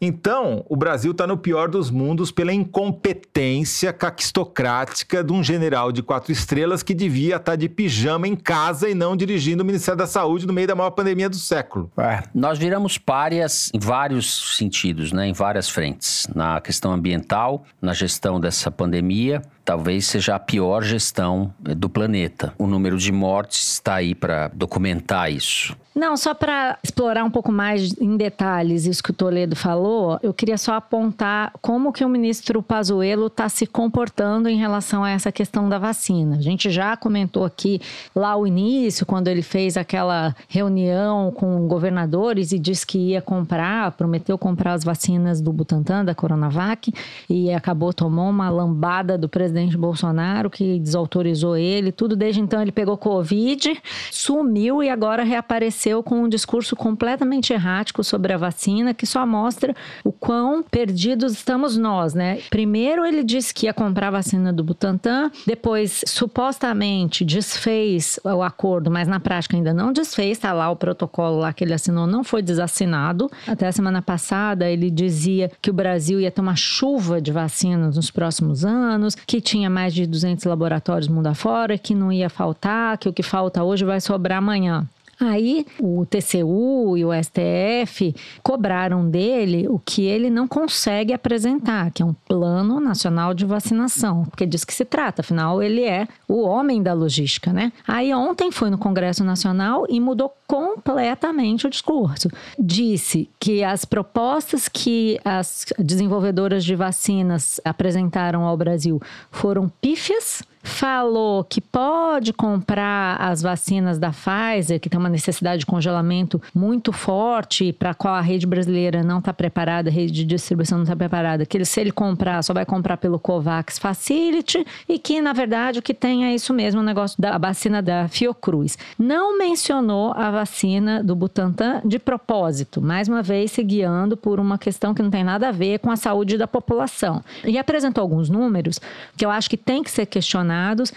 Então, 0.04 0.64
o 0.68 0.74
Brasil 0.74 1.12
está 1.12 1.28
no 1.28 1.36
pior 1.36 1.68
dos 1.68 1.88
mundos 1.88 2.32
pela 2.32 2.52
incompetência 2.52 3.92
caquistocrática 3.92 5.22
de 5.22 5.32
um 5.32 5.44
general 5.44 5.92
de 5.92 6.02
quatro 6.02 6.32
estrelas 6.32 6.82
que 6.82 6.92
devia 6.92 7.36
estar 7.36 7.52
tá 7.52 7.56
de 7.56 7.68
pijama 7.68 8.26
em 8.26 8.34
casa 8.34 8.88
e 8.88 8.94
não 8.94 9.16
dirigindo 9.16 9.62
o 9.62 9.66
Ministério 9.66 9.96
da 9.96 10.06
Saúde 10.08 10.44
no 10.44 10.52
meio 10.52 10.66
da 10.66 10.74
maior 10.74 10.90
pandemia 10.90 11.30
do 11.30 11.36
século. 11.36 11.88
É. 11.96 12.20
Nós 12.34 12.58
viramos 12.58 12.98
párias 12.98 13.70
em 13.72 13.78
vários 13.78 14.56
sentidos, 14.58 15.12
né? 15.12 15.28
em 15.28 15.32
várias 15.32 15.68
frentes. 15.68 16.26
Na 16.34 16.60
questão 16.60 16.92
ambiental, 16.92 17.64
na 17.80 17.94
gestão 17.94 18.40
dessa 18.40 18.72
pandemia, 18.72 19.40
talvez 19.64 20.06
seja 20.06 20.34
a 20.34 20.38
pior 20.38 20.82
gestão 20.82 21.52
eh, 21.64 21.74
do 21.74 21.88
planeta. 21.88 22.52
O 22.58 22.66
número 22.66 22.98
de 22.98 23.12
mortes 23.12 23.72
está 23.72 23.94
aí 23.94 24.14
para 24.14 24.48
documentar 24.48 25.30
isso. 25.30 25.76
Não, 25.94 26.16
só 26.16 26.32
para 26.32 26.78
explorar 26.82 27.22
um 27.22 27.30
pouco 27.30 27.52
mais 27.52 27.94
em 28.00 28.16
detalhes 28.16 28.86
isso 28.86 29.02
que 29.02 29.10
o 29.10 29.14
Toledo 29.14 29.54
falou, 29.54 30.18
eu 30.22 30.32
queria 30.32 30.56
só 30.56 30.72
apontar 30.74 31.52
como 31.60 31.92
que 31.92 32.02
o 32.02 32.08
ministro 32.08 32.62
Pazuello 32.62 33.26
está 33.26 33.46
se 33.50 33.66
comportando 33.66 34.48
em 34.48 34.56
relação 34.56 35.04
a 35.04 35.10
essa 35.10 35.30
questão 35.30 35.68
da 35.68 35.78
vacina. 35.78 36.38
A 36.38 36.40
gente 36.40 36.70
já 36.70 36.96
comentou 36.96 37.44
aqui 37.44 37.78
lá 38.16 38.34
o 38.36 38.46
início, 38.46 39.04
quando 39.04 39.28
ele 39.28 39.42
fez 39.42 39.76
aquela 39.76 40.34
reunião 40.48 41.30
com 41.30 41.68
governadores 41.68 42.52
e 42.52 42.58
disse 42.58 42.86
que 42.86 42.98
ia 42.98 43.20
comprar, 43.20 43.92
prometeu 43.92 44.38
comprar 44.38 44.72
as 44.72 44.84
vacinas 44.84 45.42
do 45.42 45.52
Butantan, 45.52 46.06
da 46.06 46.14
Coronavac, 46.14 46.90
e 47.28 47.52
acabou 47.52 47.92
tomou 47.92 48.30
uma 48.30 48.48
lambada 48.48 49.18
do 49.18 49.28
presidente 49.28 49.51
presidente 49.52 49.76
Bolsonaro, 49.76 50.48
que 50.48 50.78
desautorizou 50.78 51.56
ele, 51.56 51.92
tudo. 51.92 52.16
Desde 52.16 52.40
então 52.40 52.62
ele 52.62 52.72
pegou 52.72 52.96
Covid, 52.96 53.78
sumiu 54.10 54.82
e 54.82 54.88
agora 54.88 55.22
reapareceu 55.22 56.02
com 56.02 56.22
um 56.22 56.28
discurso 56.28 56.74
completamente 56.74 57.52
errático 57.52 58.02
sobre 58.02 58.32
a 58.32 58.38
vacina, 58.38 58.94
que 58.94 59.06
só 59.06 59.26
mostra 59.26 59.74
o 60.02 60.10
quão 60.10 60.62
perdidos 60.62 61.32
estamos 61.32 61.76
nós, 61.76 62.14
né? 62.14 62.40
Primeiro 62.48 63.04
ele 63.04 63.22
disse 63.22 63.52
que 63.52 63.66
ia 63.66 63.74
comprar 63.74 64.08
a 64.08 64.12
vacina 64.12 64.52
do 64.52 64.64
Butantan, 64.64 65.30
depois 65.46 66.02
supostamente 66.06 67.24
desfez 67.24 68.18
o 68.24 68.42
acordo, 68.42 68.90
mas 68.90 69.06
na 69.06 69.20
prática 69.20 69.56
ainda 69.56 69.74
não 69.74 69.92
desfez, 69.92 70.38
tá 70.38 70.52
lá 70.52 70.70
o 70.70 70.76
protocolo 70.76 71.38
lá 71.38 71.52
que 71.52 71.62
ele 71.62 71.74
assinou, 71.74 72.06
não 72.06 72.24
foi 72.24 72.40
desassinado. 72.40 73.30
Até 73.46 73.66
a 73.66 73.72
semana 73.72 74.00
passada 74.00 74.70
ele 74.70 74.90
dizia 74.90 75.50
que 75.60 75.70
o 75.70 75.74
Brasil 75.74 76.20
ia 76.20 76.30
ter 76.30 76.40
uma 76.40 76.56
chuva 76.56 77.20
de 77.20 77.30
vacinas 77.30 77.96
nos 77.96 78.10
próximos 78.10 78.64
anos, 78.64 79.14
que 79.26 79.41
tinha 79.42 79.68
mais 79.68 79.92
de 79.92 80.06
200 80.06 80.44
laboratórios 80.46 81.08
mundo 81.08 81.26
afora, 81.26 81.76
que 81.76 81.94
não 81.94 82.10
ia 82.10 82.30
faltar, 82.30 82.96
que 82.96 83.08
o 83.08 83.12
que 83.12 83.22
falta 83.22 83.62
hoje 83.62 83.84
vai 83.84 84.00
sobrar 84.00 84.38
amanhã. 84.38 84.88
Aí 85.22 85.64
o 85.80 86.04
TCU 86.04 86.96
e 86.96 87.04
o 87.04 87.10
STF 87.12 88.14
cobraram 88.42 89.08
dele 89.08 89.68
o 89.68 89.78
que 89.78 90.04
ele 90.04 90.28
não 90.28 90.48
consegue 90.48 91.12
apresentar, 91.12 91.90
que 91.92 92.02
é 92.02 92.06
um 92.06 92.14
plano 92.14 92.80
nacional 92.80 93.32
de 93.32 93.46
vacinação, 93.46 94.24
porque 94.24 94.44
diz 94.44 94.64
que 94.64 94.74
se 94.74 94.84
trata, 94.84 95.22
afinal 95.22 95.62
ele 95.62 95.84
é 95.84 96.08
o 96.28 96.42
homem 96.42 96.82
da 96.82 96.92
logística, 96.92 97.52
né? 97.52 97.72
Aí 97.86 98.12
ontem 98.12 98.50
foi 98.50 98.68
no 98.68 98.78
Congresso 98.78 99.22
Nacional 99.22 99.86
e 99.88 100.00
mudou 100.00 100.32
completamente 100.46 101.66
o 101.66 101.70
discurso. 101.70 102.28
Disse 102.58 103.28
que 103.38 103.62
as 103.62 103.84
propostas 103.84 104.68
que 104.68 105.20
as 105.24 105.66
desenvolvedoras 105.78 106.64
de 106.64 106.74
vacinas 106.74 107.60
apresentaram 107.64 108.42
ao 108.44 108.56
Brasil 108.56 109.00
foram 109.30 109.68
pífias 109.80 110.42
falou 110.62 111.42
que 111.42 111.60
pode 111.60 112.32
comprar 112.32 113.20
as 113.20 113.42
vacinas 113.42 113.98
da 113.98 114.10
Pfizer, 114.10 114.78
que 114.78 114.88
tem 114.88 114.98
uma 114.98 115.08
necessidade 115.08 115.60
de 115.60 115.66
congelamento 115.66 116.40
muito 116.54 116.92
forte, 116.92 117.72
para 117.72 117.94
qual 117.94 118.14
a 118.14 118.20
rede 118.20 118.46
brasileira 118.46 119.02
não 119.02 119.18
está 119.18 119.32
preparada, 119.32 119.90
a 119.90 119.92
rede 119.92 120.12
de 120.12 120.24
distribuição 120.24 120.78
não 120.78 120.84
está 120.84 120.94
preparada, 120.94 121.44
que 121.44 121.56
ele, 121.56 121.64
se 121.64 121.80
ele 121.80 121.90
comprar, 121.90 122.42
só 122.44 122.54
vai 122.54 122.64
comprar 122.64 122.96
pelo 122.96 123.18
COVAX 123.18 123.78
Facility, 123.78 124.64
e 124.88 124.98
que, 124.98 125.20
na 125.20 125.32
verdade, 125.32 125.80
o 125.80 125.82
que 125.82 125.92
tem 125.92 126.24
é 126.24 126.34
isso 126.34 126.54
mesmo, 126.54 126.80
o 126.80 126.84
negócio 126.84 127.20
da 127.20 127.36
vacina 127.38 127.82
da 127.82 128.06
Fiocruz. 128.08 128.78
Não 128.98 129.36
mencionou 129.36 130.12
a 130.12 130.30
vacina 130.30 131.02
do 131.02 131.16
Butantan 131.16 131.80
de 131.84 131.98
propósito, 131.98 132.80
mais 132.80 133.08
uma 133.08 133.22
vez 133.22 133.50
se 133.52 133.62
guiando 133.62 134.16
por 134.16 134.38
uma 134.38 134.56
questão 134.58 134.94
que 134.94 135.02
não 135.02 135.10
tem 135.10 135.24
nada 135.24 135.48
a 135.48 135.52
ver 135.52 135.80
com 135.80 135.90
a 135.90 135.96
saúde 135.96 136.38
da 136.38 136.46
população. 136.46 137.22
E 137.44 137.58
apresentou 137.58 138.02
alguns 138.02 138.30
números 138.30 138.80
que 139.16 139.24
eu 139.24 139.30
acho 139.30 139.50
que 139.50 139.56
tem 139.56 139.82
que 139.82 139.90
ser 139.90 140.06
questionado 140.06 140.51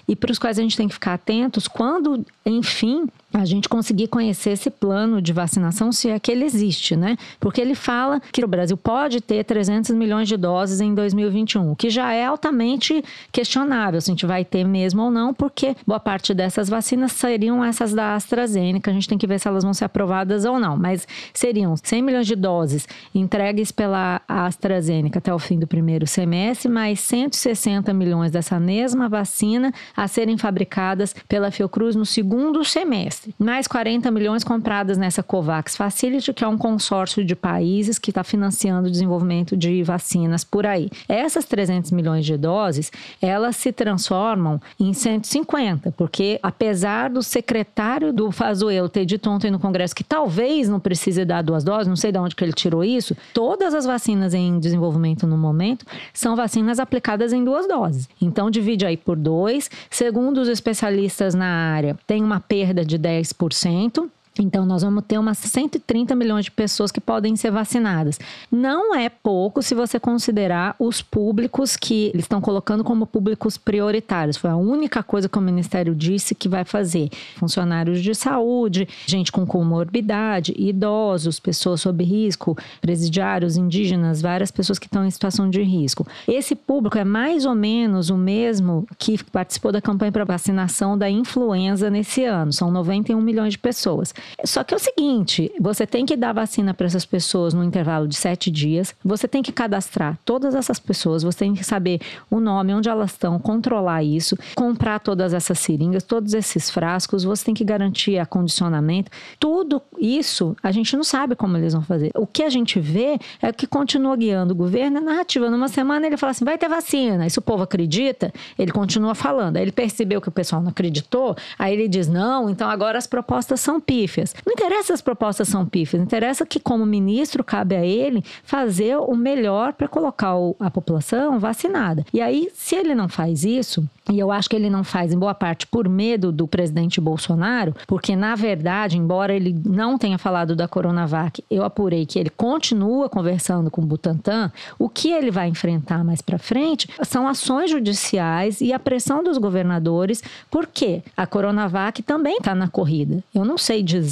e 0.07 0.15
para 0.15 0.31
os 0.31 0.39
quais 0.39 0.59
a 0.59 0.61
gente 0.61 0.77
tem 0.77 0.87
que 0.87 0.93
ficar 0.93 1.13
atentos 1.13 1.67
quando, 1.67 2.25
enfim, 2.45 3.07
a 3.33 3.43
gente 3.43 3.67
conseguir 3.67 4.07
conhecer 4.07 4.51
esse 4.51 4.69
plano 4.69 5.19
de 5.19 5.33
vacinação, 5.33 5.91
se 5.91 6.09
é 6.09 6.19
que 6.19 6.31
ele 6.31 6.45
existe, 6.45 6.95
né? 6.95 7.17
Porque 7.39 7.59
ele 7.59 7.73
fala 7.73 8.21
que 8.31 8.45
o 8.45 8.47
Brasil 8.47 8.77
pode 8.77 9.19
ter 9.19 9.43
300 9.43 9.91
milhões 9.95 10.27
de 10.27 10.37
doses 10.37 10.79
em 10.79 10.93
2021, 10.93 11.71
o 11.71 11.75
que 11.75 11.89
já 11.89 12.13
é 12.13 12.23
altamente 12.23 13.03
questionável 13.31 13.99
se 13.99 14.11
a 14.11 14.13
gente 14.13 14.27
vai 14.27 14.45
ter 14.45 14.63
mesmo 14.63 15.01
ou 15.01 15.11
não, 15.11 15.33
porque 15.33 15.75
boa 15.87 15.99
parte 15.99 16.35
dessas 16.35 16.69
vacinas 16.69 17.13
seriam 17.13 17.65
essas 17.65 17.93
da 17.93 18.13
AstraZeneca, 18.13 18.91
a 18.91 18.93
gente 18.93 19.09
tem 19.09 19.17
que 19.17 19.27
ver 19.27 19.39
se 19.39 19.47
elas 19.47 19.63
vão 19.63 19.73
ser 19.73 19.85
aprovadas 19.85 20.45
ou 20.45 20.59
não, 20.59 20.77
mas 20.77 21.07
seriam 21.33 21.75
100 21.75 22.01
milhões 22.03 22.27
de 22.27 22.35
doses 22.35 22.87
entregues 23.13 23.71
pela 23.71 24.21
AstraZeneca 24.27 25.17
até 25.17 25.33
o 25.33 25.39
fim 25.39 25.57
do 25.57 25.65
primeiro 25.65 26.05
semestre, 26.05 26.69
mais 26.69 26.99
160 26.99 27.91
milhões 27.91 28.31
dessa 28.31 28.59
mesma 28.59 29.09
vacina 29.09 29.73
a 29.97 30.07
serem 30.07 30.37
fabricadas 30.37 31.15
pela 31.27 31.49
Fiocruz 31.49 31.95
no 31.95 32.05
segundo 32.05 32.34
semestre 32.63 33.33
mais 33.37 33.67
40 33.67 34.09
milhões 34.11 34.43
compradas 34.43 34.97
nessa 34.97 35.23
COVAX 35.23 35.75
Facility, 35.75 36.33
que 36.33 36.43
é 36.43 36.47
um 36.47 36.57
consórcio 36.57 37.23
de 37.23 37.35
países 37.35 37.99
que 37.99 38.11
está 38.11 38.23
financiando 38.23 38.87
o 38.87 38.91
desenvolvimento 38.91 39.55
de 39.55 39.83
vacinas 39.83 40.43
por 40.43 40.65
aí. 40.65 40.89
Essas 41.07 41.45
300 41.45 41.91
milhões 41.91 42.25
de 42.25 42.37
doses, 42.37 42.91
elas 43.21 43.55
se 43.55 43.71
transformam 43.71 44.59
em 44.79 44.93
150, 44.93 45.91
porque 45.91 46.39
apesar 46.41 47.09
do 47.09 47.21
secretário 47.21 48.11
do 48.11 48.31
Fazuelo 48.31 48.89
ter 48.89 49.05
dito 49.05 49.29
ontem 49.29 49.51
no 49.51 49.59
Congresso 49.59 49.95
que 49.95 50.03
talvez 50.03 50.67
não 50.67 50.79
precise 50.79 51.23
dar 51.23 51.41
duas 51.41 51.63
doses, 51.63 51.87
não 51.87 51.95
sei 51.95 52.11
de 52.11 52.17
onde 52.17 52.35
que 52.35 52.43
ele 52.43 52.53
tirou 52.53 52.83
isso, 52.83 53.15
todas 53.33 53.73
as 53.73 53.85
vacinas 53.85 54.33
em 54.33 54.59
desenvolvimento 54.59 55.27
no 55.27 55.37
momento 55.37 55.85
são 56.13 56.35
vacinas 56.35 56.79
aplicadas 56.79 57.33
em 57.33 57.43
duas 57.43 57.67
doses. 57.67 58.09
Então 58.21 58.49
divide 58.49 58.85
aí 58.85 58.97
por 58.97 59.15
dois. 59.15 59.69
Segundo 59.89 60.39
os 60.39 60.47
especialistas 60.47 61.33
na 61.33 61.45
área, 61.45 61.97
tem 62.07 62.23
uma 62.25 62.39
perda 62.39 62.83
de 62.83 62.97
10 62.97 63.25
10%. 63.33 64.09
Então, 64.37 64.65
nós 64.65 64.81
vamos 64.81 65.03
ter 65.07 65.17
umas 65.17 65.37
130 65.37 66.13
milhões 66.13 66.45
de 66.45 66.51
pessoas 66.51 66.91
que 66.91 66.99
podem 66.99 67.35
ser 67.37 67.51
vacinadas. 67.51 68.19
Não 68.51 68.93
é 68.93 69.07
pouco 69.07 69.61
se 69.61 69.73
você 69.73 69.97
considerar 69.97 70.75
os 70.77 71.01
públicos 71.01 71.77
que 71.77 72.07
eles 72.13 72.25
estão 72.25 72.41
colocando 72.41 72.83
como 72.83 73.07
públicos 73.07 73.57
prioritários. 73.57 74.35
Foi 74.35 74.49
a 74.49 74.55
única 74.57 75.01
coisa 75.01 75.29
que 75.29 75.37
o 75.37 75.41
Ministério 75.41 75.95
disse 75.95 76.35
que 76.35 76.49
vai 76.49 76.65
fazer. 76.65 77.09
Funcionários 77.37 78.01
de 78.01 78.13
saúde, 78.13 78.87
gente 79.05 79.31
com 79.31 79.45
comorbidade, 79.45 80.53
idosos, 80.57 81.39
pessoas 81.39 81.81
sob 81.81 82.03
risco, 82.03 82.57
presidiários, 82.81 83.55
indígenas, 83.55 84.21
várias 84.21 84.51
pessoas 84.51 84.77
que 84.77 84.87
estão 84.87 85.05
em 85.05 85.11
situação 85.11 85.49
de 85.49 85.61
risco. 85.61 86.05
Esse 86.27 86.55
público 86.55 86.97
é 86.97 87.05
mais 87.05 87.45
ou 87.45 87.55
menos 87.55 88.09
o 88.09 88.17
mesmo 88.17 88.85
que 88.97 89.23
participou 89.23 89.71
da 89.71 89.81
campanha 89.81 90.11
para 90.11 90.25
vacinação 90.25 90.97
da 90.97 91.09
influenza 91.09 91.89
nesse 91.89 92.25
ano. 92.25 92.51
São 92.51 92.69
91 92.69 93.21
milhões 93.21 93.53
de 93.53 93.59
pessoas. 93.59 94.13
Só 94.43 94.63
que 94.63 94.73
é 94.73 94.77
o 94.77 94.79
seguinte: 94.79 95.51
você 95.59 95.85
tem 95.85 96.05
que 96.05 96.15
dar 96.15 96.33
vacina 96.33 96.73
para 96.73 96.87
essas 96.87 97.05
pessoas 97.05 97.53
no 97.53 97.63
intervalo 97.63 98.07
de 98.07 98.15
sete 98.15 98.51
dias, 98.51 98.95
você 99.03 99.27
tem 99.27 99.41
que 99.41 99.51
cadastrar 99.51 100.17
todas 100.25 100.55
essas 100.55 100.79
pessoas, 100.79 101.23
você 101.23 101.39
tem 101.39 101.53
que 101.53 101.63
saber 101.63 101.99
o 102.29 102.39
nome, 102.39 102.73
onde 102.73 102.89
elas 102.89 103.11
estão, 103.11 103.39
controlar 103.39 104.03
isso, 104.03 104.37
comprar 104.55 104.99
todas 104.99 105.33
essas 105.33 105.59
seringas, 105.59 106.03
todos 106.03 106.33
esses 106.33 106.69
frascos, 106.69 107.23
você 107.23 107.45
tem 107.45 107.53
que 107.53 107.63
garantir 107.63 108.17
acondicionamento. 108.17 109.11
Tudo 109.39 109.81
isso 109.99 110.55
a 110.61 110.71
gente 110.71 110.95
não 110.95 111.03
sabe 111.03 111.35
como 111.35 111.57
eles 111.57 111.73
vão 111.73 111.81
fazer. 111.81 112.11
O 112.15 112.27
que 112.27 112.43
a 112.43 112.49
gente 112.49 112.79
vê 112.79 113.17
é 113.41 113.51
que 113.51 113.67
continua 113.67 114.15
guiando 114.15 114.53
o 114.53 114.55
governo 114.55 114.97
a 114.97 115.01
narrativa. 115.01 115.49
Numa 115.49 115.67
semana 115.67 116.05
ele 116.07 116.17
fala 116.17 116.31
assim: 116.31 116.45
vai 116.45 116.57
ter 116.57 116.69
vacina. 116.69 117.25
E 117.25 117.29
se 117.29 117.39
o 117.39 117.41
povo 117.41 117.63
acredita, 117.63 118.33
ele 118.57 118.71
continua 118.71 119.15
falando. 119.15 119.57
Aí 119.57 119.63
ele 119.63 119.71
percebeu 119.71 120.21
que 120.21 120.29
o 120.29 120.31
pessoal 120.31 120.61
não 120.61 120.69
acreditou, 120.69 121.35
aí 121.57 121.73
ele 121.73 121.87
diz: 121.87 122.07
não, 122.07 122.49
então 122.49 122.69
agora 122.69 122.97
as 122.97 123.07
propostas 123.07 123.59
são 123.59 123.79
pif 123.79 124.14
pífias. 124.15 124.33
Não 124.45 124.53
interessa 124.53 124.87
se 124.87 124.93
as 124.93 125.01
propostas 125.01 125.47
são 125.47 125.65
pífias, 125.65 126.01
interessa 126.01 126.45
que, 126.45 126.59
como 126.59 126.85
ministro, 126.85 127.43
cabe 127.43 127.75
a 127.75 127.85
ele 127.85 128.23
fazer 128.43 128.95
o 128.97 129.15
melhor 129.15 129.73
para 129.73 129.87
colocar 129.87 130.33
a 130.59 130.71
população 130.71 131.39
vacinada. 131.39 132.05
E 132.13 132.21
aí, 132.21 132.49
se 132.53 132.75
ele 132.75 132.95
não 132.95 133.09
faz 133.09 133.43
isso, 133.43 133.87
e 134.11 134.19
eu 134.19 134.31
acho 134.31 134.49
que 134.49 134.55
ele 134.55 134.69
não 134.69 134.83
faz, 134.83 135.11
em 135.11 135.17
boa 135.17 135.33
parte, 135.33 135.65
por 135.67 135.89
medo 135.89 136.31
do 136.31 136.47
presidente 136.47 137.01
Bolsonaro, 137.01 137.75
porque, 137.87 138.15
na 138.15 138.35
verdade, 138.35 138.97
embora 138.97 139.33
ele 139.33 139.55
não 139.65 139.97
tenha 139.97 140.17
falado 140.17 140.55
da 140.55 140.67
Coronavac, 140.67 141.43
eu 141.49 141.63
apurei 141.63 142.05
que 142.05 142.19
ele 142.19 142.29
continua 142.29 143.09
conversando 143.09 143.71
com 143.71 143.81
o 143.81 143.85
Butantan. 143.85 144.51
O 144.77 144.87
que 144.87 145.11
ele 145.11 145.31
vai 145.31 145.47
enfrentar 145.47 146.03
mais 146.03 146.21
para 146.21 146.37
frente 146.37 146.87
são 147.03 147.27
ações 147.27 147.71
judiciais 147.71 148.61
e 148.61 148.71
a 148.71 148.79
pressão 148.79 149.23
dos 149.23 149.37
governadores, 149.37 150.23
porque 150.51 151.01
a 151.17 151.25
Coronavac 151.25 152.03
também 152.03 152.37
está 152.37 152.53
na 152.53 152.67
corrida. 152.67 153.23
Eu 153.33 153.43
não 153.43 153.57
sei 153.57 153.81
dizer, 153.81 154.04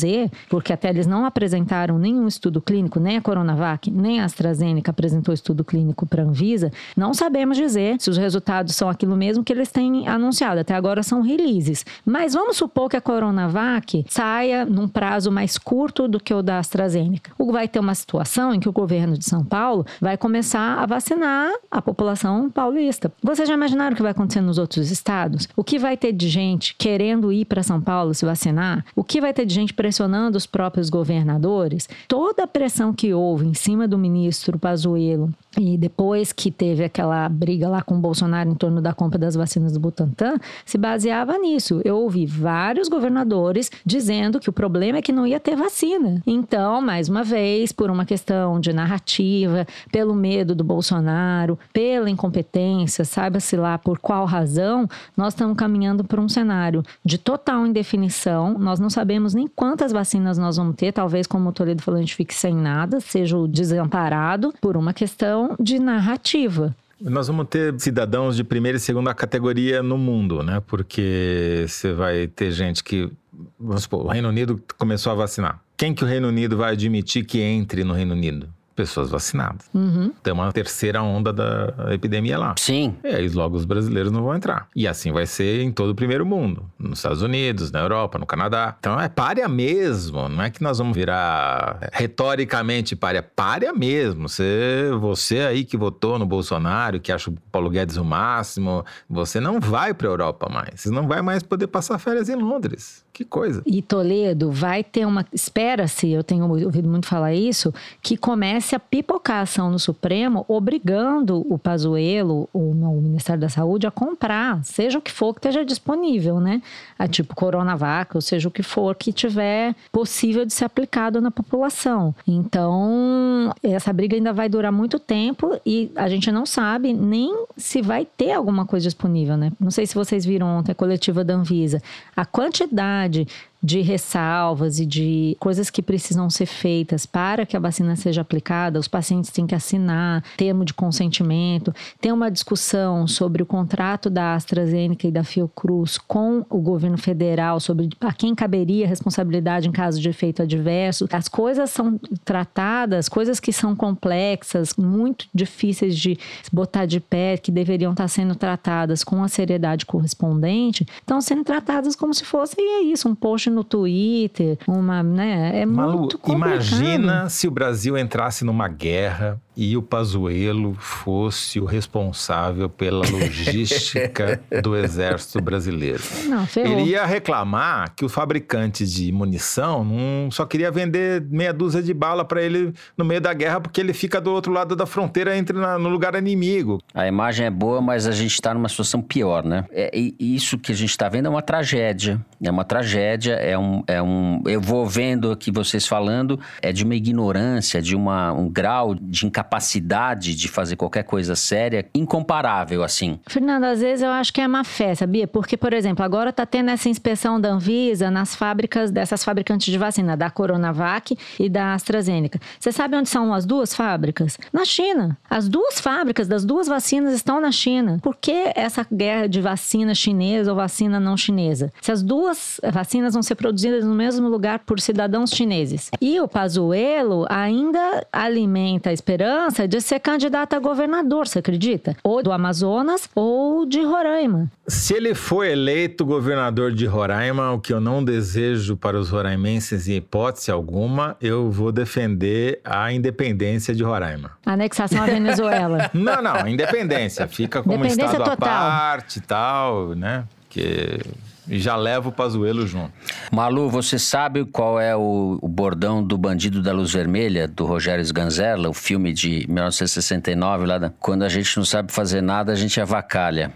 porque 0.50 0.74
até 0.74 0.90
eles 0.90 1.06
não 1.06 1.26
apresentaram 1.26 2.00
nenhum 2.00 2.28
estudo 2.28 2.60
clínico, 2.62 3.00
nem 3.00 3.18
a 3.18 3.22
Coronavac, 3.22 3.92
nem 3.92 4.20
a 4.20 4.26
AstraZeneca 4.26 4.92
apresentou 4.92 5.34
estudo 5.34 5.64
clínico 5.64 6.06
para 6.06 6.24
a 6.24 6.26
Anvisa, 6.26 6.72
não 6.98 7.14
sabemos 7.14 7.58
dizer 7.58 7.98
se 8.00 8.10
os 8.10 8.18
resultados 8.18 8.76
são 8.76 8.90
aquilo 8.90 9.16
mesmo 9.16 9.44
que 9.44 9.54
eles 9.54 9.72
têm 9.72 9.84
têm 9.84 10.08
anunciado. 10.08 10.62
Até 10.62 10.74
agora 10.74 11.04
são 11.04 11.22
releases. 11.22 11.86
Mas 12.06 12.34
vamos 12.34 12.58
supor 12.58 12.90
que 12.90 12.96
a 12.96 13.02
Coronavac 13.02 14.06
saia 14.08 14.66
num 14.66 14.88
prazo 14.88 15.32
mais 15.32 15.58
curto 15.58 16.08
do 16.08 16.20
que 16.20 16.34
o 16.34 16.42
da 16.42 16.60
AstraZeneca. 16.60 17.32
Vai 17.38 17.68
ter 17.68 17.80
uma 17.80 17.94
situação 17.94 18.54
em 18.54 18.60
que 18.60 18.70
o 18.70 18.72
governo 18.72 19.18
de 19.18 19.26
São 19.26 19.44
Paulo 19.44 19.86
vai 20.02 20.18
começar 20.18 20.80
a 20.80 20.86
vacinar 20.86 21.52
a 21.70 21.82
população 21.82 22.50
paulista. 22.50 23.12
Vocês 23.22 23.48
já 23.48 23.54
imaginaram 23.54 23.94
o 23.94 23.96
que 23.96 24.02
vai 24.02 24.12
acontecer 24.12 24.42
nos 24.42 24.58
outros 24.58 24.90
estados? 24.90 25.48
O 25.56 25.64
que 25.64 25.78
vai 25.78 25.96
ter 25.98 26.12
de 26.12 26.28
gente 26.28 26.76
querendo 26.76 27.32
ir 27.32 27.46
para 27.46 27.62
São 27.62 27.80
Paulo 27.80 28.14
se 28.14 28.26
vacinar? 28.26 28.84
O 28.96 29.04
que 29.04 29.22
vai 29.22 29.34
ter 29.34 29.46
de 29.46 29.54
gente 29.54 29.74
pressionando 29.84 30.38
os 30.38 30.46
próprios 30.46 30.90
governadores? 30.90 31.90
Toda 32.08 32.46
a 32.46 32.48
pressão 32.48 32.94
que 32.94 33.14
houve 33.14 33.46
em 33.46 33.54
cima 33.54 33.86
do 33.86 33.98
ministro 33.98 34.58
Pazuello 34.58 35.30
e 35.58 35.78
depois 35.78 36.34
que 36.34 36.50
teve 36.50 36.84
aquela 36.84 37.28
briga 37.30 37.68
lá 37.68 37.82
com 37.82 37.96
o 37.96 38.00
Bolsonaro 38.00 38.50
em 38.50 38.56
torno 38.56 38.82
da 38.82 38.94
compra 38.94 39.20
das 39.20 39.36
vacinas 39.36 39.74
do 39.74 39.80
Butantan, 39.80 40.38
se 40.66 40.78
baseava 40.78 41.38
nisso. 41.38 41.82
Eu 41.84 41.98
ouvi 41.98 42.26
vários 42.26 42.90
governadores 42.90 43.70
dizendo 43.86 44.40
que 44.40 44.50
o 44.50 44.54
problema 44.54 44.98
é 44.98 45.02
que 45.02 45.12
não 45.12 45.28
ia 45.28 45.40
ter 45.40 45.56
vacina. 45.56 46.22
Então, 46.26 46.82
mais 46.82 47.08
uma 47.08 47.24
vez, 47.24 47.72
por 47.72 47.92
uma 47.92 48.06
questão 48.06 48.60
de 48.60 48.74
narrativa, 48.74 49.68
pelo 49.92 50.16
medo 50.16 50.56
do 50.56 50.64
Bolsonaro, 50.64 51.58
pela 51.72 52.10
incompetência, 52.10 53.06
saiba-se 53.06 53.56
lá 53.56 53.78
por 53.78 54.00
qual 54.00 54.26
razão, 54.26 54.88
nós 55.16 55.34
estamos 55.34 55.56
caminhando 55.56 56.04
para 56.04 56.22
um 56.22 56.30
cenário 56.30 56.84
de 57.06 57.18
total 57.18 57.66
indefinição. 57.66 58.58
Nós 58.58 58.80
não 58.80 58.90
sabemos 58.90 59.34
nem 59.34 59.48
quantas 59.48 59.92
vacinas 59.92 60.38
nós 60.38 60.58
vamos 60.58 60.76
ter, 60.76 60.92
talvez, 60.92 61.28
como 61.28 61.50
o 61.50 61.54
Toledo 61.54 61.82
falou, 61.82 62.00
a 62.00 62.02
gente 62.02 62.16
fique 62.16 62.34
sem 62.34 62.56
nada, 62.56 63.00
seja 63.00 63.38
o 63.38 63.48
desamparado 63.48 64.54
por 64.60 64.76
uma 64.76 64.94
questão 64.94 65.43
de 65.60 65.80
narrativa. 65.80 66.76
Nós 67.00 67.28
vamos 67.28 67.48
ter 67.50 67.74
cidadãos 67.80 68.36
de 68.36 68.44
primeira 68.44 68.78
e 68.78 68.80
segunda 68.80 69.14
categoria 69.14 69.84
no 69.84 69.98
mundo, 69.98 70.42
né? 70.42 70.62
Porque 70.66 71.66
você 71.68 71.92
vai 71.94 72.28
ter 72.28 72.52
gente 72.52 72.84
que. 72.84 73.12
Vamos 73.60 73.84
supor, 73.84 74.06
o 74.06 74.08
Reino 74.08 74.30
Unido 74.30 74.62
começou 74.78 75.12
a 75.12 75.16
vacinar. 75.16 75.60
Quem 75.76 75.94
que 75.94 76.04
o 76.04 76.08
Reino 76.08 76.28
Unido 76.28 76.56
vai 76.56 76.74
admitir 76.74 77.26
que 77.26 77.42
entre 77.42 77.84
no 77.84 77.94
Reino 77.94 78.14
Unido? 78.14 78.48
Pessoas 78.76 79.10
vacinadas. 79.10 79.70
Uhum. 79.74 80.12
Tem 80.22 80.34
uma 80.34 80.52
terceira 80.52 81.02
onda 81.02 81.32
da 81.32 81.74
epidemia 81.92 82.38
lá. 82.38 82.56
Sim. 82.58 82.96
E 83.04 83.08
aí 83.08 83.30
logo 83.30 83.56
os 83.56 83.66
brasileiros 83.66 84.12
não 84.12 84.24
vão 84.24 84.36
entrar. 84.36 84.68
E 84.76 84.88
assim 84.88 85.12
vai 85.12 85.26
ser 85.26 85.62
em 85.62 85.72
todo 85.72 85.92
o 85.92 85.96
primeiro 85.96 86.26
mundo. 86.26 86.66
Nos 86.78 87.00
Estados 87.00 87.22
Unidos, 87.22 87.72
na 87.72 87.80
Europa, 87.80 88.18
no 88.18 88.26
Canadá. 88.26 88.76
Então 88.80 89.00
é 89.00 89.08
párea 89.08 89.48
mesmo. 89.48 90.28
Não 90.30 90.44
é 90.44 90.50
que 90.50 90.64
nós 90.64 90.78
vamos 90.78 90.96
virar 90.96 91.90
retoricamente 91.92 92.96
párea. 92.96 93.24
Párea 93.24 93.74
mesmo. 93.74 94.28
Você, 94.28 94.90
você 95.00 95.40
aí 95.40 95.64
que 95.64 95.78
votou 95.78 96.18
no 96.18 96.26
Bolsonaro, 96.26 97.00
que 97.00 97.12
acha 97.12 97.30
o 97.30 97.34
Paulo 97.52 97.70
Guedes 97.70 97.98
o 97.98 98.04
máximo, 98.04 98.84
você 99.10 99.40
não 99.40 99.60
vai 99.60 99.94
para 99.94 100.08
a 100.08 100.12
Europa 100.12 100.50
mais. 100.50 100.82
Você 100.82 100.90
não 100.90 101.08
vai 101.08 101.22
mais 101.22 101.44
poder 101.44 101.68
passar 101.68 101.98
férias 102.00 102.30
em 102.30 102.36
Londres. 102.36 103.04
Que 103.14 103.24
coisa. 103.24 103.62
E 103.66 103.82
Toledo 103.82 104.52
vai 104.52 104.84
ter 104.84 105.06
uma. 105.06 105.24
Espera-se, 105.32 106.10
eu 106.10 106.24
tenho 106.24 106.50
ouvido 106.50 106.90
muito 106.90 107.06
falar 107.06 107.34
isso, 107.34 107.72
que 108.02 108.18
comece 108.18 108.63
a 108.72 108.80
pipocar 108.80 109.38
a 109.38 109.42
ação 109.42 109.70
no 109.70 109.80
Supremo, 109.80 110.46
obrigando 110.48 111.46
o 111.52 111.58
Pazuello, 111.58 112.48
o, 112.54 112.72
o 112.72 113.02
Ministério 113.02 113.42
da 113.42 113.50
Saúde, 113.50 113.86
a 113.88 113.92
comprar, 113.92 114.64
seja 114.64 114.98
o 114.98 115.02
que 115.02 115.12
for 115.12 115.34
que 115.34 115.40
esteja 115.40 115.66
disponível, 115.66 116.40
né? 116.40 116.62
A 116.98 117.08
tipo 117.08 117.36
Coronavac, 117.36 118.16
ou 118.16 118.22
seja 118.22 118.48
o 118.48 118.52
que 118.52 118.64
for 118.64 118.96
que 118.96 119.12
tiver 119.12 119.76
possível 119.92 120.46
de 120.46 120.54
ser 120.54 120.66
aplicado 120.66 121.20
na 121.20 121.32
população. 121.32 122.16
Então, 122.28 123.54
essa 123.62 123.92
briga 123.92 124.16
ainda 124.16 124.32
vai 124.32 124.48
durar 124.48 124.72
muito 124.72 125.00
tempo 125.00 125.60
e 125.66 125.92
a 125.96 126.08
gente 126.08 126.32
não 126.32 126.46
sabe 126.46 126.94
nem 126.94 127.46
se 127.58 127.82
vai 127.82 128.06
ter 128.06 128.32
alguma 128.32 128.66
coisa 128.66 128.86
disponível, 128.86 129.36
né? 129.36 129.52
Não 129.60 129.72
sei 129.72 129.86
se 129.86 129.96
vocês 129.96 130.26
viram 130.26 130.48
ontem 130.48 130.72
a 130.72 130.76
coletiva 130.76 131.24
da 131.24 131.34
Anvisa. 131.34 131.82
A 132.16 132.26
quantidade 132.26 133.28
de 133.64 133.80
ressalvas 133.80 134.80
e 134.80 134.86
de 134.86 135.38
coisas 135.40 135.70
que 135.70 135.82
precisam 135.82 136.30
ser 136.30 136.46
feitas 136.46 137.06
para 137.06 137.46
que 137.46 137.56
a 137.56 137.60
vacina 137.60 137.96
seja 137.96 138.22
aplicada, 138.22 138.78
os 138.78 138.90
pacientes 138.90 139.32
têm 139.32 139.48
que 139.48 139.56
assinar 139.56 140.22
termo 140.36 140.66
de 140.66 140.74
consentimento, 140.74 141.74
tem 142.02 142.12
uma 142.12 142.30
discussão 142.30 143.08
sobre 143.08 143.42
o 143.42 143.46
contrato 143.46 144.10
da 144.10 144.36
AstraZeneca 144.36 145.08
e 145.08 145.12
da 145.12 145.24
Fiocruz 145.24 145.98
com 145.98 146.46
o 146.50 146.60
governo 146.60 146.98
federal 146.98 147.60
sobre 147.60 147.90
a 148.02 148.12
quem 148.12 148.36
caberia 148.36 148.86
a 148.86 148.90
responsabilidade 148.90 149.70
em 149.70 149.72
caso 149.72 150.02
de 150.02 150.10
efeito 150.10 150.42
adverso. 150.42 151.08
As 151.12 151.30
coisas 151.30 151.70
são 151.70 151.98
tratadas, 152.26 153.08
coisas 153.08 153.40
que 153.40 153.54
são 153.54 153.76
complexas, 153.76 154.76
muito 154.76 155.28
difíceis 155.34 155.98
de 155.98 156.18
botar 156.52 156.86
de 156.86 157.00
pé, 157.00 157.38
que 157.38 157.52
deveriam 157.52 157.92
estar 157.92 158.08
sendo 158.10 158.36
tratadas 158.36 159.04
com 159.04 159.24
a 159.24 159.28
seriedade 159.30 159.86
correspondente, 159.86 160.86
estão 161.00 161.22
sendo 161.22 161.44
tratadas 161.44 161.96
como 161.96 162.14
se 162.14 162.26
fosse 162.26 162.56
e 162.60 162.62
é 162.62 162.82
isso, 162.82 163.08
um 163.08 163.16
post 163.16 163.53
no 163.54 163.64
Twitter, 163.64 164.58
uma, 164.68 165.02
né? 165.04 165.62
É 165.62 165.66
Malu, 165.66 166.00
muito 166.00 166.18
complicado. 166.18 166.54
Imagina 166.54 167.30
se 167.30 167.48
o 167.48 167.52
Brasil 167.52 167.98
entrasse 167.98 168.44
numa 168.44 168.68
guerra 168.68 169.40
e 169.56 169.78
o 169.78 169.82
Pazuello 169.82 170.74
fosse 170.80 171.60
o 171.60 171.66
responsável 171.66 172.68
pela 172.70 173.08
logística 173.08 174.42
do 174.64 174.76
exército 174.76 175.42
brasileiro. 175.42 176.02
Não, 176.26 176.46
ferrou. 176.48 176.80
Ele 176.80 176.92
ia 176.92 177.06
reclamar 177.06 177.94
que 177.96 178.04
o 178.04 178.10
fabricante 178.10 178.86
de 178.86 179.12
munição 179.12 179.84
não 179.84 180.32
só 180.32 180.46
queria 180.46 180.72
vender 180.72 181.22
meia 181.30 181.54
dúzia 181.54 181.82
de 181.82 181.94
bala 181.94 182.26
para 182.26 182.42
ele 182.42 182.74
no 182.98 183.06
meio 183.06 183.22
da 183.22 183.34
guerra 183.34 183.62
porque 183.62 183.80
ele 183.80 183.94
fica 183.94 184.20
do 184.20 184.32
outro 184.32 184.52
lado 184.52 184.76
da 184.76 184.86
fronteira 184.86 185.38
entre 185.38 185.58
na, 185.58 185.78
no 185.78 185.90
lugar 185.90 186.16
inimigo. 186.16 186.82
A 186.94 187.08
imagem 187.08 187.46
é 187.46 187.50
boa, 187.50 187.82
mas 187.82 188.08
a 188.08 188.12
gente 188.12 188.34
está 188.34 188.54
numa 188.54 188.70
situação 188.70 189.02
pior, 189.02 189.44
né? 189.44 189.66
É, 189.72 189.92
isso 190.20 190.58
que 190.58 190.72
a 190.72 190.76
gente 190.76 190.90
está 190.90 191.08
vendo 191.10 191.28
é 191.28 191.30
uma 191.30 191.42
tragédia. 191.42 192.20
É 192.42 192.50
uma 192.50 192.64
tragédia, 192.64 193.34
é 193.34 193.58
um, 193.58 193.84
é 193.88 194.02
um... 194.02 194.42
Eu 194.46 194.60
vou 194.60 194.86
vendo 194.88 195.32
aqui 195.32 195.52
vocês 195.52 195.86
falando, 195.86 196.40
é 196.62 196.72
de 196.72 196.84
uma 196.84 196.96
ignorância, 196.96 197.82
de 197.82 197.96
uma, 197.96 198.32
um 198.32 198.50
grau 198.50 198.96
de 198.96 199.26
incapacidade 199.26 199.43
capacidade 199.44 200.34
de 200.36 200.48
fazer 200.48 200.78
qualquer 200.78 201.04
coisa 201.04 201.36
séria 201.36 201.86
incomparável, 201.94 202.82
assim. 202.82 203.20
Fernando, 203.28 203.66
às 203.66 203.82
vezes 203.82 204.02
eu 204.02 204.10
acho 204.10 204.32
que 204.32 204.40
é 204.40 204.48
má 204.48 204.64
fé, 204.64 204.96
sabia? 204.96 205.28
Porque, 205.28 205.58
por 205.58 205.74
exemplo, 205.74 206.04
agora 206.04 206.32
tá 206.32 206.46
tendo 206.46 206.72
essa 206.72 206.88
inspeção 206.88 207.40
da 207.40 207.50
Anvisa 207.50 208.10
nas 208.10 208.34
fábricas 208.34 208.90
dessas 208.90 209.24
fabricantes 209.24 209.72
de 209.72 209.78
vacina, 209.78 210.16
da 210.16 210.30
Coronavac 210.30 211.18
e 211.38 211.50
da 211.50 211.74
AstraZeneca. 211.74 212.40
Você 212.58 212.72
sabe 212.72 212.96
onde 212.96 213.10
são 213.10 213.34
as 213.34 213.46
duas 213.46 213.76
fábricas? 213.76 214.38
Na 214.52 214.64
China. 214.64 215.18
As 215.30 215.50
duas 215.50 215.82
fábricas 215.82 216.28
das 216.28 216.46
duas 216.46 216.68
vacinas 216.68 217.14
estão 217.14 217.42
na 217.42 217.52
China. 217.52 218.00
Por 218.02 218.16
que 218.16 218.54
essa 218.56 218.88
guerra 218.92 219.28
de 219.28 219.42
vacina 219.42 219.94
chinesa 219.94 220.52
ou 220.52 220.56
vacina 220.56 221.00
não 221.00 221.18
chinesa? 221.18 221.72
Se 221.82 221.92
as 221.92 222.02
duas 222.02 222.62
vacinas 222.72 223.14
vão 223.14 223.22
ser 223.22 223.36
produzidas 223.36 223.84
no 223.84 223.94
mesmo 223.94 224.30
lugar 224.30 224.60
por 224.60 224.80
cidadãos 224.80 225.32
chineses. 225.32 225.92
E 226.00 226.20
o 226.22 226.28
Pazuello 226.28 227.26
ainda 227.30 228.06
alimenta 228.12 228.90
a 228.90 228.94
esperança 228.94 229.33
de 229.68 229.82
ser 229.82 230.00
candidato 230.00 230.54
a 230.56 230.60
governador, 230.60 231.28
você 231.28 231.40
acredita? 231.40 231.96
Ou 232.04 232.22
do 232.22 232.32
Amazonas 232.32 233.10
ou 233.16 233.66
de 233.66 233.82
Roraima. 233.82 234.52
Se 234.68 234.94
ele 234.94 235.14
for 235.14 235.46
eleito 235.46 236.06
governador 236.06 236.72
de 236.72 236.86
Roraima, 236.86 237.52
o 237.52 237.60
que 237.60 237.74
eu 237.74 237.80
não 237.80 238.04
desejo 238.04 238.78
para 238.78 238.98
os 238.98 239.10
roraimenses 239.10 239.88
em 239.88 239.96
hipótese 239.96 240.52
alguma, 240.52 241.18
eu 241.22 241.52
vou 241.52 241.72
defender 241.72 242.60
a 242.64 242.92
independência 242.92 243.74
de 243.74 243.84
Roraima. 243.84 244.32
Anexação 244.46 245.04
à 245.04 245.06
Venezuela. 245.06 245.90
não, 245.94 246.22
não, 246.22 246.48
independência. 246.48 247.28
Fica 247.28 247.62
como 247.62 247.86
estado 247.86 248.18
total. 248.18 248.34
à 248.34 248.38
parte 248.38 249.20
e 249.20 249.22
tal, 249.22 249.96
né? 249.96 250.26
Que 250.50 251.00
e 251.48 251.60
já 251.60 251.76
leva 251.76 252.10
o 252.10 252.12
Pazuelo 252.12 252.66
junto. 252.66 252.92
Malu, 253.32 253.70
você 253.70 254.00
sabe 254.00 254.46
qual 254.46 254.80
é 254.80 254.96
o, 254.96 255.38
o, 255.42 255.48
bordão 255.48 256.04
do 256.04 256.18
Bandido 256.18 256.62
da 256.62 256.72
Luz 256.72 256.92
Vermelha, 256.92 257.48
do 257.48 257.66
Rogério 257.66 258.04
Sganzerla, 258.04 258.70
o 258.70 258.74
filme 258.74 259.12
de 259.14 259.46
1969, 259.48 260.66
lá 260.66 260.78
da... 260.78 260.90
quando 260.90 261.24
a 261.24 261.30
gente 261.30 261.58
não 261.58 261.66
sabe 261.66 261.92
fazer 261.92 262.22
nada, 262.22 262.52
a 262.52 262.56
gente 262.56 262.80
avacalha. 262.80 263.52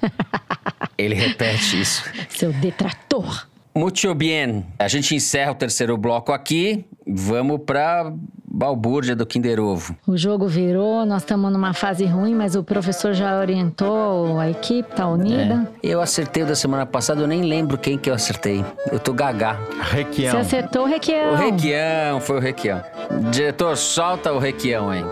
Ele 0.96 1.14
repete 1.14 1.80
isso. 1.80 2.04
Seu 2.30 2.52
detrator. 2.52 3.46
Muito 3.76 4.14
bem. 4.14 4.64
A 4.78 4.88
gente 4.88 5.14
encerra 5.14 5.52
o 5.52 5.54
terceiro 5.54 5.98
bloco 5.98 6.32
aqui. 6.32 6.86
Vamos 7.06 7.60
para 7.66 8.10
balbúrdia 8.48 9.14
do 9.14 9.26
Kinder 9.26 9.60
Ovo. 9.60 9.94
O 10.06 10.16
jogo 10.16 10.48
virou, 10.48 11.04
nós 11.04 11.20
estamos 11.20 11.52
numa 11.52 11.74
fase 11.74 12.06
ruim, 12.06 12.34
mas 12.34 12.56
o 12.56 12.64
professor 12.64 13.12
já 13.12 13.38
orientou 13.38 14.40
a 14.40 14.48
equipe, 14.48 14.96
tá 14.96 15.06
unida. 15.06 15.70
É. 15.82 15.88
Eu 15.88 16.00
acertei 16.00 16.42
o 16.42 16.46
da 16.46 16.54
semana 16.54 16.86
passada, 16.86 17.20
eu 17.20 17.26
nem 17.26 17.42
lembro 17.42 17.76
quem 17.76 17.98
que 17.98 18.08
eu 18.08 18.14
acertei. 18.14 18.64
Eu 18.90 18.98
tô 18.98 19.12
gagá. 19.12 19.58
Requião. 19.90 20.32
Você 20.32 20.56
acertou 20.56 20.84
o 20.84 20.86
Requião. 20.86 21.34
O 21.34 21.36
Requião, 21.36 22.20
foi 22.22 22.36
o 22.38 22.40
Requião. 22.40 22.82
Diretor, 23.30 23.76
solta 23.76 24.32
o 24.32 24.38
Requião 24.38 24.88
aí. 24.88 25.04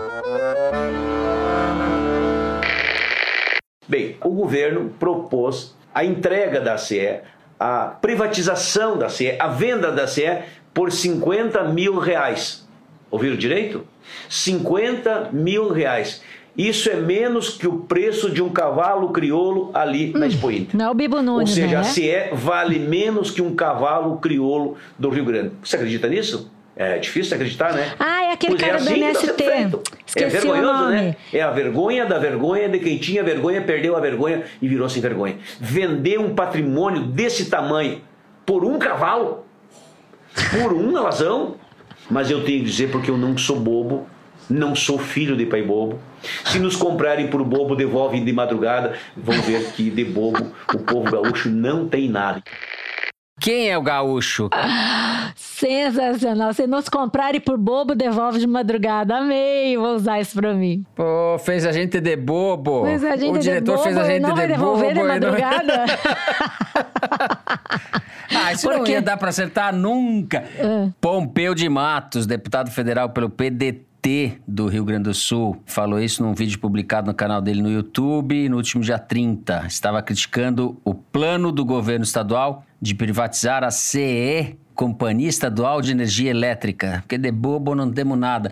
Bem, 3.87 4.17
o 4.23 4.29
governo 4.31 4.89
propôs 4.97 5.75
a 5.93 6.03
entrega 6.03 6.59
da 6.59 6.77
CE, 6.77 7.21
a 7.59 7.85
privatização 7.87 8.97
da 8.97 9.09
CE, 9.09 9.35
a 9.39 9.47
venda 9.47 9.91
da 9.91 10.07
CE 10.07 10.39
por 10.73 10.91
50 10.91 11.63
mil 11.65 11.97
reais. 11.97 12.67
Ouviram 13.09 13.35
direito? 13.35 13.85
50 14.29 15.29
mil 15.31 15.71
reais. 15.71 16.21
Isso 16.57 16.89
é 16.89 16.95
menos 16.95 17.49
que 17.49 17.67
o 17.67 17.79
preço 17.79 18.29
de 18.29 18.41
um 18.41 18.49
cavalo 18.49 19.09
crioulo 19.09 19.71
ali 19.73 20.13
hum, 20.15 20.19
na 20.19 20.27
Expo 20.27 20.49
Inter. 20.49 20.77
Não 20.77 20.85
é 20.85 20.89
o 20.89 20.93
Bibo 20.93 21.21
Nunes, 21.21 21.49
Ou 21.49 21.55
seja, 21.55 21.67
né? 21.67 21.75
a 21.77 21.83
CE 21.83 22.29
vale 22.33 22.79
menos 22.79 23.29
que 23.29 23.41
um 23.41 23.53
cavalo 23.53 24.17
crioulo 24.17 24.77
do 24.97 25.09
Rio 25.09 25.25
Grande. 25.25 25.51
Você 25.61 25.75
acredita 25.75 26.07
nisso? 26.07 26.49
É 26.77 26.97
difícil 26.97 27.35
acreditar, 27.35 27.73
né? 27.73 27.93
Ah, 27.97 28.23
é 28.25 28.31
aquele 28.33 28.57
pois 28.57 28.63
é 28.63 28.65
cara 28.65 28.77
é 28.77 28.81
assim 28.81 28.93
do 28.93 28.99
MST. 28.99 29.43
Tá 29.43 29.95
Esqueci 30.05 30.25
é 30.25 30.41
vergonhoso, 30.41 30.89
né? 30.89 31.15
É 31.33 31.41
a 31.41 31.51
vergonha 31.51 32.05
da 32.05 32.19
vergonha 32.19 32.67
de 32.67 32.79
quem 32.79 32.97
tinha 32.97 33.23
vergonha, 33.23 33.61
perdeu 33.61 33.95
a 33.95 33.99
vergonha 34.01 34.43
e 34.61 34.67
virou 34.67 34.89
sem 34.89 35.01
vergonha. 35.01 35.37
Vender 35.59 36.19
um 36.19 36.35
patrimônio 36.35 37.03
desse 37.03 37.45
tamanho 37.45 38.01
por 38.45 38.65
um 38.65 38.77
cavalo, 38.77 39.45
por 40.51 40.73
um 40.73 40.97
alazão, 40.97 41.55
mas 42.09 42.29
eu 42.29 42.43
tenho 42.43 42.59
que 42.59 42.69
dizer 42.69 42.91
porque 42.91 43.09
eu 43.09 43.17
não 43.17 43.37
sou 43.37 43.57
bobo, 43.57 44.05
não 44.49 44.75
sou 44.75 44.99
filho 44.99 45.37
de 45.37 45.45
pai 45.45 45.61
bobo. 45.61 45.99
Se 46.43 46.59
nos 46.59 46.75
comprarem 46.75 47.27
por 47.27 47.43
bobo, 47.43 47.75
devolvem 47.75 48.23
de 48.25 48.33
madrugada, 48.33 48.97
vão 49.15 49.39
ver 49.41 49.71
que 49.71 49.89
de 49.89 50.03
bobo 50.03 50.51
o 50.73 50.79
povo 50.79 51.09
gaúcho 51.09 51.49
não 51.49 51.87
tem 51.87 52.09
nada. 52.09 52.43
Quem 53.39 53.69
é 53.69 53.77
o 53.77 53.81
gaúcho? 53.81 54.49
Sensacional. 55.35 56.53
Se 56.53 56.65
nos 56.65 56.87
comprarem 56.87 57.41
por 57.41 57.57
bobo, 57.57 57.93
devolve 57.93 58.39
de 58.39 58.47
madrugada. 58.47 59.17
Amei, 59.17 59.77
vou 59.77 59.95
usar 59.95 60.21
isso 60.21 60.35
pra 60.35 60.53
mim. 60.53 60.85
Pô, 60.95 61.37
fez 61.39 61.65
a 61.65 61.71
gente 61.71 61.99
de 61.99 62.15
bobo. 62.15 62.85
Fez 62.85 63.03
a 63.03 63.17
gente 63.17 63.37
o 63.37 63.39
diretor 63.39 63.59
de 63.59 63.71
bobo, 63.71 63.83
fez 63.83 63.97
a 63.97 64.03
gente 64.05 64.21
não 64.21 64.29
de 64.29 64.35
vai 64.35 64.47
devolver 64.47 64.93
bobo. 64.93 65.01
de 65.01 65.07
madrugada? 65.07 65.85
ah, 68.35 68.53
isso 68.53 68.69
não 68.69 68.87
ia 68.87 69.01
dar 69.01 69.17
pra 69.17 69.29
acertar 69.29 69.75
nunca. 69.75 70.37
É. 70.57 70.89
Pompeu 71.01 71.53
de 71.53 71.67
Matos, 71.67 72.25
deputado 72.25 72.71
federal 72.71 73.09
pelo 73.09 73.29
PDT 73.29 73.83
do 74.47 74.67
Rio 74.67 74.85
Grande 74.85 75.05
do 75.05 75.13
Sul 75.15 75.59
falou 75.65 75.99
isso 75.99 76.21
num 76.21 76.35
vídeo 76.35 76.59
publicado 76.59 77.07
no 77.07 77.13
canal 77.13 77.41
dele 77.41 77.59
no 77.59 77.71
YouTube 77.71 78.47
no 78.49 78.57
último 78.57 78.83
dia 78.83 78.99
30. 78.99 79.65
Estava 79.65 79.99
criticando 80.03 80.79
o 80.85 80.93
plano 80.93 81.51
do 81.51 81.65
governo 81.65 82.03
estadual 82.03 82.63
de 82.79 82.93
privatizar 82.93 83.63
a 83.63 83.71
CE, 83.71 84.57
Companhia 84.75 85.27
Estadual 85.27 85.81
de 85.81 85.91
Energia 85.91 86.29
Elétrica. 86.29 86.99
Porque 87.01 87.17
de 87.17 87.31
bobo 87.31 87.73
não 87.73 87.91
temos 87.91 88.15
nada. 88.15 88.51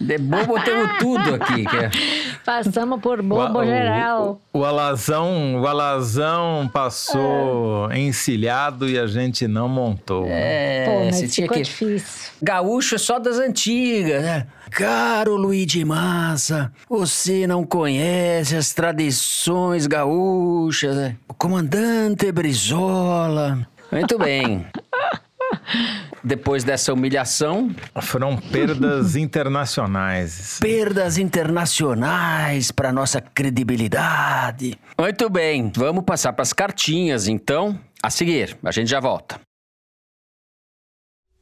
De 0.00 0.18
bobo 0.18 0.60
temos 0.62 0.98
tudo 0.98 1.34
aqui. 1.34 1.64
Que 1.64 1.76
é... 1.76 1.90
Passamos 2.44 3.00
por 3.00 3.22
bobo 3.22 3.60
o, 3.60 3.64
geral. 3.64 4.40
O, 4.52 4.58
o, 4.58 4.64
alazão, 4.64 5.60
o 5.60 5.66
alazão 5.66 6.68
passou 6.72 7.90
é. 7.90 7.98
encilhado 7.98 8.88
e 8.88 8.98
a 8.98 9.06
gente 9.06 9.46
não 9.46 9.68
montou. 9.68 10.26
É, 10.28 10.84
Pô, 10.86 11.04
mas 11.06 11.34
ficou 11.34 11.56
que... 11.56 11.62
difícil. 11.62 12.32
Gaúcho 12.42 12.96
é 12.96 12.98
só 12.98 13.18
das 13.18 13.38
antigas, 13.38 14.22
né? 14.22 14.46
Caro 14.70 15.36
Luiz 15.36 15.66
de 15.66 15.84
Massa, 15.84 16.72
você 16.88 17.46
não 17.46 17.64
conhece 17.64 18.56
as 18.56 18.72
tradições 18.72 19.86
gaúchas. 19.86 20.96
Né? 20.96 21.16
O 21.28 21.34
comandante 21.34 22.32
Brizola. 22.32 23.66
Muito 23.92 24.18
bem. 24.18 24.66
Depois 26.24 26.64
dessa 26.64 26.92
humilhação. 26.92 27.74
Foram 28.00 28.36
perdas 28.38 29.14
internacionais. 29.16 30.58
Perdas 30.58 31.18
internacionais 31.18 32.70
para 32.70 32.90
nossa 32.90 33.20
credibilidade. 33.20 34.78
Muito 34.98 35.28
bem, 35.28 35.70
vamos 35.76 36.04
passar 36.04 36.32
para 36.32 36.42
as 36.42 36.54
cartinhas 36.54 37.28
então. 37.28 37.78
A 38.02 38.08
seguir, 38.08 38.56
a 38.64 38.70
gente 38.70 38.88
já 38.88 39.00
volta. 39.00 39.38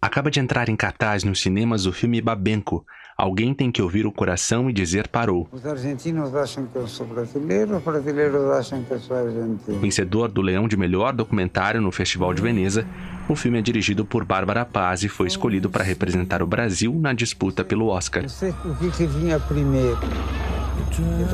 Acaba 0.01 0.33
de 0.33 0.41
entrar 0.41 0.69
em 0.69 0.75
cartaz 0.75 1.23
nos 1.23 1.41
cinemas 1.41 1.87
o 1.87 1.93
filme 1.93 2.21
Babenco, 2.21 2.85
Alguém 3.23 3.55
tem 3.55 3.71
que 3.71 3.81
ouvir 3.81 4.05
o 4.05 4.11
coração 4.11 4.69
e 4.69 4.73
dizer 4.73 5.07
parou. 5.07 5.47
Os 5.53 5.65
argentinos 5.65 6.35
acham 6.35 6.67
que 6.67 6.75
eu 6.75 6.89
sou 6.89 7.07
brasileiro, 7.07 7.77
os 7.77 7.85
brasileiros 7.85 8.51
acham 8.51 8.83
que 8.83 8.91
eu 8.91 8.99
sou 8.99 9.17
argentino. 9.17 9.79
Vencedor 9.79 10.29
do 10.29 10.43
Leão 10.43 10.67
de 10.67 10.77
Melhor 10.77 11.13
Documentário 11.13 11.81
no 11.81 11.93
Festival 11.93 12.35
de 12.35 12.43
Veneza, 12.43 12.85
o 13.29 13.37
filme 13.37 13.61
é 13.61 13.63
dirigido 13.63 14.05
por 14.05 14.25
Bárbara 14.25 14.65
Paz 14.65 15.05
e 15.05 15.09
foi 15.09 15.29
escolhido 15.29 15.71
para 15.71 15.85
representar 15.85 16.43
o 16.43 16.49
Brasil 16.49 16.93
na 16.99 17.13
disputa 17.13 17.63
pelo 17.63 17.87
Oscar. 17.87 18.23
Não 18.23 18.29
sei 18.29 18.51
o 18.51 18.75
que, 18.75 18.91
que 18.91 19.07
vinha 19.07 19.39
primeiro. 19.39 20.01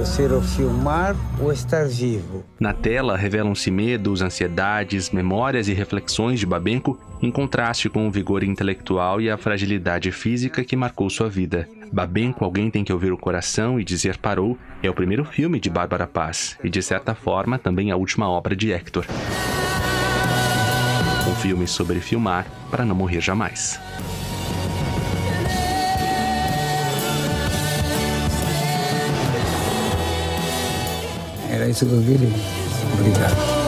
Ser 0.05 0.33
o 0.33 0.41
filmar 0.41 1.15
ou 1.41 1.53
estar 1.53 1.87
vivo. 1.87 2.45
Na 2.59 2.73
tela 2.73 3.17
revelam-se 3.17 3.71
medos, 3.71 4.23
ansiedades, 4.23 5.11
memórias 5.11 5.69
e 5.69 5.75
reflexões 5.75 6.41
de 6.41 6.47
Babenco, 6.47 6.99
em 7.21 7.31
contraste 7.31 7.89
com 7.89 8.09
o 8.09 8.11
vigor 8.11 8.43
intelectual 8.43 9.21
e 9.21 9.31
a 9.31 9.37
fragilidade 9.37 10.11
física 10.11 10.65
que 10.65 10.75
marcou 10.75 11.11
sua 11.11 11.29
vida. 11.29 11.69
Babenco, 11.93 12.45
Alguém 12.45 12.71
Tem 12.71 12.85
Que 12.85 12.93
Ouvir 12.93 13.13
o 13.13 13.19
Coração 13.19 13.79
e 13.79 13.85
Dizer 13.85 14.19
Parou 14.19 14.59
é 14.83 14.91
o 14.91 14.95
primeiro 14.95 15.25
filme 15.25 15.61
de 15.61 15.71
Bárbara 15.71 16.07
Paz 16.07 16.57
e, 16.65 16.71
de 16.71 16.83
certa 16.83 17.15
forma, 17.15 17.59
também 17.59 17.91
a 17.91 17.97
última 17.97 18.29
obra 18.29 18.57
de 18.57 18.73
Hector. 18.73 19.05
Um 21.29 21.35
filme 21.35 21.67
sobre 21.67 22.01
filmar 22.01 22.47
para 22.71 22.85
não 22.85 22.95
morrer 22.95 23.21
jamais. 23.21 23.79
Era 31.59 31.69
isso 31.69 31.85
que 31.85 31.93
eu 31.93 32.01
queria. 32.01 32.29
Obrigado. 33.01 33.59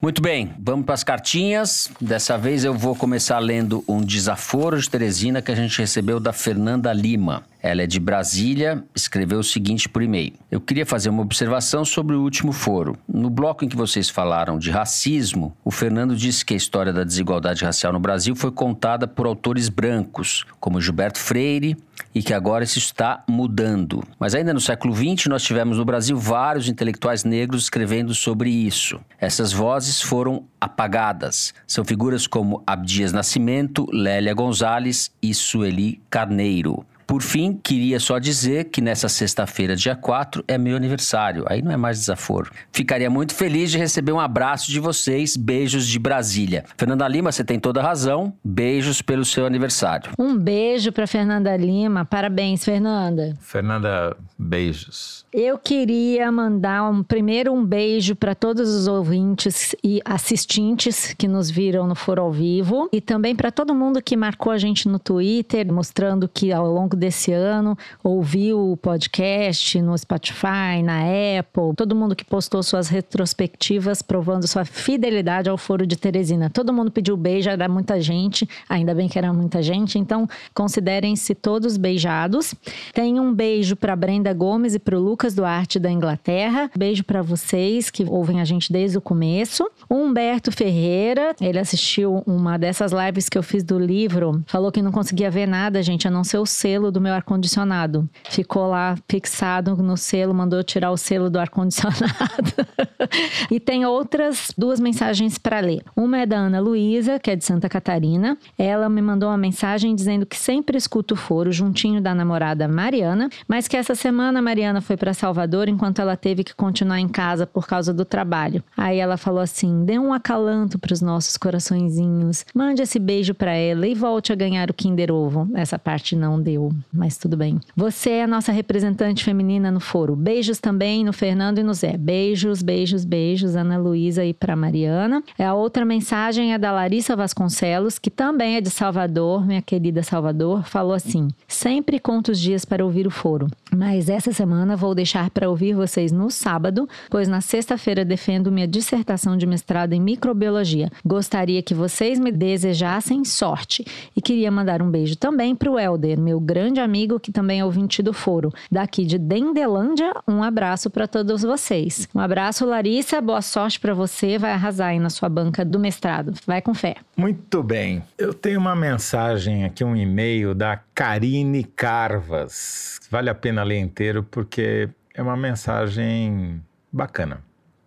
Muito 0.00 0.22
bem, 0.22 0.54
vamos 0.60 0.84
para 0.84 0.94
as 0.94 1.02
cartinhas. 1.02 1.90
Dessa 2.00 2.38
vez 2.38 2.62
eu 2.62 2.72
vou 2.72 2.94
começar 2.94 3.40
lendo 3.40 3.82
um 3.88 4.00
desaforo 4.00 4.80
de 4.80 4.88
Teresina 4.88 5.42
que 5.42 5.50
a 5.50 5.56
gente 5.56 5.76
recebeu 5.80 6.20
da 6.20 6.32
Fernanda 6.32 6.92
Lima. 6.92 7.42
Ela 7.60 7.82
é 7.82 7.86
de 7.86 7.98
Brasília, 7.98 8.84
escreveu 8.94 9.40
o 9.40 9.42
seguinte 9.42 9.88
por 9.88 10.02
e-mail. 10.02 10.34
Eu 10.52 10.60
queria 10.60 10.86
fazer 10.86 11.08
uma 11.08 11.22
observação 11.22 11.84
sobre 11.84 12.14
o 12.14 12.22
último 12.22 12.52
foro. 12.52 12.96
No 13.08 13.30
bloco 13.30 13.64
em 13.64 13.68
que 13.68 13.76
vocês 13.76 14.08
falaram 14.08 14.56
de 14.56 14.70
racismo, 14.70 15.56
o 15.64 15.70
Fernando 15.72 16.14
disse 16.14 16.44
que 16.44 16.54
a 16.54 16.56
história 16.56 16.92
da 16.92 17.02
desigualdade 17.02 17.64
racial 17.64 17.92
no 17.92 17.98
Brasil 17.98 18.36
foi 18.36 18.52
contada 18.52 19.08
por 19.08 19.26
autores 19.26 19.68
brancos, 19.68 20.44
como 20.60 20.80
Gilberto 20.80 21.18
Freire, 21.18 21.76
e 22.14 22.22
que 22.22 22.32
agora 22.32 22.64
isso 22.64 22.78
está 22.78 23.24
mudando. 23.28 24.02
Mas 24.18 24.34
ainda 24.34 24.54
no 24.54 24.60
século 24.60 24.94
XX, 24.94 25.26
nós 25.26 25.42
tivemos 25.42 25.78
no 25.78 25.84
Brasil 25.84 26.16
vários 26.16 26.68
intelectuais 26.68 27.24
negros 27.24 27.64
escrevendo 27.64 28.14
sobre 28.14 28.50
isso. 28.50 29.00
Essas 29.18 29.52
vozes 29.52 30.00
foram 30.00 30.46
apagadas. 30.60 31.52
São 31.66 31.84
figuras 31.84 32.26
como 32.26 32.62
Abdias 32.66 33.12
Nascimento, 33.12 33.86
Lélia 33.92 34.32
Gonzalez 34.32 35.10
e 35.20 35.34
Sueli 35.34 36.00
Carneiro. 36.08 36.86
Por 37.06 37.22
fim, 37.22 37.58
queria 37.62 38.00
só 38.00 38.18
dizer 38.18 38.64
que 38.64 38.80
nessa 38.80 39.08
sexta-feira, 39.08 39.76
dia 39.76 39.94
4, 39.94 40.44
é 40.48 40.56
meu 40.56 40.76
aniversário. 40.76 41.44
Aí 41.48 41.62
não 41.62 41.70
é 41.70 41.76
mais 41.76 41.98
desaforo. 41.98 42.50
Ficaria 42.72 43.10
muito 43.10 43.34
feliz 43.34 43.70
de 43.70 43.78
receber 43.78 44.12
um 44.12 44.20
abraço 44.20 44.70
de 44.70 44.80
vocês. 44.80 45.36
Beijos 45.36 45.86
de 45.86 45.98
Brasília. 45.98 46.64
Fernanda 46.76 47.06
Lima, 47.06 47.30
você 47.30 47.44
tem 47.44 47.58
toda 47.58 47.80
a 47.80 47.82
razão. 47.82 48.32
Beijos 48.42 49.02
pelo 49.02 49.24
seu 49.24 49.46
aniversário. 49.46 50.12
Um 50.18 50.36
beijo 50.36 50.92
para 50.92 51.06
Fernanda 51.06 51.56
Lima. 51.56 52.04
Parabéns, 52.04 52.64
Fernanda. 52.64 53.36
Fernanda, 53.40 54.16
beijos. 54.38 55.24
Eu 55.32 55.58
queria 55.58 56.30
mandar 56.30 56.88
um, 56.88 57.02
primeiro 57.02 57.52
um 57.52 57.64
beijo 57.64 58.14
para 58.14 58.34
todos 58.34 58.68
os 58.74 58.86
ouvintes 58.86 59.74
e 59.82 60.00
assistentes 60.04 61.14
que 61.14 61.26
nos 61.28 61.50
viram 61.50 61.86
no 61.86 61.94
Foro 61.94 62.22
ao 62.22 62.32
Vivo 62.32 62.88
e 62.92 63.00
também 63.00 63.34
para 63.34 63.50
todo 63.50 63.74
mundo 63.74 64.02
que 64.02 64.16
marcou 64.16 64.52
a 64.52 64.58
gente 64.58 64.88
no 64.88 64.98
Twitter, 64.98 65.72
mostrando 65.72 66.28
que 66.28 66.52
ao 66.52 66.66
longo 66.66 66.93
desse 66.96 67.32
ano 67.32 67.76
ouviu 68.02 68.72
o 68.72 68.76
podcast 68.76 69.80
no 69.80 69.96
Spotify, 69.96 70.82
na 70.82 71.02
Apple, 71.38 71.74
todo 71.76 71.94
mundo 71.94 72.14
que 72.16 72.24
postou 72.24 72.62
suas 72.62 72.88
retrospectivas 72.88 74.02
provando 74.02 74.46
sua 74.46 74.64
fidelidade 74.64 75.48
ao 75.48 75.56
Foro 75.56 75.86
de 75.86 75.96
Teresina. 75.96 76.50
Todo 76.50 76.72
mundo 76.72 76.90
pediu 76.90 77.16
beijo, 77.16 77.48
era 77.50 77.68
muita 77.68 78.00
gente, 78.00 78.48
ainda 78.68 78.94
bem 78.94 79.08
que 79.08 79.18
era 79.18 79.32
muita 79.32 79.62
gente, 79.62 79.98
então 79.98 80.28
considerem-se 80.54 81.34
todos 81.34 81.76
beijados. 81.76 82.54
Tem 82.92 83.18
um 83.18 83.32
beijo 83.32 83.76
para 83.76 83.96
Brenda 83.96 84.32
Gomes 84.32 84.74
e 84.74 84.78
para 84.78 84.98
o 84.98 85.02
Lucas 85.02 85.34
Duarte 85.34 85.78
da 85.78 85.90
Inglaterra. 85.90 86.70
Beijo 86.76 87.04
para 87.04 87.22
vocês 87.22 87.90
que 87.90 88.04
ouvem 88.04 88.40
a 88.40 88.44
gente 88.44 88.72
desde 88.72 88.98
o 88.98 89.00
começo. 89.00 89.68
Humberto 89.90 90.50
Ferreira, 90.52 91.34
ele 91.40 91.58
assistiu 91.58 92.22
uma 92.26 92.58
dessas 92.58 92.92
lives 92.92 93.28
que 93.28 93.38
eu 93.38 93.42
fiz 93.42 93.62
do 93.62 93.78
livro, 93.78 94.42
falou 94.46 94.70
que 94.70 94.82
não 94.82 94.92
conseguia 94.92 95.30
ver 95.30 95.46
nada, 95.46 95.82
gente, 95.82 96.06
a 96.06 96.10
não 96.10 96.24
ser 96.24 96.38
o 96.38 96.46
selo 96.46 96.83
do 96.90 97.00
meu 97.00 97.14
ar-condicionado. 97.14 98.08
Ficou 98.30 98.68
lá 98.68 98.96
fixado 99.08 99.76
no 99.76 99.96
selo, 99.96 100.34
mandou 100.34 100.62
tirar 100.62 100.90
o 100.90 100.96
selo 100.96 101.30
do 101.30 101.38
ar-condicionado. 101.38 102.54
e 103.50 103.58
tem 103.60 103.84
outras 103.84 104.52
duas 104.56 104.80
mensagens 104.80 105.38
para 105.38 105.60
ler. 105.60 105.82
Uma 105.96 106.20
é 106.20 106.26
da 106.26 106.36
Ana 106.36 106.60
Luísa, 106.60 107.18
que 107.18 107.30
é 107.30 107.36
de 107.36 107.44
Santa 107.44 107.68
Catarina. 107.68 108.36
Ela 108.58 108.88
me 108.88 109.02
mandou 109.02 109.28
uma 109.28 109.38
mensagem 109.38 109.94
dizendo 109.94 110.26
que 110.26 110.36
sempre 110.36 110.76
escuta 110.76 111.14
o 111.14 111.16
foro 111.16 111.52
juntinho 111.52 112.00
da 112.00 112.14
namorada 112.14 112.68
Mariana, 112.68 113.28
mas 113.48 113.68
que 113.68 113.76
essa 113.76 113.94
semana 113.94 114.38
a 114.38 114.42
Mariana 114.42 114.80
foi 114.80 114.96
para 114.96 115.14
Salvador 115.14 115.68
enquanto 115.68 116.00
ela 116.00 116.16
teve 116.16 116.44
que 116.44 116.54
continuar 116.54 117.00
em 117.00 117.08
casa 117.08 117.46
por 117.46 117.66
causa 117.66 117.92
do 117.92 118.04
trabalho. 118.04 118.62
Aí 118.76 118.98
ela 118.98 119.16
falou 119.16 119.40
assim: 119.40 119.84
dê 119.84 119.98
um 119.98 120.12
acalanto 120.12 120.78
para 120.78 120.92
os 120.92 121.00
nossos 121.00 121.36
coraçõezinhos, 121.36 122.44
mande 122.54 122.82
esse 122.82 122.98
beijo 122.98 123.34
para 123.34 123.52
ela 123.52 123.86
e 123.86 123.94
volte 123.94 124.32
a 124.32 124.36
ganhar 124.36 124.70
o 124.70 124.74
Kinder 124.74 125.12
Ovo. 125.12 125.48
Essa 125.54 125.78
parte 125.78 126.16
não 126.16 126.40
deu, 126.40 126.72
mas 126.92 127.16
tudo 127.16 127.36
bem. 127.36 127.60
Você 127.76 128.10
é 128.10 128.24
a 128.24 128.28
nossa 128.28 128.52
representante 128.52 129.24
feminina 129.24 129.70
no 129.70 129.80
foro. 129.80 130.16
Beijos 130.16 130.58
também 130.58 131.04
no 131.04 131.12
Fernando 131.12 131.58
e 131.58 131.62
no 131.62 131.74
Zé. 131.74 131.96
Beijos, 131.96 132.62
beijos, 132.62 133.04
beijos, 133.04 133.56
Ana 133.56 133.76
Luísa 133.76 134.24
e 134.24 134.32
para 134.32 134.56
Mariana. 134.56 135.22
É 135.38 135.44
a 135.44 135.54
outra 135.54 135.84
mensagem 135.84 136.52
é 136.52 136.58
da 136.58 136.72
Larissa 136.72 137.16
Vasconcelos, 137.16 137.98
que 137.98 138.10
também 138.10 138.56
é 138.56 138.60
de 138.60 138.70
Salvador, 138.70 139.46
minha 139.46 139.62
querida 139.62 140.02
Salvador, 140.02 140.64
falou 140.64 140.92
assim: 140.92 141.28
"Sempre 141.46 141.98
conto 141.98 142.32
os 142.32 142.40
dias 142.40 142.64
para 142.64 142.84
ouvir 142.84 143.06
o 143.06 143.10
foro, 143.10 143.48
mas 143.74 144.08
essa 144.08 144.32
semana 144.32 144.76
vou 144.76 144.94
deixar 144.94 145.30
para 145.30 145.48
ouvir 145.48 145.74
vocês 145.74 146.12
no 146.12 146.30
sábado, 146.30 146.88
pois 147.10 147.28
na 147.28 147.40
sexta-feira 147.40 148.04
defendo 148.04 148.52
minha 148.52 148.66
dissertação 148.66 149.36
de 149.36 149.46
mestrado 149.46 149.92
em 149.92 150.00
microbiologia. 150.00 150.90
Gostaria 151.04 151.62
que 151.62 151.74
vocês 151.74 152.18
me 152.18 152.32
desejassem 152.32 153.24
sorte 153.24 153.84
e 154.16 154.20
queria 154.20 154.50
mandar 154.50 154.82
um 154.82 154.90
beijo 154.90 155.16
também 155.16 155.54
para 155.54 155.70
o 155.70 155.78
Helder, 155.78 156.18
meu 156.18 156.40
grande 156.40 156.63
amigo 156.80 157.18
que 157.20 157.32
também 157.32 157.60
é 157.60 157.64
ouvinte 157.64 158.02
do 158.02 158.12
foro, 158.12 158.52
daqui 158.70 159.04
de 159.04 159.18
Dendelândia. 159.18 160.12
Um 160.26 160.42
abraço 160.42 160.90
para 160.90 161.06
todos 161.06 161.42
vocês. 161.42 162.08
Um 162.14 162.20
abraço, 162.20 162.64
Larissa. 162.64 163.20
Boa 163.20 163.42
sorte 163.42 163.80
para 163.80 163.94
você. 163.94 164.38
Vai 164.38 164.52
arrasar 164.52 164.88
aí 164.88 164.98
na 164.98 165.10
sua 165.10 165.28
banca 165.28 165.64
do 165.64 165.78
mestrado. 165.78 166.32
Vai 166.46 166.62
com 166.62 166.74
fé. 166.74 166.96
Muito 167.16 167.62
bem. 167.62 168.02
Eu 168.16 168.32
tenho 168.32 168.58
uma 168.58 168.74
mensagem 168.76 169.64
aqui, 169.64 169.84
um 169.84 169.96
e-mail 169.96 170.54
da 170.54 170.80
Karine 170.94 171.64
Carvas. 171.64 173.00
Vale 173.10 173.30
a 173.30 173.34
pena 173.34 173.62
ler 173.62 173.78
inteiro 173.78 174.22
porque 174.22 174.88
é 175.14 175.22
uma 175.22 175.36
mensagem 175.36 176.62
bacana. 176.92 177.40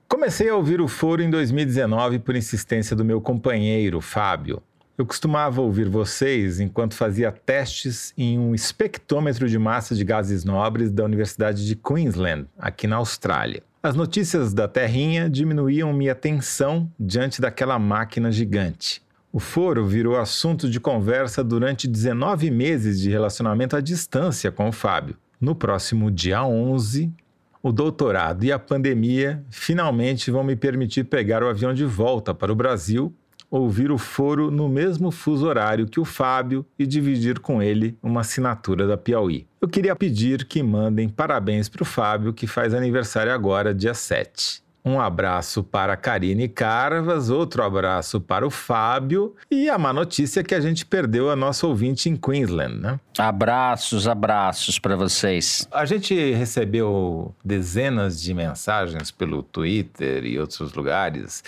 Comecei 0.08 0.48
a 0.50 0.56
ouvir 0.56 0.80
o 0.80 0.88
foro 0.88 1.22
em 1.22 1.30
2019 1.30 2.20
por 2.20 2.36
insistência 2.36 2.96
do 2.96 3.04
meu 3.04 3.20
companheiro, 3.20 4.00
Fábio. 4.00 4.64
Eu 4.98 5.06
costumava 5.06 5.62
ouvir 5.62 5.88
vocês 5.88 6.60
enquanto 6.60 6.96
fazia 6.96 7.32
testes 7.32 8.12
em 8.18 8.40
um 8.40 8.56
espectrômetro 8.56 9.48
de 9.48 9.60
massa 9.60 9.94
de 9.94 10.04
gases 10.04 10.44
nobres 10.44 10.92
da 10.92 11.06
Universidade 11.06 11.68
de 11.68 11.76
Queensland, 11.76 12.48
aqui 12.58 12.88
na 12.88 12.96
Austrália. 12.96 13.62
As 13.84 13.94
notícias 13.94 14.56
da 14.56 14.68
Terrinha 14.68 15.30
diminuíam 15.30 15.94
minha 15.94 16.16
tensão 16.16 16.92
diante 17.00 17.40
daquela 17.40 17.78
máquina 17.78 18.32
gigante. 18.32 19.04
O 19.32 19.40
foro 19.40 19.86
virou 19.86 20.18
assunto 20.18 20.68
de 20.68 20.80
conversa 20.80 21.44
durante 21.44 21.88
19 21.88 22.50
meses 22.50 23.00
de 23.00 23.12
relacionamento 23.12 23.76
à 23.76 23.82
distância 23.82 24.52
com 24.52 24.68
o 24.68 24.72
Fábio. 24.72 25.16
No 25.40 25.54
próximo 25.54 26.10
dia 26.10 26.44
11, 26.44 27.14
o 27.62 27.72
doutorado 27.72 28.44
e 28.44 28.52
a 28.52 28.58
pandemia 28.58 29.46
finalmente 29.52 30.32
vão 30.32 30.44
me 30.44 30.56
permitir 30.56 31.04
pegar 31.04 31.44
o 31.44 31.50
avião 31.50 31.72
de 31.72 31.86
volta 31.86 32.34
para 32.34 32.52
o 32.52 32.56
Brasil 32.56 33.14
ouvir 33.50 33.92
o 33.92 33.98
foro 33.98 34.52
no 34.52 34.68
mesmo 34.68 35.12
fuso 35.12 35.48
horário 35.48 35.88
que 35.88 36.00
o 36.00 36.06
Fábio 36.06 36.66
e 36.78 36.86
dividir 36.86 37.40
com 37.40 37.62
ele 37.62 37.98
uma 38.02 38.22
assinatura 38.22 38.86
da 38.86 38.98
Piauí. 38.98 39.48
Eu 39.62 39.68
queria 39.68 39.96
pedir 39.96 40.46
que 40.46 40.62
mandem 40.62 41.10
parabéns 41.10 41.70
para 41.70 41.84
o 41.84 41.86
Fábio, 41.86 42.34
que 42.34 42.48
faz 42.48 42.74
aniversário 42.74 43.34
agora, 43.34 43.74
dia 43.74 43.94
7. 43.94 44.67
Um 44.88 45.02
abraço 45.02 45.66
para 45.66 45.92
a 45.92 45.98
Karine 45.98 46.48
Carvas, 46.48 47.30
outro 47.30 47.62
abraço 47.62 48.22
para 48.22 48.48
o 48.48 48.50
Fábio 48.50 49.36
e 49.52 49.70
a 49.70 49.78
má 49.78 49.92
notícia 49.92 50.40
é 50.40 50.44
que 50.46 50.56
a 50.56 50.62
gente 50.62 50.86
perdeu 50.86 51.30
a 51.30 51.36
nossa 51.36 51.68
ouvinte 51.68 52.10
em 52.10 52.16
Queensland, 52.16 52.76
né? 52.80 52.98
Abraços, 53.18 54.08
abraços 54.08 54.80
para 54.80 54.96
vocês. 54.96 55.68
A 55.74 55.84
gente 55.84 56.16
recebeu 56.32 57.36
dezenas 57.44 58.22
de 58.22 58.34
mensagens 58.34 59.12
pelo 59.12 59.44
Twitter 59.44 60.24
e 60.24 60.40
outros 60.40 60.74
lugares 60.74 61.44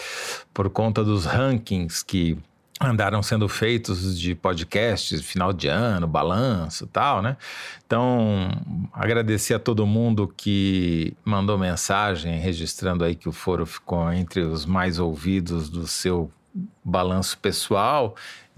por 0.53 0.69
conta 0.69 1.01
dos 1.01 1.23
rankings 1.23 2.03
que 2.03 2.37
andaram 2.79 3.21
sendo 3.21 3.49
feitos 3.49 4.17
de 4.17 4.33
podcasts, 4.33 5.21
final 5.21 5.51
de 5.51 5.67
ano, 5.67 6.07
balanço 6.07 6.87
tal, 6.87 7.21
né? 7.21 7.35
Então, 7.85 8.49
agradecer 8.93 9.53
a 9.53 9.59
todo 9.59 9.85
mundo 9.85 10.33
que 10.35 11.13
mandou 11.25 11.57
mensagem 11.57 12.39
registrando 12.39 13.03
aí 13.03 13.15
que 13.15 13.27
o 13.27 13.33
foro 13.33 13.65
ficou 13.65 14.11
entre 14.13 14.41
os 14.41 14.65
mais 14.65 14.97
ouvidos 14.97 15.69
do 15.69 15.85
seu 15.85 16.31
balanço 16.83 17.37
pessoal 17.37 18.15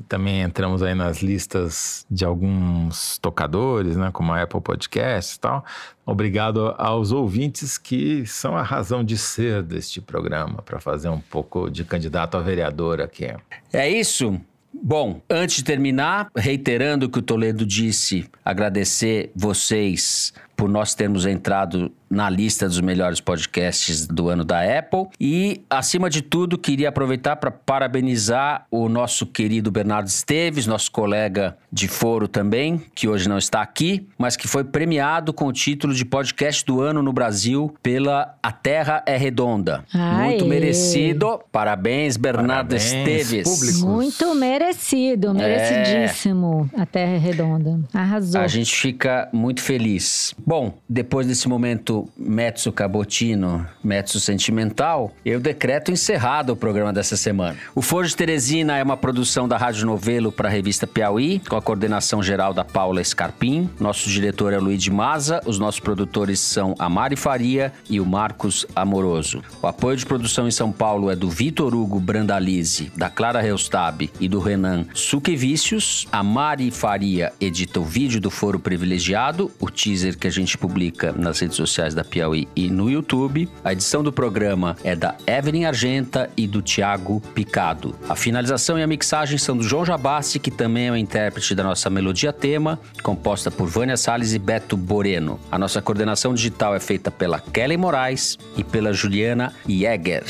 também 0.08 0.42
entramos 0.42 0.82
aí 0.84 0.94
nas 0.94 1.22
listas 1.22 2.06
de 2.10 2.26
alguns 2.26 3.18
tocadores, 3.18 3.96
né, 3.96 4.10
como 4.12 4.32
a 4.34 4.42
Apple 4.42 4.62
Podcasts 4.62 5.36
e 5.36 5.40
tal. 5.40 5.66
Obrigado 6.06 6.74
aos 6.78 7.12
ouvintes 7.12 7.78
que 7.78 8.26
são 8.26 8.58
a 8.58 8.64
razão 8.64 9.04
de 9.04 9.18
ser 9.18 9.64
deste 9.64 10.02
programa, 10.02 10.62
para 10.62 10.80
fazer 10.80 11.10
um 11.10 11.20
pouco 11.20 11.70
de 11.70 11.84
candidato 11.84 12.38
a 12.38 12.42
vereador 12.42 13.02
aqui. 13.02 13.28
É 13.72 13.90
isso. 13.90 14.40
Bom, 14.74 15.22
antes 15.30 15.58
de 15.58 15.64
terminar, 15.64 16.30
reiterando 16.36 17.06
o 17.06 17.10
que 17.10 17.20
o 17.20 17.22
Toledo 17.22 17.66
disse, 17.66 18.30
agradecer 18.44 19.30
vocês 19.36 20.34
por 20.56 20.70
nós 20.70 20.96
termos 20.96 21.26
entrado 21.26 21.92
na 22.12 22.30
lista 22.30 22.68
dos 22.68 22.82
melhores 22.82 23.22
podcasts 23.22 24.06
do 24.06 24.28
ano 24.28 24.44
da 24.44 24.62
Apple. 24.62 25.08
E, 25.20 25.62
acima 25.70 26.10
de 26.10 26.22
tudo, 26.22 26.58
queria 26.58 26.90
aproveitar 26.90 27.38
para 27.38 27.50
parabenizar 27.50 28.66
o 28.70 28.90
nosso 28.90 29.26
querido 29.26 29.72
Bernardo 29.72 30.08
Esteves, 30.08 30.68
nosso 30.68 30.92
colega 30.92 31.58
de 31.72 31.88
foro 31.88 32.28
também, 32.28 32.82
que 32.94 33.08
hoje 33.08 33.30
não 33.30 33.38
está 33.38 33.62
aqui, 33.62 34.06
mas 34.18 34.36
que 34.36 34.48
foi 34.48 34.64
premiado 34.64 35.32
com 35.32 35.48
o 35.48 35.54
título 35.54 35.94
de 35.94 36.04
podcast 36.04 36.66
do 36.66 36.82
ano 36.82 37.02
no 37.02 37.14
Brasil 37.14 37.74
pela 37.82 38.36
A 38.44 38.52
Terra 38.52 39.02
é 39.06 39.16
Redonda. 39.16 39.86
Aê. 39.94 40.32
Muito 40.32 40.46
merecido. 40.46 41.40
Parabéns, 41.52 42.18
Bernardo 42.18 42.76
Parabéns, 42.76 42.84
Esteves. 42.84 43.44
públicos. 43.44 43.82
Muito 43.82 44.36
merecido, 44.36 45.34
merecidíssimo. 45.34 46.70
A 46.78 46.86
Terra 46.86 47.14
é 47.14 47.18
redonda. 47.18 47.80
Arrasou. 47.94 48.42
A 48.42 48.48
gente 48.48 48.76
fica 48.76 49.30
muito 49.32 49.62
feliz. 49.62 50.36
Bom, 50.46 50.74
depois 50.90 51.26
desse 51.26 51.48
momento 51.48 52.01
Metsu 52.18 52.72
Cabotino, 52.72 53.68
Metsu 53.84 54.20
Sentimental, 54.20 55.12
eu 55.26 55.40
decreto 55.40 55.92
encerrado 55.92 56.54
o 56.54 56.56
programa 56.56 56.94
dessa 56.94 57.18
semana. 57.18 57.58
O 57.76 57.82
Foro 57.82 58.08
de 58.08 58.16
Teresina 58.16 58.78
é 58.78 58.84
uma 58.84 58.98
produção 58.98 59.48
da 59.48 59.58
Rádio 59.58 59.86
Novelo 59.86 60.32
para 60.32 60.48
a 60.48 60.52
revista 60.52 60.86
Piauí, 60.86 61.40
com 61.48 61.56
a 61.56 61.62
coordenação 61.62 62.22
geral 62.22 62.54
da 62.54 62.64
Paula 62.64 63.04
Scarpim. 63.04 63.70
Nosso 63.80 64.10
diretor 64.10 64.54
é 64.54 64.58
o 64.58 64.62
Luiz 64.62 64.82
de 64.82 64.92
Maza, 64.92 65.42
os 65.46 65.60
nossos 65.60 65.80
produtores 65.80 66.40
são 66.40 66.76
a 66.78 66.90
Mari 66.90 67.16
Faria 67.16 67.74
e 67.90 68.00
o 68.00 68.06
Marcos 68.06 68.66
Amoroso. 68.76 69.42
O 69.62 69.68
apoio 69.68 69.98
de 69.98 70.06
produção 70.06 70.48
em 70.48 70.52
São 70.52 70.72
Paulo 70.72 71.10
é 71.10 71.16
do 71.16 71.30
Vitor 71.30 71.74
Hugo 71.74 72.00
Brandalize, 72.00 72.92
da 72.96 73.10
Clara 73.10 73.42
Reustab 73.42 74.10
e 74.20 74.28
do 74.28 74.40
Renan 74.40 74.86
Suquevicius. 74.94 76.08
A 76.12 76.24
Mari 76.24 76.72
Faria 76.72 77.34
edita 77.40 77.80
o 77.80 77.84
vídeo 77.84 78.20
do 78.20 78.30
Foro 78.30 78.60
Privilegiado, 78.60 79.52
o 79.60 79.70
teaser 79.70 80.18
que 80.18 80.28
a 80.28 80.32
gente 80.32 80.58
publica 80.58 81.12
nas 81.12 81.40
redes 81.40 81.58
sociais 81.58 81.91
da 81.94 82.04
Piauí 82.04 82.48
e 82.56 82.70
no 82.70 82.90
YouTube. 82.90 83.50
A 83.64 83.74
edição 83.74 84.04
do 84.04 84.12
programa 84.12 84.76
é 84.84 84.96
da 84.96 85.16
Evelyn 85.26 85.66
Argenta 85.66 86.30
e 86.36 86.48
do 86.48 86.62
Tiago 86.62 87.22
Picado. 87.34 87.96
A 88.08 88.16
finalização 88.16 88.78
e 88.78 88.84
a 88.84 88.88
mixagem 88.88 89.38
são 89.38 89.56
do 89.56 89.64
João 89.64 89.86
Jabassi, 89.86 90.40
que 90.40 90.52
também 90.52 90.88
é 90.88 90.92
o 90.92 90.98
intérprete 90.98 91.56
da 91.56 91.64
nossa 91.64 91.90
melodia 91.90 92.34
tema, 92.34 92.80
composta 93.04 93.50
por 93.50 93.68
Vânia 93.68 93.98
Salles 93.98 94.34
e 94.34 94.40
Beto 94.40 94.76
Boreno. 94.76 95.40
A 95.52 95.58
nossa 95.58 95.82
coordenação 95.82 96.34
digital 96.34 96.76
é 96.76 96.80
feita 96.80 97.12
pela 97.12 97.40
Kelly 97.40 97.78
Moraes 97.78 98.38
e 98.58 98.64
pela 98.64 98.94
Juliana 98.94 99.54
Jäger. 99.68 100.24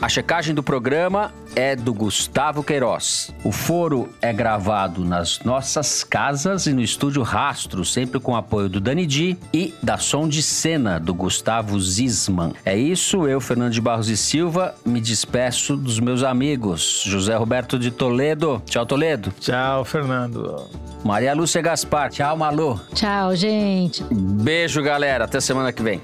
A 0.00 0.08
checagem 0.08 0.54
do 0.54 0.62
programa 0.62 1.32
é 1.56 1.74
do 1.74 1.92
Gustavo 1.92 2.62
Queiroz. 2.62 3.34
O 3.42 3.50
foro 3.50 4.08
é 4.22 4.32
gravado 4.32 5.04
nas 5.04 5.40
nossas 5.40 6.04
casas 6.04 6.66
e 6.66 6.72
no 6.72 6.80
estúdio 6.80 7.22
Rastro, 7.22 7.84
sempre 7.84 8.20
com 8.20 8.32
o 8.32 8.36
apoio 8.36 8.68
do 8.68 8.80
Dani 8.80 9.04
Di 9.04 9.36
e 9.52 9.74
da 9.82 9.98
Som 9.98 10.28
de 10.28 10.40
Cena, 10.40 11.00
do 11.00 11.12
Gustavo 11.12 11.78
Zisman. 11.80 12.52
É 12.64 12.78
isso, 12.78 13.26
eu, 13.26 13.40
Fernando 13.40 13.72
de 13.72 13.80
Barros 13.80 14.08
e 14.08 14.16
Silva, 14.16 14.72
me 14.86 15.00
despeço 15.00 15.76
dos 15.76 15.98
meus 15.98 16.22
amigos. 16.22 17.02
José 17.04 17.34
Roberto 17.34 17.76
de 17.76 17.90
Toledo. 17.90 18.62
Tchau, 18.66 18.86
Toledo. 18.86 19.34
Tchau, 19.40 19.84
Fernando. 19.84 20.64
Maria 21.04 21.34
Lúcia 21.34 21.60
Gaspar. 21.60 22.10
Tchau, 22.10 22.36
Malu. 22.36 22.80
Tchau, 22.94 23.34
gente. 23.34 24.04
Beijo, 24.12 24.80
galera. 24.80 25.24
Até 25.24 25.40
semana 25.40 25.72
que 25.72 25.82
vem. 25.82 26.00